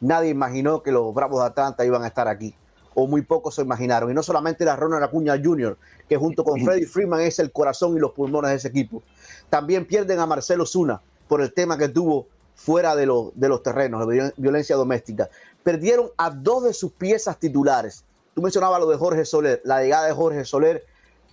Nadie 0.00 0.30
imaginó 0.30 0.82
que 0.82 0.90
los 0.90 1.14
Bravos 1.14 1.40
de 1.40 1.46
Atlanta 1.46 1.84
iban 1.84 2.02
a 2.02 2.08
estar 2.08 2.26
aquí, 2.26 2.52
o 2.94 3.06
muy 3.06 3.22
pocos 3.22 3.54
se 3.54 3.62
imaginaron. 3.62 4.10
Y 4.10 4.14
no 4.14 4.24
solamente 4.24 4.64
era 4.64 4.74
Ronald 4.74 5.04
Acuña 5.04 5.40
Jr., 5.40 5.78
que 6.08 6.16
junto 6.16 6.42
con 6.42 6.60
Freddie 6.60 6.86
Freeman 6.86 7.20
es 7.20 7.38
el 7.38 7.52
corazón 7.52 7.96
y 7.96 8.00
los 8.00 8.10
pulmones 8.10 8.50
de 8.50 8.56
ese 8.56 8.68
equipo. 8.68 9.04
También 9.48 9.86
pierden 9.86 10.18
a 10.18 10.26
Marcelo 10.26 10.66
Zuna 10.66 11.00
por 11.28 11.40
el 11.42 11.54
tema 11.54 11.78
que 11.78 11.88
tuvo 11.88 12.26
fuera 12.64 12.94
de, 12.94 13.06
los- 13.06 13.30
de 13.34 13.48
los 13.48 13.62
terrenos, 13.62 14.06
violen- 14.06 14.32
violencia 14.36 14.76
doméstica. 14.76 15.28
Perdieron 15.62 16.10
a 16.16 16.30
dos 16.30 16.64
de 16.64 16.72
sus 16.72 16.92
piezas 16.92 17.38
titulares. 17.38 18.04
Tú 18.34 18.42
mencionabas 18.42 18.80
lo 18.80 18.88
de 18.88 18.96
Jorge 18.96 19.24
Soler. 19.24 19.60
La 19.64 19.82
llegada 19.82 20.06
de 20.06 20.12
Jorge 20.12 20.44
Soler 20.44 20.84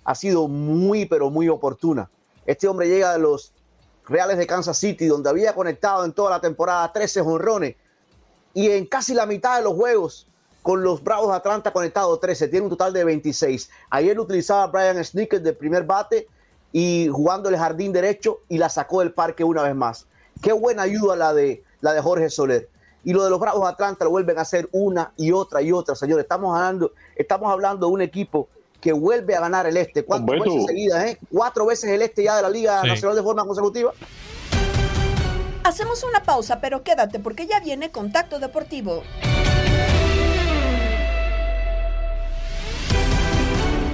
ha 0.03 0.15
sido 0.15 0.47
muy, 0.47 1.05
pero 1.05 1.29
muy 1.29 1.47
oportuna. 1.49 2.09
Este 2.45 2.67
hombre 2.67 2.87
llega 2.87 3.13
de 3.13 3.19
los 3.19 3.53
Reales 4.07 4.37
de 4.39 4.47
Kansas 4.47 4.77
City, 4.77 5.05
donde 5.05 5.29
había 5.29 5.53
conectado 5.53 6.03
en 6.03 6.13
toda 6.13 6.31
la 6.31 6.41
temporada 6.41 6.91
13 6.91 7.21
jonrones 7.21 7.75
y 8.55 8.71
en 8.71 8.87
casi 8.87 9.13
la 9.13 9.27
mitad 9.27 9.57
de 9.57 9.63
los 9.63 9.73
juegos 9.73 10.27
con 10.63 10.81
los 10.83 11.03
Bravos 11.03 11.29
de 11.29 11.35
Atlanta 11.35 11.71
conectado 11.71 12.17
13, 12.17 12.47
tiene 12.47 12.63
un 12.65 12.69
total 12.71 12.91
de 12.91 13.03
26. 13.03 13.69
Ayer 13.91 14.15
lo 14.15 14.23
utilizaba 14.23 14.65
Brian 14.67 15.03
Snickers 15.05 15.43
de 15.43 15.53
primer 15.53 15.83
bate 15.83 16.27
y 16.71 17.07
jugando 17.11 17.49
el 17.49 17.57
jardín 17.57 17.93
derecho 17.93 18.39
y 18.49 18.57
la 18.57 18.69
sacó 18.69 18.99
del 19.01 19.13
parque 19.13 19.43
una 19.43 19.61
vez 19.63 19.75
más. 19.75 20.07
Qué 20.41 20.51
buena 20.53 20.83
ayuda 20.83 21.15
la 21.15 21.33
de, 21.33 21.63
la 21.81 21.93
de 21.93 22.01
Jorge 22.01 22.29
Soler. 22.29 22.69
Y 23.03 23.13
lo 23.13 23.23
de 23.23 23.29
los 23.29 23.39
Bravos 23.39 23.61
de 23.63 23.69
Atlanta 23.69 24.05
lo 24.05 24.11
vuelven 24.11 24.37
a 24.37 24.41
hacer 24.41 24.67
una 24.71 25.11
y 25.17 25.31
otra 25.31 25.61
y 25.61 25.71
otra, 25.71 25.95
señores. 25.95 26.23
Estamos 26.23 26.55
hablando, 26.55 26.91
estamos 27.15 27.51
hablando 27.51 27.87
de 27.87 27.93
un 27.93 28.01
equipo 28.01 28.47
que 28.81 28.91
vuelve 28.93 29.35
a 29.35 29.41
ganar 29.41 29.65
el 29.67 29.77
este. 29.77 30.03
¿Cuántas 30.05 30.37
Beto. 30.39 30.43
veces 30.45 30.65
seguidas? 30.67 31.05
eh? 31.05 31.17
Cuatro 31.31 31.65
veces 31.65 31.89
el 31.91 32.01
este 32.01 32.23
ya 32.23 32.35
de 32.37 32.41
la 32.41 32.49
Liga 32.49 32.81
Sí. 32.81 32.87
Nacional 32.87 33.15
de 33.15 33.23
forma 33.23 33.45
consecutiva. 33.45 33.91
Hacemos 35.63 36.03
una 36.03 36.23
pausa, 36.23 36.59
pero 36.61 36.83
quédate 36.83 37.19
porque 37.19 37.45
ya 37.47 37.59
viene 37.59 37.91
Contacto 37.91 38.39
Deportivo. 38.39 39.03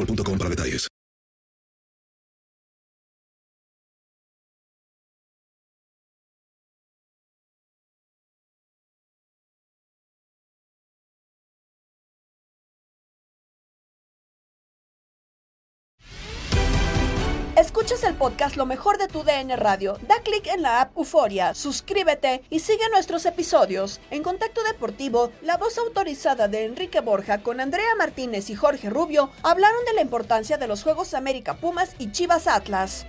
boostmobile.com 0.00 0.38
para 0.38 0.48
detalles. 0.50 0.89
Podcast 18.20 18.56
Lo 18.58 18.66
mejor 18.66 18.98
de 18.98 19.08
tu 19.08 19.22
DN 19.22 19.56
Radio. 19.56 19.96
Da 20.06 20.16
clic 20.22 20.46
en 20.48 20.60
la 20.60 20.82
app 20.82 20.94
Euforia, 20.94 21.54
suscríbete 21.54 22.42
y 22.50 22.60
sigue 22.60 22.86
nuestros 22.90 23.24
episodios. 23.24 23.98
En 24.10 24.22
Contacto 24.22 24.62
Deportivo, 24.62 25.32
la 25.40 25.56
voz 25.56 25.78
autorizada 25.78 26.46
de 26.46 26.66
Enrique 26.66 27.00
Borja 27.00 27.42
con 27.42 27.60
Andrea 27.60 27.94
Martínez 27.96 28.50
y 28.50 28.54
Jorge 28.54 28.90
Rubio 28.90 29.30
hablaron 29.42 29.82
de 29.86 29.94
la 29.94 30.02
importancia 30.02 30.58
de 30.58 30.68
los 30.68 30.82
Juegos 30.82 31.14
América 31.14 31.56
Pumas 31.56 31.94
y 31.98 32.12
Chivas 32.12 32.46
Atlas. 32.46 33.06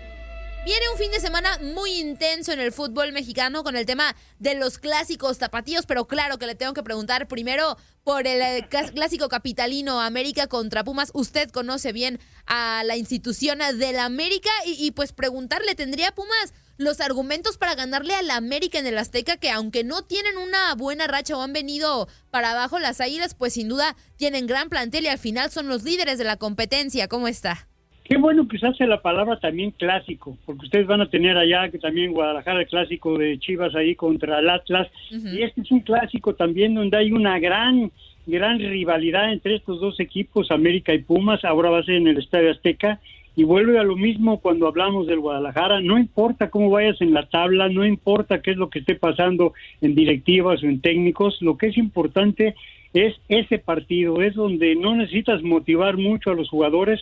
Viene 0.64 0.89
un 0.91 0.97
fin 0.99 1.09
de 1.09 1.20
semana 1.20 1.57
muy 1.74 1.91
intenso 1.93 2.51
en 2.51 2.59
el 2.59 2.72
fútbol 2.72 3.14
mexicano 3.14 3.64
con 3.64 3.76
el 3.76 3.88
tema 3.88 4.16
de 4.38 4.53
los 4.53 4.78
clásicos 4.78 5.39
tapatíos, 5.39 5.88
pero 5.88 6.05
claro 6.07 6.38
que 6.38 6.45
le 6.45 6.53
tengo 6.53 6.76
que 6.76 6.84
preguntar 6.84 7.28
primero 7.28 7.78
por 8.03 8.28
el 8.28 8.41
eh, 8.41 8.68
clásico 8.70 9.28
capitalino 9.28 9.99
América 9.99 10.45
contra 10.45 10.84
Pumas. 10.84 11.09
Usted 11.16 11.49
conoce 11.49 11.93
bien 11.93 12.20
a 12.45 12.84
la 12.86 12.95
institución 12.95 13.57
del 13.80 13.97
América 13.97 14.51
y, 14.64 14.74
y 14.86 14.91
pues 14.91 15.14
preguntarle, 15.14 15.74
¿tendría 15.74 16.12
Pumas 16.12 16.53
los 16.78 17.01
argumentos 17.01 17.57
para 17.57 17.74
ganarle 17.74 18.14
al 18.14 18.30
América 18.30 18.78
en 18.78 18.86
el 18.86 18.99
Azteca 18.99 19.38
que 19.38 19.49
aunque 19.49 19.84
no 19.84 20.03
tienen 20.03 20.38
una 20.38 20.76
buena 20.76 21.07
racha 21.07 21.36
o 21.36 21.41
han 21.41 21.53
venido 21.53 22.07
para 22.30 22.51
abajo 22.51 22.78
las 22.78 23.01
Águilas, 23.01 23.34
pues 23.34 23.53
sin 23.53 23.68
duda 23.68 23.95
tienen 24.16 24.45
gran 24.45 24.70
plantel 24.70 25.05
y 25.05 25.07
al 25.07 25.18
final 25.18 25.49
son 25.49 25.68
los 25.68 25.82
líderes 25.82 26.20
de 26.20 26.24
la 26.24 26.38
competencia? 26.38 27.07
¿Cómo 27.07 27.28
está? 27.28 27.71
Qué 28.12 28.18
bueno 28.18 28.45
que 28.45 28.59
se 28.59 28.68
hace 28.68 28.86
la 28.88 29.01
palabra 29.01 29.39
también 29.39 29.72
clásico, 29.72 30.38
porque 30.45 30.66
ustedes 30.66 30.86
van 30.86 30.99
a 30.99 31.09
tener 31.09 31.38
allá 31.38 31.70
que 31.72 31.80
también 31.80 32.12
Guadalajara 32.12 32.59
el 32.59 32.68
clásico 32.68 33.18
de 33.18 33.39
Chivas 33.39 33.74
ahí 33.74 33.95
contra 33.95 34.39
el 34.39 34.49
Atlas, 34.49 34.89
y 35.09 35.43
este 35.43 35.62
es 35.62 35.72
un 35.72 35.80
clásico 35.80 36.36
también 36.36 36.76
donde 36.76 36.97
hay 36.97 37.14
una 37.14 37.39
gran, 37.39 37.89
gran 38.28 38.59
rivalidad 38.59 39.32
entre 39.32 39.55
estos 39.55 39.80
dos 39.80 39.97
equipos, 40.01 40.51
América 40.51 40.93
y 40.93 40.97
Pumas, 40.97 41.45
ahora 41.45 41.70
va 41.70 41.80
a 41.80 41.84
ser 41.84 41.95
en 41.95 42.09
el 42.09 42.18
Estadio 42.18 42.51
Azteca, 42.51 42.99
y 43.38 43.45
vuelve 43.45 43.80
a 43.80 43.84
lo 43.84 43.95
mismo 43.95 44.41
cuando 44.41 44.68
hablamos 44.68 45.07
del 45.07 45.22
Guadalajara, 45.22 45.80
no 45.80 45.97
importa 45.97 46.49
cómo 46.49 46.70
vayas 46.70 46.99
en 46.99 47.14
la 47.14 47.28
tabla, 47.28 47.70
no 47.70 47.86
importa 47.86 48.41
qué 48.41 48.51
es 48.51 48.57
lo 48.57 48.70
que 48.70 48.80
esté 48.80 48.95
pasando 48.95 49.53
en 49.80 49.95
directivas 49.95 50.62
o 50.62 50.66
en 50.66 50.82
técnicos, 50.82 51.41
lo 51.41 51.57
que 51.57 51.68
es 51.68 51.78
importante 51.78 52.55
es 52.93 53.16
ese 53.30 53.57
partido, 53.57 54.22
es 54.22 54.36
donde 54.36 54.76
no 54.76 54.97
necesitas 54.97 55.41
motivar 55.43 55.95
mucho 55.95 56.32
a 56.32 56.36
los 56.36 56.49
jugadores, 56.49 57.01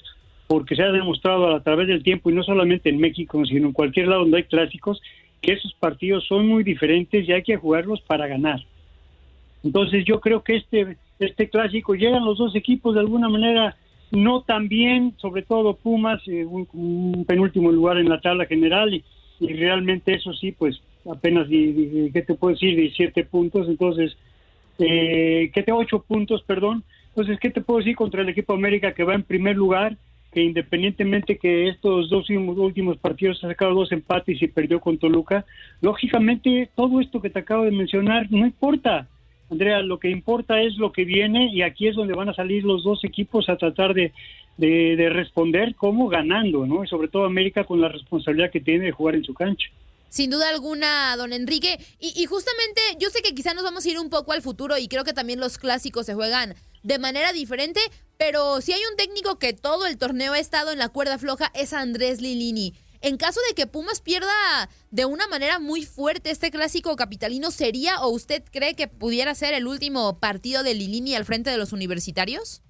porque 0.50 0.76
se 0.76 0.82
ha 0.82 0.92
demostrado 0.92 1.56
a 1.56 1.62
través 1.62 1.88
del 1.88 2.02
tiempo, 2.02 2.32
y 2.32 2.34
no 2.34 2.42
solamente 2.42 2.90
en 2.90 2.98
México, 2.98 3.46
sino 3.46 3.68
en 3.68 3.72
cualquier 3.72 4.08
lado 4.08 4.22
donde 4.22 4.38
hay 4.38 4.44
clásicos, 4.46 5.00
que 5.44 5.54
esos 5.54 5.76
partidos 5.76 6.26
son 6.26 6.48
muy 6.48 6.64
diferentes 6.64 7.30
y 7.30 7.32
hay 7.32 7.44
que 7.44 7.56
jugarlos 7.56 8.02
para 8.02 8.26
ganar. 8.26 8.60
Entonces 9.64 10.04
yo 10.06 10.20
creo 10.20 10.44
que 10.44 10.56
este, 10.56 10.98
este 11.20 11.50
clásico 11.50 11.94
llegan 11.94 12.26
los 12.26 12.40
dos 12.40 12.56
equipos 12.56 12.96
de 12.96 13.02
alguna 13.02 13.30
manera 13.30 13.78
no 14.10 14.42
tan 14.42 14.68
bien, 14.68 15.14
sobre 15.18 15.44
todo 15.44 15.76
Pumas, 15.76 16.20
eh, 16.28 16.44
un, 16.44 17.26
penúltimo 17.28 17.72
lugar 17.72 18.00
en 18.00 18.10
la 18.10 18.20
tabla 18.20 18.48
general 18.48 18.92
y, 18.92 19.04
realmente 19.40 20.16
eso 20.16 20.34
sí, 20.34 20.52
pues 20.52 20.82
apenas, 21.10 21.48
¿qué 21.48 22.24
te 22.26 22.34
puedo 22.34 22.56
decir? 22.56 22.76
17 22.76 23.24
puntos, 23.26 23.70
entonces, 23.70 24.18
eh, 24.80 25.52
¿qué 25.54 25.62
te? 25.62 25.72
8 25.72 26.06
puntos, 26.08 26.42
perdón. 26.42 26.84
Entonces, 27.10 27.40
¿qué 27.40 27.52
te 27.52 27.62
puedo 27.62 27.78
decir 27.78 27.96
contra 27.96 28.24
el 28.24 28.30
equipo 28.30 28.54
América 28.54 28.96
que 28.96 29.04
va 29.04 29.14
en 29.14 29.22
primer 29.22 29.56
lugar? 29.56 29.96
Que 30.32 30.42
independientemente 30.42 31.38
que 31.38 31.70
estos 31.70 32.10
dos 32.10 32.30
últimos 32.30 32.98
partidos 32.98 33.44
ha 33.44 33.48
sacado 33.48 33.74
dos 33.74 33.92
empates 33.92 34.42
y 34.42 34.48
perdió 34.48 34.80
con 34.80 34.98
Toluca, 34.98 35.46
lógicamente 35.82 36.70
todo 36.76 37.02
esto 37.02 37.22
que 37.22 37.30
te 37.30 37.40
acabo 37.40 37.64
de 37.66 37.72
mencionar 37.72 38.32
no 38.32 38.46
importa. 38.46 39.08
Andrea, 39.50 39.82
lo 39.82 39.98
que 39.98 40.12
importa 40.12 40.62
es 40.62 40.78
lo 40.78 40.92
que 40.92 41.06
viene 41.06 41.52
y 41.52 41.64
aquí 41.64 41.88
es 41.88 41.96
donde 41.96 42.14
van 42.14 42.30
a 42.30 42.36
salir 42.36 42.64
los 42.64 42.84
dos 42.84 43.04
equipos 43.04 43.50
a 43.50 43.58
tratar 43.58 43.96
de, 43.96 44.14
de, 44.58 44.96
de 44.96 45.10
responder 45.10 45.74
como 45.74 46.08
ganando, 46.08 46.68
¿no? 46.68 46.84
Y 46.84 46.88
sobre 46.88 47.08
todo 47.08 47.26
América 47.26 47.64
con 47.64 47.82
la 47.82 47.88
responsabilidad 47.90 48.52
que 48.52 48.60
tiene 48.60 48.86
de 48.86 48.92
jugar 48.92 49.16
en 49.16 49.24
su 49.24 49.34
cancha. 49.34 49.70
Sin 50.10 50.30
duda 50.30 50.50
alguna, 50.50 51.16
don 51.18 51.34
Enrique. 51.34 51.78
Y, 52.00 52.14
y, 52.16 52.26
justamente 52.26 52.82
yo 53.00 53.10
sé 53.10 53.22
que 53.22 53.34
quizá 53.34 53.54
nos 53.54 53.64
vamos 53.64 53.86
a 53.86 53.90
ir 53.90 54.00
un 54.00 54.10
poco 54.10 54.34
al 54.34 54.42
futuro 54.42 54.78
y 54.78 54.88
creo 54.88 55.04
que 55.04 55.14
también 55.14 55.40
los 55.40 55.58
clásicos 55.58 56.06
se 56.06 56.16
juegan 56.16 56.56
de 56.84 57.00
manera 57.00 57.32
diferente, 57.32 57.80
pero 58.20 58.60
si 58.60 58.74
hay 58.74 58.82
un 58.92 58.98
técnico 58.98 59.40
que 59.40 59.54
todo 59.54 59.88
el 59.88 59.98
torneo 59.98 60.34
ha 60.34 60.40
estado 60.40 60.72
en 60.72 60.78
la 60.78 60.90
cuerda 60.90 61.18
floja 61.18 61.52
es 61.56 61.72
Andrés 61.72 62.20
Lilini. 62.20 62.76
En 63.00 63.16
caso 63.16 63.40
de 63.48 63.56
que 63.56 63.66
Pumas 63.66 64.02
pierda 64.02 64.70
de 64.92 65.06
una 65.06 65.26
manera 65.28 65.58
muy 65.58 65.86
fuerte 65.86 66.30
este 66.30 66.52
clásico 66.52 66.98
capitalino, 66.98 67.50
¿sería 67.50 68.02
o 68.02 68.10
usted 68.10 68.44
cree 68.52 68.76
que 68.76 68.90
pudiera 68.90 69.34
ser 69.36 69.54
el 69.54 69.68
último 69.68 70.20
partido 70.20 70.64
de 70.64 70.74
Lilini 70.74 71.16
al 71.16 71.24
frente 71.24 71.50
de 71.50 71.58
los 71.58 71.72
universitarios? 71.72 72.62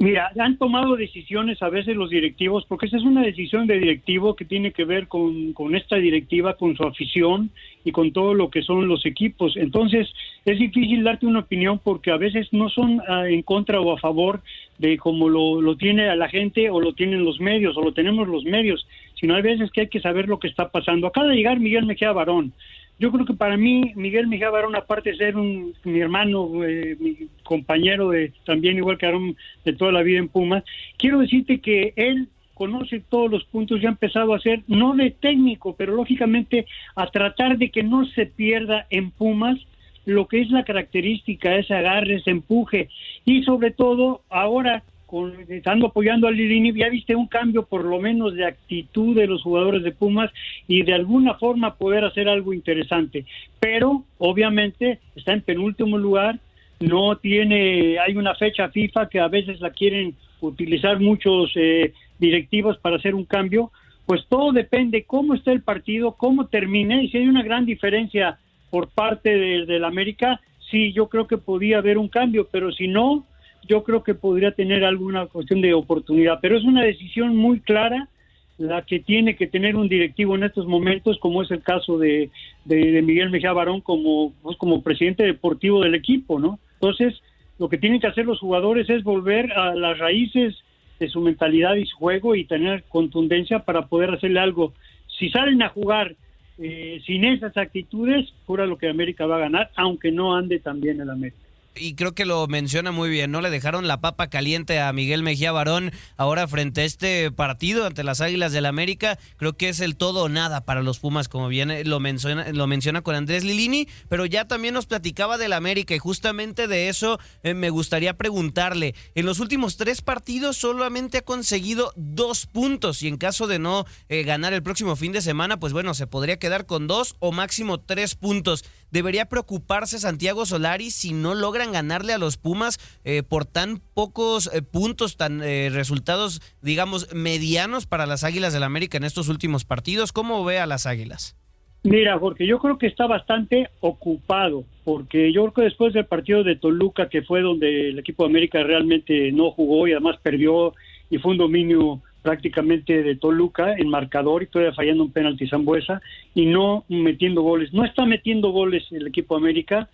Mira, 0.00 0.30
han 0.38 0.58
tomado 0.58 0.94
decisiones 0.94 1.60
a 1.60 1.70
veces 1.70 1.96
los 1.96 2.08
directivos, 2.08 2.64
porque 2.68 2.86
esa 2.86 2.98
es 2.98 3.02
una 3.02 3.22
decisión 3.22 3.66
de 3.66 3.80
directivo 3.80 4.36
que 4.36 4.44
tiene 4.44 4.70
que 4.70 4.84
ver 4.84 5.08
con, 5.08 5.52
con, 5.54 5.74
esta 5.74 5.96
directiva, 5.96 6.54
con 6.54 6.76
su 6.76 6.84
afición 6.84 7.50
y 7.84 7.90
con 7.90 8.12
todo 8.12 8.32
lo 8.32 8.48
que 8.48 8.62
son 8.62 8.86
los 8.86 9.04
equipos. 9.04 9.56
Entonces, 9.56 10.08
es 10.44 10.56
difícil 10.56 11.02
darte 11.02 11.26
una 11.26 11.40
opinión 11.40 11.80
porque 11.82 12.12
a 12.12 12.16
veces 12.16 12.46
no 12.52 12.68
son 12.68 13.00
uh, 13.00 13.24
en 13.24 13.42
contra 13.42 13.80
o 13.80 13.92
a 13.92 13.98
favor 13.98 14.40
de 14.78 14.98
como 14.98 15.28
lo, 15.28 15.60
lo 15.60 15.76
tiene 15.76 16.14
la 16.14 16.28
gente 16.28 16.70
o 16.70 16.80
lo 16.80 16.92
tienen 16.92 17.24
los 17.24 17.40
medios 17.40 17.76
o 17.76 17.82
lo 17.82 17.92
tenemos 17.92 18.28
los 18.28 18.44
medios, 18.44 18.86
sino 19.14 19.34
hay 19.34 19.42
veces 19.42 19.72
que 19.72 19.80
hay 19.80 19.88
que 19.88 20.00
saber 20.00 20.28
lo 20.28 20.38
que 20.38 20.46
está 20.46 20.68
pasando. 20.68 21.08
Acaba 21.08 21.26
de 21.26 21.34
llegar 21.34 21.58
Miguel 21.58 21.86
Mejía 21.86 22.12
Barón 22.12 22.52
yo 22.98 23.12
creo 23.12 23.24
que 23.24 23.34
para 23.34 23.56
mí 23.56 23.92
Miguel 23.94 24.26
Mejía 24.26 24.50
Barón, 24.50 24.74
aparte 24.74 25.10
de 25.10 25.16
ser 25.16 25.36
un, 25.36 25.74
mi 25.84 26.00
hermano, 26.00 26.64
eh, 26.64 26.96
mi 26.98 27.28
compañero 27.44 28.10
de 28.10 28.32
también 28.44 28.76
igual 28.76 28.98
que 28.98 29.06
Aarón 29.06 29.36
de 29.64 29.72
toda 29.72 29.92
la 29.92 30.02
vida 30.02 30.18
en 30.18 30.28
Pumas, 30.28 30.64
quiero 30.96 31.20
decirte 31.20 31.60
que 31.60 31.92
él 31.96 32.28
conoce 32.54 33.00
todos 33.00 33.30
los 33.30 33.44
puntos 33.44 33.80
y 33.80 33.86
ha 33.86 33.90
empezado 33.90 34.34
a 34.34 34.38
hacer, 34.38 34.62
no 34.66 34.94
de 34.94 35.12
técnico, 35.12 35.76
pero 35.76 35.94
lógicamente 35.94 36.66
a 36.96 37.06
tratar 37.06 37.56
de 37.56 37.70
que 37.70 37.84
no 37.84 38.04
se 38.06 38.26
pierda 38.26 38.86
en 38.90 39.12
Pumas. 39.12 39.58
Lo 40.04 40.26
que 40.26 40.40
es 40.40 40.50
la 40.50 40.64
característica, 40.64 41.54
ese 41.54 41.74
agarre, 41.74 42.16
ese 42.16 42.30
empuje. 42.30 42.88
Y 43.26 43.42
sobre 43.42 43.70
todo 43.70 44.22
ahora 44.30 44.82
con, 45.08 45.34
estando 45.48 45.86
apoyando 45.86 46.28
a 46.28 46.30
Lilini, 46.30 46.72
ya 46.78 46.90
viste 46.90 47.16
un 47.16 47.26
cambio 47.26 47.64
por 47.64 47.82
lo 47.82 47.98
menos 47.98 48.34
de 48.34 48.44
actitud 48.44 49.16
de 49.16 49.26
los 49.26 49.42
jugadores 49.42 49.82
de 49.82 49.92
Pumas 49.92 50.30
y 50.68 50.82
de 50.82 50.92
alguna 50.92 51.34
forma 51.34 51.76
poder 51.76 52.04
hacer 52.04 52.28
algo 52.28 52.52
interesante. 52.52 53.24
Pero 53.58 54.04
obviamente 54.18 55.00
está 55.16 55.32
en 55.32 55.40
penúltimo 55.40 55.96
lugar, 55.96 56.38
no 56.78 57.16
tiene, 57.16 57.98
hay 57.98 58.16
una 58.16 58.34
fecha 58.34 58.68
FIFA 58.68 59.08
que 59.08 59.18
a 59.18 59.28
veces 59.28 59.60
la 59.60 59.70
quieren 59.70 60.14
utilizar 60.40 61.00
muchos 61.00 61.52
eh, 61.56 61.94
directivos 62.18 62.76
para 62.76 62.96
hacer 62.96 63.14
un 63.14 63.24
cambio, 63.24 63.72
pues 64.04 64.26
todo 64.28 64.52
depende 64.52 65.04
cómo 65.04 65.34
está 65.34 65.52
el 65.52 65.62
partido, 65.62 66.12
cómo 66.12 66.48
termine, 66.48 67.02
y 67.02 67.08
si 67.08 67.16
hay 67.16 67.28
una 67.28 67.42
gran 67.42 67.64
diferencia 67.64 68.38
por 68.70 68.88
parte 68.88 69.30
del 69.30 69.66
de 69.66 69.84
América, 69.86 70.40
sí, 70.70 70.92
yo 70.92 71.08
creo 71.08 71.26
que 71.26 71.38
podía 71.38 71.78
haber 71.78 71.96
un 71.96 72.08
cambio, 72.08 72.46
pero 72.50 72.72
si 72.72 72.88
no, 72.88 73.24
yo 73.68 73.84
creo 73.84 74.02
que 74.02 74.14
podría 74.14 74.52
tener 74.52 74.84
alguna 74.84 75.26
cuestión 75.26 75.60
de 75.60 75.74
oportunidad, 75.74 76.38
pero 76.40 76.56
es 76.56 76.64
una 76.64 76.82
decisión 76.82 77.36
muy 77.36 77.60
clara 77.60 78.08
la 78.56 78.82
que 78.82 78.98
tiene 78.98 79.36
que 79.36 79.46
tener 79.46 79.76
un 79.76 79.88
directivo 79.88 80.34
en 80.34 80.42
estos 80.42 80.66
momentos, 80.66 81.18
como 81.20 81.42
es 81.42 81.50
el 81.52 81.62
caso 81.62 81.96
de, 81.96 82.30
de, 82.64 83.02
Miguel 83.02 83.30
Mejía 83.30 83.52
Barón 83.52 83.80
como, 83.80 84.32
pues, 84.42 84.56
como 84.56 84.82
presidente 84.82 85.22
deportivo 85.22 85.80
del 85.80 85.94
equipo, 85.94 86.40
¿no? 86.40 86.58
Entonces, 86.74 87.14
lo 87.58 87.68
que 87.68 87.78
tienen 87.78 88.00
que 88.00 88.08
hacer 88.08 88.24
los 88.24 88.40
jugadores 88.40 88.90
es 88.90 89.04
volver 89.04 89.52
a 89.52 89.76
las 89.76 89.98
raíces 89.98 90.56
de 90.98 91.08
su 91.08 91.20
mentalidad 91.20 91.76
y 91.76 91.86
su 91.86 91.96
juego 91.98 92.34
y 92.34 92.44
tener 92.46 92.82
contundencia 92.88 93.60
para 93.60 93.86
poder 93.86 94.10
hacerle 94.10 94.40
algo. 94.40 94.72
Si 95.06 95.30
salen 95.30 95.62
a 95.62 95.68
jugar 95.68 96.16
eh, 96.58 97.00
sin 97.06 97.24
esas 97.24 97.56
actitudes, 97.56 98.32
fuera 98.44 98.66
lo 98.66 98.76
que 98.76 98.88
América 98.88 99.26
va 99.26 99.36
a 99.36 99.40
ganar, 99.40 99.70
aunque 99.76 100.10
no 100.10 100.34
ande 100.34 100.58
tan 100.58 100.80
bien 100.80 101.00
el 101.00 101.10
América 101.10 101.47
y 101.78 101.94
creo 101.94 102.14
que 102.14 102.24
lo 102.24 102.46
menciona 102.46 102.92
muy 102.92 103.10
bien, 103.10 103.30
¿no? 103.30 103.40
Le 103.40 103.50
dejaron 103.50 103.86
la 103.86 104.00
papa 104.00 104.28
caliente 104.28 104.80
a 104.80 104.92
Miguel 104.92 105.22
Mejía 105.22 105.52
Barón 105.52 105.92
ahora 106.16 106.48
frente 106.48 106.82
a 106.82 106.84
este 106.84 107.30
partido 107.30 107.86
ante 107.86 108.04
las 108.04 108.20
Águilas 108.20 108.52
del 108.52 108.66
América. 108.66 109.18
Creo 109.36 109.56
que 109.56 109.68
es 109.68 109.80
el 109.80 109.96
todo 109.96 110.24
o 110.24 110.28
nada 110.28 110.64
para 110.64 110.82
los 110.82 110.98
Pumas, 110.98 111.28
como 111.28 111.48
bien 111.48 111.72
lo 111.88 112.00
menciona, 112.00 112.50
lo 112.52 112.66
menciona 112.66 113.02
con 113.02 113.14
Andrés 113.14 113.44
Lilini, 113.44 113.88
pero 114.08 114.26
ya 114.26 114.46
también 114.46 114.74
nos 114.74 114.86
platicaba 114.86 115.38
del 115.38 115.52
América 115.52 115.94
y 115.94 115.98
justamente 115.98 116.66
de 116.66 116.88
eso 116.88 117.18
eh, 117.42 117.54
me 117.54 117.70
gustaría 117.70 118.16
preguntarle. 118.16 118.94
En 119.14 119.26
los 119.26 119.40
últimos 119.40 119.76
tres 119.76 120.02
partidos 120.02 120.56
solamente 120.56 121.18
ha 121.18 121.22
conseguido 121.22 121.92
dos 121.96 122.46
puntos 122.46 123.02
y 123.02 123.08
en 123.08 123.16
caso 123.16 123.46
de 123.46 123.58
no 123.58 123.86
eh, 124.08 124.22
ganar 124.24 124.52
el 124.52 124.62
próximo 124.62 124.96
fin 124.96 125.12
de 125.12 125.22
semana, 125.22 125.58
pues 125.60 125.72
bueno, 125.72 125.94
se 125.94 126.06
podría 126.06 126.38
quedar 126.38 126.66
con 126.66 126.86
dos 126.86 127.16
o 127.20 127.32
máximo 127.32 127.80
tres 127.80 128.14
puntos. 128.14 128.64
¿Debería 128.90 129.26
preocuparse 129.26 129.98
Santiago 129.98 130.46
Solari 130.46 130.90
si 130.90 131.12
no 131.12 131.34
logran 131.34 131.72
ganarle 131.72 132.12
a 132.12 132.18
los 132.18 132.36
Pumas 132.36 132.78
eh, 133.04 133.22
por 133.22 133.44
tan 133.44 133.80
pocos 133.94 134.50
eh, 134.52 134.62
puntos, 134.62 135.16
tan 135.16 135.42
eh, 135.42 135.68
resultados, 135.70 136.40
digamos, 136.62 137.12
medianos 137.14 137.86
para 137.86 138.06
las 138.06 138.24
Águilas 138.24 138.52
del 138.52 138.62
América 138.62 138.96
en 138.96 139.04
estos 139.04 139.28
últimos 139.28 139.64
partidos? 139.64 140.12
¿Cómo 140.12 140.44
ve 140.44 140.58
a 140.58 140.66
las 140.66 140.86
Águilas? 140.86 141.36
Mira, 141.84 142.18
porque 142.18 142.46
yo 142.46 142.58
creo 142.58 142.76
que 142.76 142.86
está 142.86 143.06
bastante 143.06 143.68
ocupado, 143.80 144.64
porque 144.84 145.32
yo 145.32 145.42
creo 145.42 145.54
que 145.54 145.62
después 145.62 145.94
del 145.94 146.06
partido 146.06 146.42
de 146.42 146.56
Toluca, 146.56 147.08
que 147.08 147.22
fue 147.22 147.40
donde 147.40 147.90
el 147.90 147.98
equipo 147.98 148.24
de 148.24 148.30
América 148.30 148.62
realmente 148.62 149.30
no 149.32 149.52
jugó 149.52 149.86
y 149.86 149.92
además 149.92 150.16
perdió 150.22 150.74
y 151.08 151.18
fue 151.18 151.32
un 151.32 151.38
dominio 151.38 152.02
prácticamente 152.28 153.02
de 153.02 153.16
Toluca 153.16 153.72
en 153.72 153.88
marcador 153.88 154.42
y 154.42 154.48
todavía 154.48 154.74
fallando 154.74 155.02
un 155.02 155.12
penalti 155.12 155.48
Zambuesa 155.48 156.02
y 156.34 156.44
no 156.44 156.84
metiendo 156.90 157.40
goles. 157.40 157.72
No 157.72 157.86
está 157.86 158.04
metiendo 158.04 158.50
goles 158.50 158.84
el 158.90 159.06
equipo 159.06 159.34
América, 159.34 159.88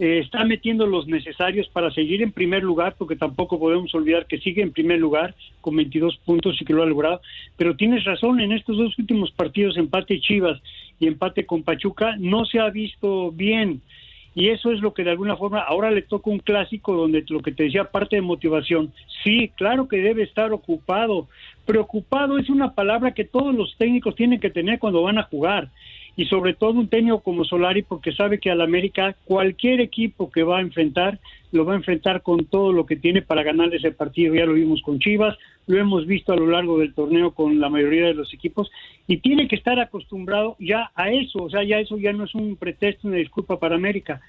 eh, 0.00 0.18
está 0.18 0.44
metiendo 0.44 0.84
los 0.84 1.06
necesarios 1.06 1.68
para 1.68 1.92
seguir 1.92 2.24
en 2.24 2.32
primer 2.32 2.64
lugar, 2.64 2.96
porque 2.98 3.14
tampoco 3.14 3.60
podemos 3.60 3.94
olvidar 3.94 4.26
que 4.26 4.38
sigue 4.38 4.62
en 4.62 4.72
primer 4.72 4.98
lugar 4.98 5.36
con 5.60 5.76
22 5.76 6.16
puntos 6.24 6.60
y 6.60 6.64
que 6.64 6.72
lo 6.72 6.82
ha 6.82 6.86
logrado. 6.86 7.20
Pero 7.56 7.76
tienes 7.76 8.02
razón, 8.02 8.40
en 8.40 8.50
estos 8.50 8.76
dos 8.76 8.98
últimos 8.98 9.30
partidos, 9.30 9.76
empate 9.76 10.18
Chivas 10.18 10.60
y 10.98 11.06
empate 11.06 11.46
con 11.46 11.62
Pachuca, 11.62 12.16
no 12.18 12.46
se 12.46 12.58
ha 12.58 12.68
visto 12.68 13.30
bien. 13.30 13.80
Y 14.36 14.50
eso 14.50 14.70
es 14.70 14.80
lo 14.80 14.92
que 14.92 15.02
de 15.02 15.12
alguna 15.12 15.34
forma 15.34 15.60
ahora 15.60 15.90
le 15.90 16.02
toca 16.02 16.28
un 16.28 16.40
clásico 16.40 16.92
donde 16.92 17.24
lo 17.30 17.40
que 17.40 17.52
te 17.52 17.64
decía, 17.64 17.84
parte 17.84 18.16
de 18.16 18.22
motivación. 18.22 18.92
Sí, 19.24 19.50
claro 19.56 19.88
que 19.88 19.96
debe 19.96 20.24
estar 20.24 20.52
ocupado. 20.52 21.26
Preocupado 21.64 22.38
es 22.38 22.50
una 22.50 22.74
palabra 22.74 23.14
que 23.14 23.24
todos 23.24 23.54
los 23.54 23.74
técnicos 23.78 24.14
tienen 24.14 24.38
que 24.38 24.50
tener 24.50 24.78
cuando 24.78 25.02
van 25.02 25.16
a 25.16 25.22
jugar 25.22 25.70
y 26.16 26.26
sobre 26.26 26.54
todo 26.54 26.72
un 26.72 26.88
técnico 26.88 27.20
como 27.20 27.44
Solari 27.44 27.82
porque 27.82 28.12
sabe 28.12 28.38
que 28.38 28.50
al 28.50 28.60
América 28.62 29.14
cualquier 29.24 29.80
equipo 29.80 30.30
que 30.30 30.42
va 30.42 30.58
a 30.58 30.62
enfrentar 30.62 31.18
lo 31.52 31.64
va 31.64 31.74
a 31.74 31.76
enfrentar 31.76 32.22
con 32.22 32.44
todo 32.44 32.72
lo 32.72 32.84
que 32.84 32.96
tiene 32.96 33.22
para 33.22 33.42
ganar 33.42 33.72
ese 33.74 33.90
partido. 33.90 34.34
Ya 34.34 34.44
lo 34.44 34.52
vimos 34.52 34.82
con 34.82 34.98
Chivas, 34.98 35.36
lo 35.66 35.78
hemos 35.78 36.06
visto 36.06 36.32
a 36.32 36.36
lo 36.36 36.46
largo 36.46 36.78
del 36.78 36.94
torneo 36.94 37.32
con 37.32 37.60
la 37.60 37.68
mayoría 37.68 38.06
de 38.06 38.14
los 38.14 38.32
equipos 38.32 38.70
y 39.06 39.18
tiene 39.18 39.48
que 39.48 39.56
estar 39.56 39.78
acostumbrado 39.80 40.56
ya 40.58 40.90
a 40.94 41.10
eso, 41.10 41.44
o 41.44 41.50
sea, 41.50 41.64
ya 41.64 41.78
eso 41.78 41.98
ya 41.98 42.12
no 42.12 42.24
es 42.24 42.34
un 42.34 42.56
pretexto, 42.56 43.08
una 43.08 43.16
disculpa 43.16 43.58
para 43.58 43.74
América, 43.74 44.20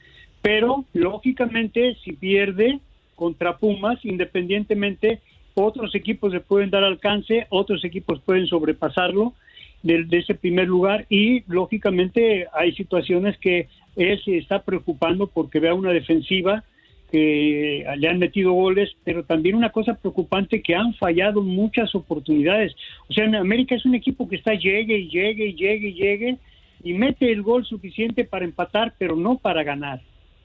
pero 0.41 0.85
lógicamente 0.93 1.95
si 2.03 2.13
pierde 2.13 2.79
contra 3.15 3.57
Pumas, 3.57 4.03
independientemente 4.03 5.21
otros 5.53 5.95
equipos 5.95 6.33
le 6.33 6.39
pueden 6.39 6.69
dar 6.69 6.83
alcance, 6.83 7.47
otros 7.49 7.83
equipos 7.83 8.21
pueden 8.21 8.45
sobrepasarlo 8.45 9.33
de, 9.83 10.05
ese 10.11 10.35
primer 10.35 10.67
lugar 10.67 11.05
y 11.09 11.43
lógicamente 11.47 12.47
hay 12.53 12.73
situaciones 12.73 13.37
que 13.37 13.67
él 13.95 14.21
se 14.23 14.37
está 14.37 14.61
preocupando 14.63 15.27
porque 15.27 15.59
vea 15.59 15.73
una 15.73 15.91
defensiva 15.91 16.63
que 17.11 17.85
le 17.97 18.09
han 18.09 18.19
metido 18.19 18.51
goles, 18.51 18.89
pero 19.03 19.23
también 19.23 19.55
una 19.55 19.71
cosa 19.71 19.93
preocupante 19.93 20.61
que 20.61 20.75
han 20.75 20.93
fallado 20.95 21.41
muchas 21.41 21.93
oportunidades. 21.95 22.73
O 23.09 23.13
sea, 23.13 23.25
en 23.25 23.35
América 23.35 23.75
es 23.75 23.85
un 23.85 23.95
equipo 23.95 24.27
que 24.27 24.35
está 24.35 24.53
llegue 24.53 24.97
y 24.97 25.09
llegue 25.09 25.47
y 25.47 25.55
llegue 25.55 25.87
y 25.89 25.93
llegue 25.93 26.37
y 26.83 26.93
mete 26.93 27.31
el 27.31 27.41
gol 27.41 27.65
suficiente 27.65 28.25
para 28.25 28.45
empatar, 28.45 28.93
pero 28.97 29.15
no 29.15 29.37
para 29.37 29.63
ganar. 29.63 30.01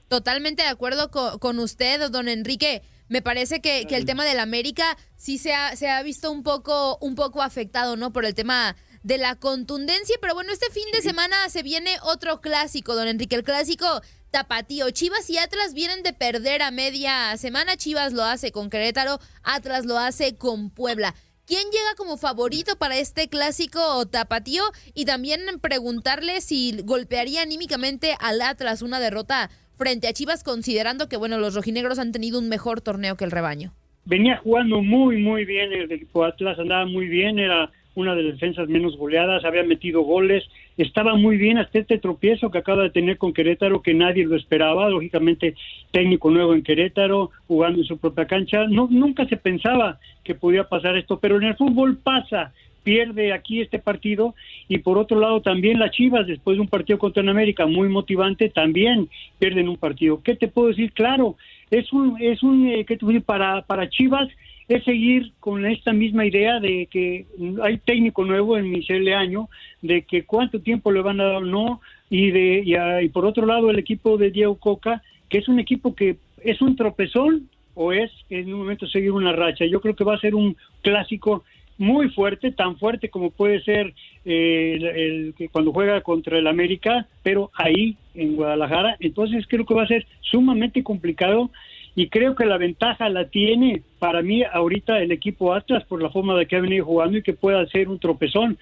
Totalmente 0.08 0.62
de 0.62 0.68
acuerdo 0.68 1.10
con, 1.10 1.58
usted, 1.58 2.10
don 2.10 2.28
Enrique. 2.28 2.82
Me 3.08 3.22
parece 3.22 3.60
que, 3.60 3.86
que 3.86 3.96
el 3.96 4.04
tema 4.04 4.24
del 4.24 4.38
América 4.38 4.96
sí 5.16 5.38
se 5.38 5.52
ha, 5.52 5.74
se 5.76 5.88
ha 5.88 6.02
visto 6.02 6.30
un 6.30 6.42
poco, 6.42 6.96
un 7.00 7.14
poco 7.14 7.42
afectado, 7.42 7.96
¿no? 7.96 8.12
Por 8.12 8.24
el 8.24 8.34
tema 8.34 8.76
de 9.02 9.18
la 9.18 9.36
contundencia. 9.36 10.16
Pero 10.20 10.34
bueno, 10.34 10.52
este 10.52 10.70
fin 10.70 10.84
de 10.92 11.02
semana 11.02 11.48
se 11.48 11.62
viene 11.62 11.90
otro 12.02 12.40
clásico, 12.40 12.94
don 12.94 13.08
Enrique, 13.08 13.36
el 13.36 13.42
clásico 13.42 13.86
tapatío. 14.32 14.90
Chivas 14.90 15.30
y 15.30 15.38
Atlas 15.38 15.74
vienen 15.74 16.02
de 16.02 16.12
perder 16.12 16.62
a 16.62 16.72
media 16.72 17.36
semana. 17.36 17.76
Chivas 17.76 18.12
lo 18.12 18.24
hace 18.24 18.50
con 18.50 18.70
Querétaro, 18.70 19.20
Atlas 19.44 19.86
lo 19.86 19.98
hace 19.98 20.36
con 20.36 20.70
Puebla. 20.70 21.14
¿Quién 21.46 21.64
llega 21.70 21.94
como 21.96 22.16
favorito 22.16 22.76
para 22.76 22.98
este 22.98 23.28
clásico 23.28 24.06
tapatío? 24.06 24.62
Y 24.94 25.04
también 25.04 25.40
preguntarle 25.60 26.40
si 26.40 26.80
golpearía 26.84 27.42
anímicamente 27.42 28.14
al 28.20 28.40
Atlas 28.42 28.82
una 28.82 28.98
derrota 28.98 29.50
frente 29.76 30.08
a 30.08 30.12
Chivas, 30.12 30.44
considerando 30.44 31.08
que, 31.08 31.16
bueno, 31.16 31.38
los 31.38 31.54
rojinegros 31.54 31.98
han 31.98 32.12
tenido 32.12 32.38
un 32.38 32.48
mejor 32.48 32.80
torneo 32.80 33.16
que 33.16 33.24
el 33.24 33.30
rebaño. 33.30 33.72
Venía 34.04 34.38
jugando 34.38 34.80
muy, 34.82 35.18
muy 35.18 35.44
bien 35.44 35.72
el 35.72 35.92
equipo 35.92 36.24
Atlas, 36.24 36.58
andaba 36.58 36.86
muy 36.86 37.06
bien, 37.06 37.38
era 37.38 37.70
una 37.94 38.14
de 38.14 38.22
las 38.22 38.34
defensas 38.34 38.68
menos 38.68 38.96
goleadas, 38.96 39.44
había 39.44 39.62
metido 39.62 40.02
goles, 40.02 40.44
estaba 40.76 41.14
muy 41.14 41.36
bien 41.36 41.58
hasta 41.58 41.78
este 41.78 41.98
tropiezo 41.98 42.50
que 42.50 42.58
acaba 42.58 42.84
de 42.84 42.90
tener 42.90 43.18
con 43.18 43.32
Querétaro, 43.32 43.82
que 43.82 43.94
nadie 43.94 44.24
lo 44.24 44.36
esperaba, 44.36 44.88
lógicamente 44.88 45.54
técnico 45.90 46.30
nuevo 46.30 46.54
en 46.54 46.62
Querétaro, 46.62 47.30
jugando 47.46 47.80
en 47.80 47.84
su 47.84 47.98
propia 47.98 48.26
cancha, 48.26 48.66
no, 48.66 48.88
nunca 48.90 49.26
se 49.26 49.36
pensaba 49.36 49.98
que 50.24 50.34
podía 50.34 50.64
pasar 50.64 50.96
esto, 50.96 51.18
pero 51.18 51.36
en 51.36 51.44
el 51.44 51.56
fútbol 51.56 51.98
pasa, 51.98 52.52
pierde 52.82 53.32
aquí 53.32 53.60
este 53.60 53.78
partido 53.78 54.34
y 54.68 54.78
por 54.78 54.98
otro 54.98 55.20
lado 55.20 55.40
también 55.40 55.78
las 55.78 55.92
Chivas 55.92 56.26
después 56.26 56.56
de 56.56 56.62
un 56.62 56.68
partido 56.68 56.98
contra 56.98 57.22
América 57.28 57.66
muy 57.66 57.88
motivante 57.88 58.48
también 58.48 59.08
pierden 59.38 59.68
un 59.68 59.76
partido. 59.76 60.20
¿Qué 60.22 60.34
te 60.34 60.48
puedo 60.48 60.68
decir? 60.68 60.92
Claro, 60.92 61.36
es 61.70 61.92
un 61.92 62.16
es 62.20 62.42
un 62.42 62.66
eh, 62.68 62.84
¿qué 62.84 62.96
te 62.96 63.06
decir? 63.06 63.22
para 63.22 63.62
para 63.62 63.88
Chivas 63.88 64.28
es 64.68 64.84
seguir 64.84 65.32
con 65.40 65.66
esta 65.66 65.92
misma 65.92 66.24
idea 66.24 66.60
de 66.60 66.86
que 66.90 67.26
hay 67.62 67.78
técnico 67.78 68.24
nuevo 68.24 68.56
en 68.56 68.70
Michelle 68.70 69.14
Año, 69.14 69.48
de 69.80 70.02
que 70.02 70.24
cuánto 70.24 70.60
tiempo 70.60 70.92
le 70.92 71.02
van 71.02 71.20
a 71.20 71.24
dar 71.24 71.36
o 71.36 71.46
no, 71.46 71.80
y, 72.10 72.30
de, 72.30 72.62
y, 73.02 73.08
por 73.08 73.24
otro 73.24 73.46
lado 73.46 73.70
el 73.70 73.78
equipo 73.78 74.18
de 74.18 74.30
Diego 74.30 74.56
Coca, 74.56 75.02
que 75.28 75.38
es 75.38 75.48
un 75.48 75.58
equipo 75.58 75.94
que 75.94 76.16
es 76.42 76.60
un 76.60 76.76
tropezón 76.76 77.48
o 77.74 77.92
es 77.92 78.10
en 78.28 78.52
un 78.52 78.60
momento 78.60 78.86
seguir 78.86 79.12
una 79.12 79.32
racha. 79.32 79.64
Yo 79.64 79.80
creo 79.80 79.96
que 79.96 80.04
va 80.04 80.14
a 80.14 80.20
ser 80.20 80.34
un 80.34 80.56
clásico 80.82 81.44
muy 81.78 82.10
fuerte, 82.10 82.52
tan 82.52 82.76
fuerte 82.76 83.08
como 83.08 83.30
puede 83.30 83.62
ser 83.62 83.94
eh, 84.24 84.78
el, 84.94 85.34
cuando 85.50 85.72
juega 85.72 86.00
contra 86.02 86.38
el 86.38 86.46
América, 86.46 87.06
pero 87.22 87.50
ahí 87.54 87.96
en 88.14 88.36
Guadalajara. 88.36 88.96
Entonces 89.00 89.46
creo 89.48 89.64
que 89.64 89.74
va 89.74 89.84
a 89.84 89.88
ser 89.88 90.06
sumamente 90.20 90.82
complicado 90.82 91.50
y 91.94 92.08
creo 92.08 92.34
que 92.34 92.46
la 92.46 92.56
ventaja 92.56 93.08
la 93.08 93.28
tiene 93.28 93.82
para 93.98 94.22
mí 94.22 94.42
ahorita 94.44 95.00
el 95.00 95.12
equipo 95.12 95.52
Atlas 95.52 95.84
por 95.84 96.02
la 96.02 96.10
forma 96.10 96.36
de 96.36 96.46
que 96.46 96.56
ha 96.56 96.60
venido 96.60 96.86
jugando 96.86 97.18
y 97.18 97.22
que 97.22 97.34
pueda 97.34 97.66
ser 97.66 97.88
un 97.88 97.98
tropezón. 97.98 98.58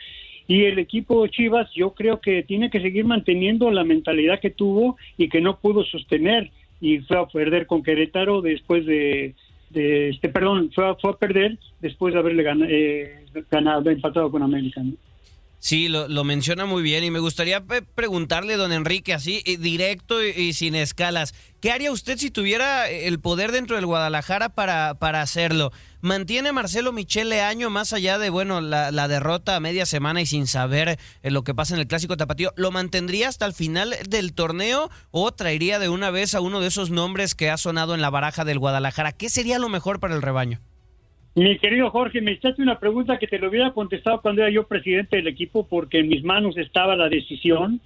Y 0.49 0.65
el 0.65 0.81
equipo 0.81 1.25
Chivas 1.29 1.71
yo 1.75 1.93
creo 1.93 2.21
que 2.21 2.43
tiene 2.43 2.71
que 2.71 2.81
seguir 2.81 3.05
manteniendo 3.05 3.71
la 3.71 3.85
mentalidad 3.85 4.41
que 4.41 4.51
tuvo 4.51 4.97
y 5.17 5.29
que 5.29 5.41
no 5.41 5.59
pudo 5.59 5.85
sostener 5.85 6.51
y 6.81 6.99
fue 7.01 7.19
a 7.19 7.27
perder 7.27 7.67
con 7.67 7.85
Querétaro 7.85 8.41
después 8.43 8.85
de, 8.85 9.35
este 9.73 10.29
perdón, 10.29 10.73
fue 10.75 10.89
a, 10.89 10.95
fue 10.97 11.11
a 11.11 11.17
perder 11.17 11.57
después 11.81 12.15
de 12.15 12.21
haberle 12.21 12.43
ganado, 12.43 12.71
eh, 12.73 13.27
ganado 13.49 13.91
empatado 13.91 14.31
con 14.31 14.43
América. 14.43 14.83
Sí, 15.61 15.89
lo, 15.89 16.25
menciona 16.25 16.65
muy 16.65 16.83
bien 16.83 17.05
y 17.05 17.11
me 17.11 17.19
gustaría 17.19 17.63
preguntarle, 17.95 18.57
don 18.57 18.73
Enrique, 18.73 19.13
así 19.13 19.43
eh, 19.45 19.59
directo 19.59 20.25
y, 20.25 20.55
sin 20.55 20.75
escalas, 20.75 21.35
¿qué 21.61 21.71
haría 21.71 21.93
usted 21.93 22.17
si 22.17 22.31
tuviera 22.31 22.89
el 22.89 23.21
poder 23.21 23.53
dentro 23.53 23.77
del 23.77 23.87
Guadalajara 23.87 24.49
para, 24.51 24.95
para 24.95 25.23
hacerlo? 25.23 25.73
¿Mantiene 26.03 26.53
Marcelo 26.53 26.93
Michele 26.93 27.43
Año 27.43 27.69
más 27.69 27.93
allá 27.93 28.19
de, 28.19 28.31
bueno, 28.31 28.63
la, 28.63 29.09
derrota 29.09 29.57
a 29.57 29.61
media 29.61 29.85
semana 29.85 30.23
y 30.23 30.27
sin 30.27 30.47
saber 30.47 30.97
eh, 31.23 31.31
lo 31.31 31.45
que 31.45 31.55
pasa 31.55 31.75
en 31.75 31.81
el 31.81 31.87
Clásico 31.87 32.17
Tapatío? 32.17 32.53
¿Lo 32.57 32.71
mantendría 32.71 33.29
hasta 33.29 33.45
el 33.45 33.53
final 33.53 33.95
del 34.09 34.35
torneo 34.35 34.89
o 35.11 35.31
traería 35.33 35.79
de 35.79 35.91
una 35.91 36.11
vez 36.11 36.35
a 36.35 36.41
uno 36.41 36.61
de 36.61 36.69
esos 36.69 36.91
nombres 36.91 37.35
que 37.35 37.51
ha 37.51 37.59
sonado 37.59 37.95
en 37.95 38.01
la 38.01 38.09
baraja 38.09 38.47
del 38.47 38.59
Guadalajara? 38.59 39.13
¿Qué 39.13 39.29
sería 39.29 39.59
lo 39.59 39.69
mejor 39.69 40.01
para 40.01 40.15
el 40.15 40.23
rebaño? 40.23 40.61
Mi 41.35 41.59
querido 41.59 41.91
Jorge, 41.91 42.21
me 42.23 42.33
echaste 42.33 42.63
una 42.63 42.81
pregunta 42.81 43.19
que 43.19 43.29
te 43.29 43.39
lo 43.39 43.51
hubiera 43.51 43.73
contestado 43.73 44.21
cuando 44.21 44.43
era 44.43 44.51
yo 44.51 44.67
presidente 44.67 45.17
del 45.17 45.29
equipo, 45.29 45.67
porque 45.69 46.01
en 46.01 46.09
mis 46.09 46.25
manos 46.25 46.57
estaba 46.57 46.97
la 46.97 47.09
decisión 47.09 47.81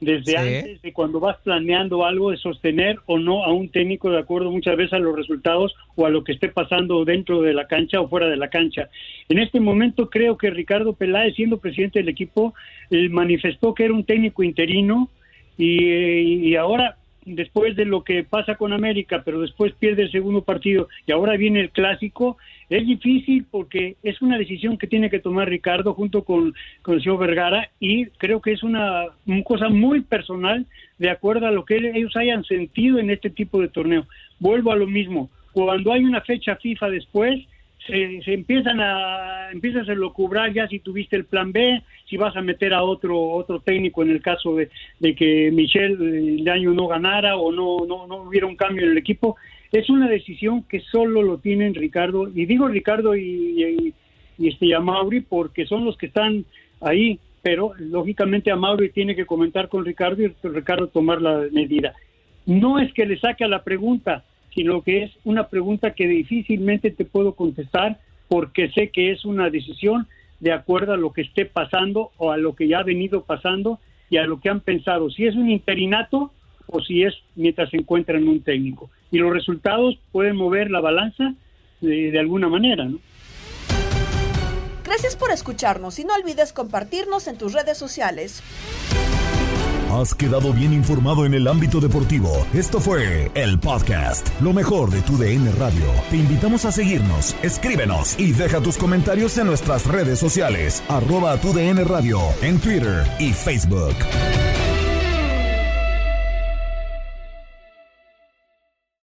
desde 0.00 0.36
antes 0.36 0.82
de 0.82 0.92
cuando 0.92 1.20
vas 1.20 1.38
planeando 1.42 2.04
algo 2.04 2.30
de 2.30 2.36
sostener 2.36 2.98
o 3.06 3.18
no 3.18 3.44
a 3.44 3.52
un 3.52 3.70
técnico 3.70 4.10
de 4.10 4.18
acuerdo 4.18 4.50
muchas 4.50 4.76
veces 4.76 4.92
a 4.92 4.98
los 4.98 5.16
resultados 5.16 5.74
o 5.94 6.04
a 6.04 6.10
lo 6.10 6.22
que 6.22 6.32
esté 6.32 6.48
pasando 6.48 7.04
dentro 7.04 7.40
de 7.40 7.54
la 7.54 7.66
cancha 7.66 8.00
o 8.00 8.08
fuera 8.08 8.28
de 8.28 8.36
la 8.36 8.48
cancha. 8.48 8.90
En 9.28 9.38
este 9.38 9.58
momento 9.58 10.10
creo 10.10 10.36
que 10.36 10.50
Ricardo 10.50 10.92
Peláez, 10.92 11.34
siendo 11.34 11.58
presidente 11.58 12.00
del 12.00 12.10
equipo, 12.10 12.54
eh, 12.90 13.08
manifestó 13.08 13.74
que 13.74 13.84
era 13.84 13.94
un 13.94 14.04
técnico 14.04 14.42
interino 14.42 15.08
y, 15.56 15.88
eh, 15.88 16.20
y 16.22 16.56
ahora 16.56 16.96
después 17.26 17.74
de 17.74 17.84
lo 17.84 18.04
que 18.04 18.22
pasa 18.22 18.54
con 18.54 18.72
América, 18.72 19.22
pero 19.24 19.40
después 19.40 19.72
pierde 19.74 20.04
el 20.04 20.12
segundo 20.12 20.42
partido 20.42 20.88
y 21.06 21.12
ahora 21.12 21.36
viene 21.36 21.60
el 21.60 21.70
clásico, 21.70 22.38
es 22.68 22.86
difícil 22.86 23.46
porque 23.50 23.96
es 24.02 24.20
una 24.22 24.38
decisión 24.38 24.76
que 24.76 24.86
tiene 24.86 25.08
que 25.08 25.20
tomar 25.20 25.48
Ricardo 25.48 25.94
junto 25.94 26.24
con, 26.24 26.54
con 26.82 26.96
el 26.96 27.02
señor 27.02 27.18
Vergara 27.18 27.70
y 27.78 28.06
creo 28.06 28.40
que 28.40 28.52
es 28.52 28.62
una, 28.62 29.04
cosa 29.44 29.68
muy 29.68 30.00
personal 30.00 30.66
de 30.98 31.10
acuerdo 31.10 31.46
a 31.46 31.52
lo 31.52 31.64
que 31.64 31.76
ellos 31.76 32.16
hayan 32.16 32.44
sentido 32.44 32.98
en 32.98 33.10
este 33.10 33.30
tipo 33.30 33.60
de 33.60 33.68
torneo. 33.68 34.06
Vuelvo 34.40 34.72
a 34.72 34.76
lo 34.76 34.86
mismo, 34.86 35.30
cuando 35.52 35.92
hay 35.92 36.04
una 36.04 36.20
fecha 36.22 36.56
FIFA 36.56 36.90
después, 36.90 37.40
se, 37.86 38.20
empiezan 38.32 38.80
a 38.80 39.50
empiezas 39.52 39.88
a 39.88 39.94
locubrar 39.94 40.52
ya 40.52 40.66
si 40.66 40.80
tuviste 40.80 41.14
el 41.14 41.24
plan 41.24 41.52
B, 41.52 41.82
si 42.10 42.16
vas 42.16 42.34
a 42.36 42.42
meter 42.42 42.74
a 42.74 42.82
otro 42.82 43.16
otro 43.30 43.60
técnico 43.60 44.02
en 44.02 44.10
el 44.10 44.20
caso 44.20 44.56
de, 44.56 44.70
de 44.98 45.14
que 45.14 45.52
Michel 45.52 46.42
de 46.42 46.50
año 46.50 46.72
no 46.72 46.88
ganara 46.88 47.36
o 47.36 47.52
no, 47.52 47.86
no 47.86 48.08
no 48.08 48.22
hubiera 48.22 48.48
un 48.48 48.56
cambio 48.56 48.84
en 48.84 48.90
el 48.90 48.98
equipo 48.98 49.36
es 49.72 49.90
una 49.90 50.08
decisión 50.08 50.62
que 50.62 50.80
solo 50.80 51.22
lo 51.22 51.38
tienen 51.38 51.74
Ricardo, 51.74 52.28
y 52.28 52.46
digo 52.46 52.68
Ricardo 52.68 53.16
y, 53.16 53.94
y, 54.38 54.48
este, 54.48 54.74
a 54.74 54.80
Mauri 54.80 55.20
porque 55.20 55.66
son 55.66 55.84
los 55.84 55.96
que 55.96 56.06
están 56.06 56.44
ahí, 56.80 57.18
pero 57.42 57.72
lógicamente 57.78 58.50
a 58.50 58.56
Mauri 58.56 58.90
tiene 58.90 59.14
que 59.14 59.26
comentar 59.26 59.68
con 59.68 59.84
Ricardo 59.84 60.22
y 60.22 60.32
Ricardo 60.42 60.88
tomar 60.88 61.20
la 61.22 61.46
medida. 61.52 61.94
No 62.44 62.78
es 62.78 62.92
que 62.92 63.06
le 63.06 63.18
saque 63.18 63.44
a 63.44 63.48
la 63.48 63.64
pregunta, 63.64 64.24
sino 64.54 64.82
que 64.82 65.04
es 65.04 65.12
una 65.24 65.48
pregunta 65.48 65.92
que 65.92 66.06
difícilmente 66.06 66.90
te 66.90 67.04
puedo 67.04 67.34
contestar 67.34 67.98
porque 68.28 68.70
sé 68.70 68.88
que 68.88 69.12
es 69.12 69.24
una 69.24 69.50
decisión 69.50 70.06
de 70.40 70.52
acuerdo 70.52 70.92
a 70.92 70.96
lo 70.96 71.12
que 71.12 71.22
esté 71.22 71.44
pasando 71.44 72.10
o 72.18 72.30
a 72.30 72.36
lo 72.36 72.54
que 72.54 72.68
ya 72.68 72.80
ha 72.80 72.82
venido 72.82 73.24
pasando 73.24 73.78
y 74.10 74.18
a 74.18 74.26
lo 74.26 74.40
que 74.40 74.48
han 74.48 74.60
pensado, 74.60 75.10
si 75.10 75.26
es 75.26 75.34
un 75.34 75.50
interinato 75.50 76.30
o 76.66 76.80
si 76.80 77.02
es 77.02 77.14
mientras 77.34 77.70
se 77.70 77.76
encuentran 77.76 78.26
un 78.28 78.40
técnico. 78.42 78.90
Y 79.10 79.18
los 79.18 79.32
resultados 79.32 79.98
pueden 80.12 80.36
mover 80.36 80.70
la 80.70 80.80
balanza 80.80 81.34
de, 81.80 82.10
de 82.10 82.18
alguna 82.18 82.48
manera, 82.48 82.84
¿no? 82.84 82.98
Gracias 84.84 85.16
por 85.16 85.32
escucharnos 85.32 85.98
y 85.98 86.04
no 86.04 86.14
olvides 86.14 86.52
compartirnos 86.52 87.26
en 87.26 87.38
tus 87.38 87.52
redes 87.52 87.76
sociales. 87.76 88.42
Has 89.90 90.14
quedado 90.14 90.52
bien 90.52 90.72
informado 90.72 91.24
en 91.24 91.34
el 91.34 91.48
ámbito 91.48 91.80
deportivo. 91.80 92.46
Esto 92.52 92.80
fue 92.80 93.30
el 93.34 93.58
podcast, 93.58 94.28
lo 94.40 94.52
mejor 94.52 94.90
de 94.90 95.00
tu 95.00 95.16
DN 95.16 95.50
Radio. 95.52 95.86
Te 96.10 96.16
invitamos 96.16 96.64
a 96.64 96.72
seguirnos, 96.72 97.34
escríbenos 97.42 98.18
y 98.18 98.32
deja 98.32 98.60
tus 98.60 98.76
comentarios 98.76 99.38
en 99.38 99.46
nuestras 99.46 99.86
redes 99.86 100.18
sociales, 100.18 100.82
arroba 100.88 101.40
tu 101.40 101.52
DN 101.52 101.82
Radio, 101.84 102.20
en 102.42 102.58
Twitter 102.60 103.04
y 103.18 103.32
Facebook. 103.32 103.94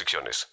restricciones. 0.00 0.48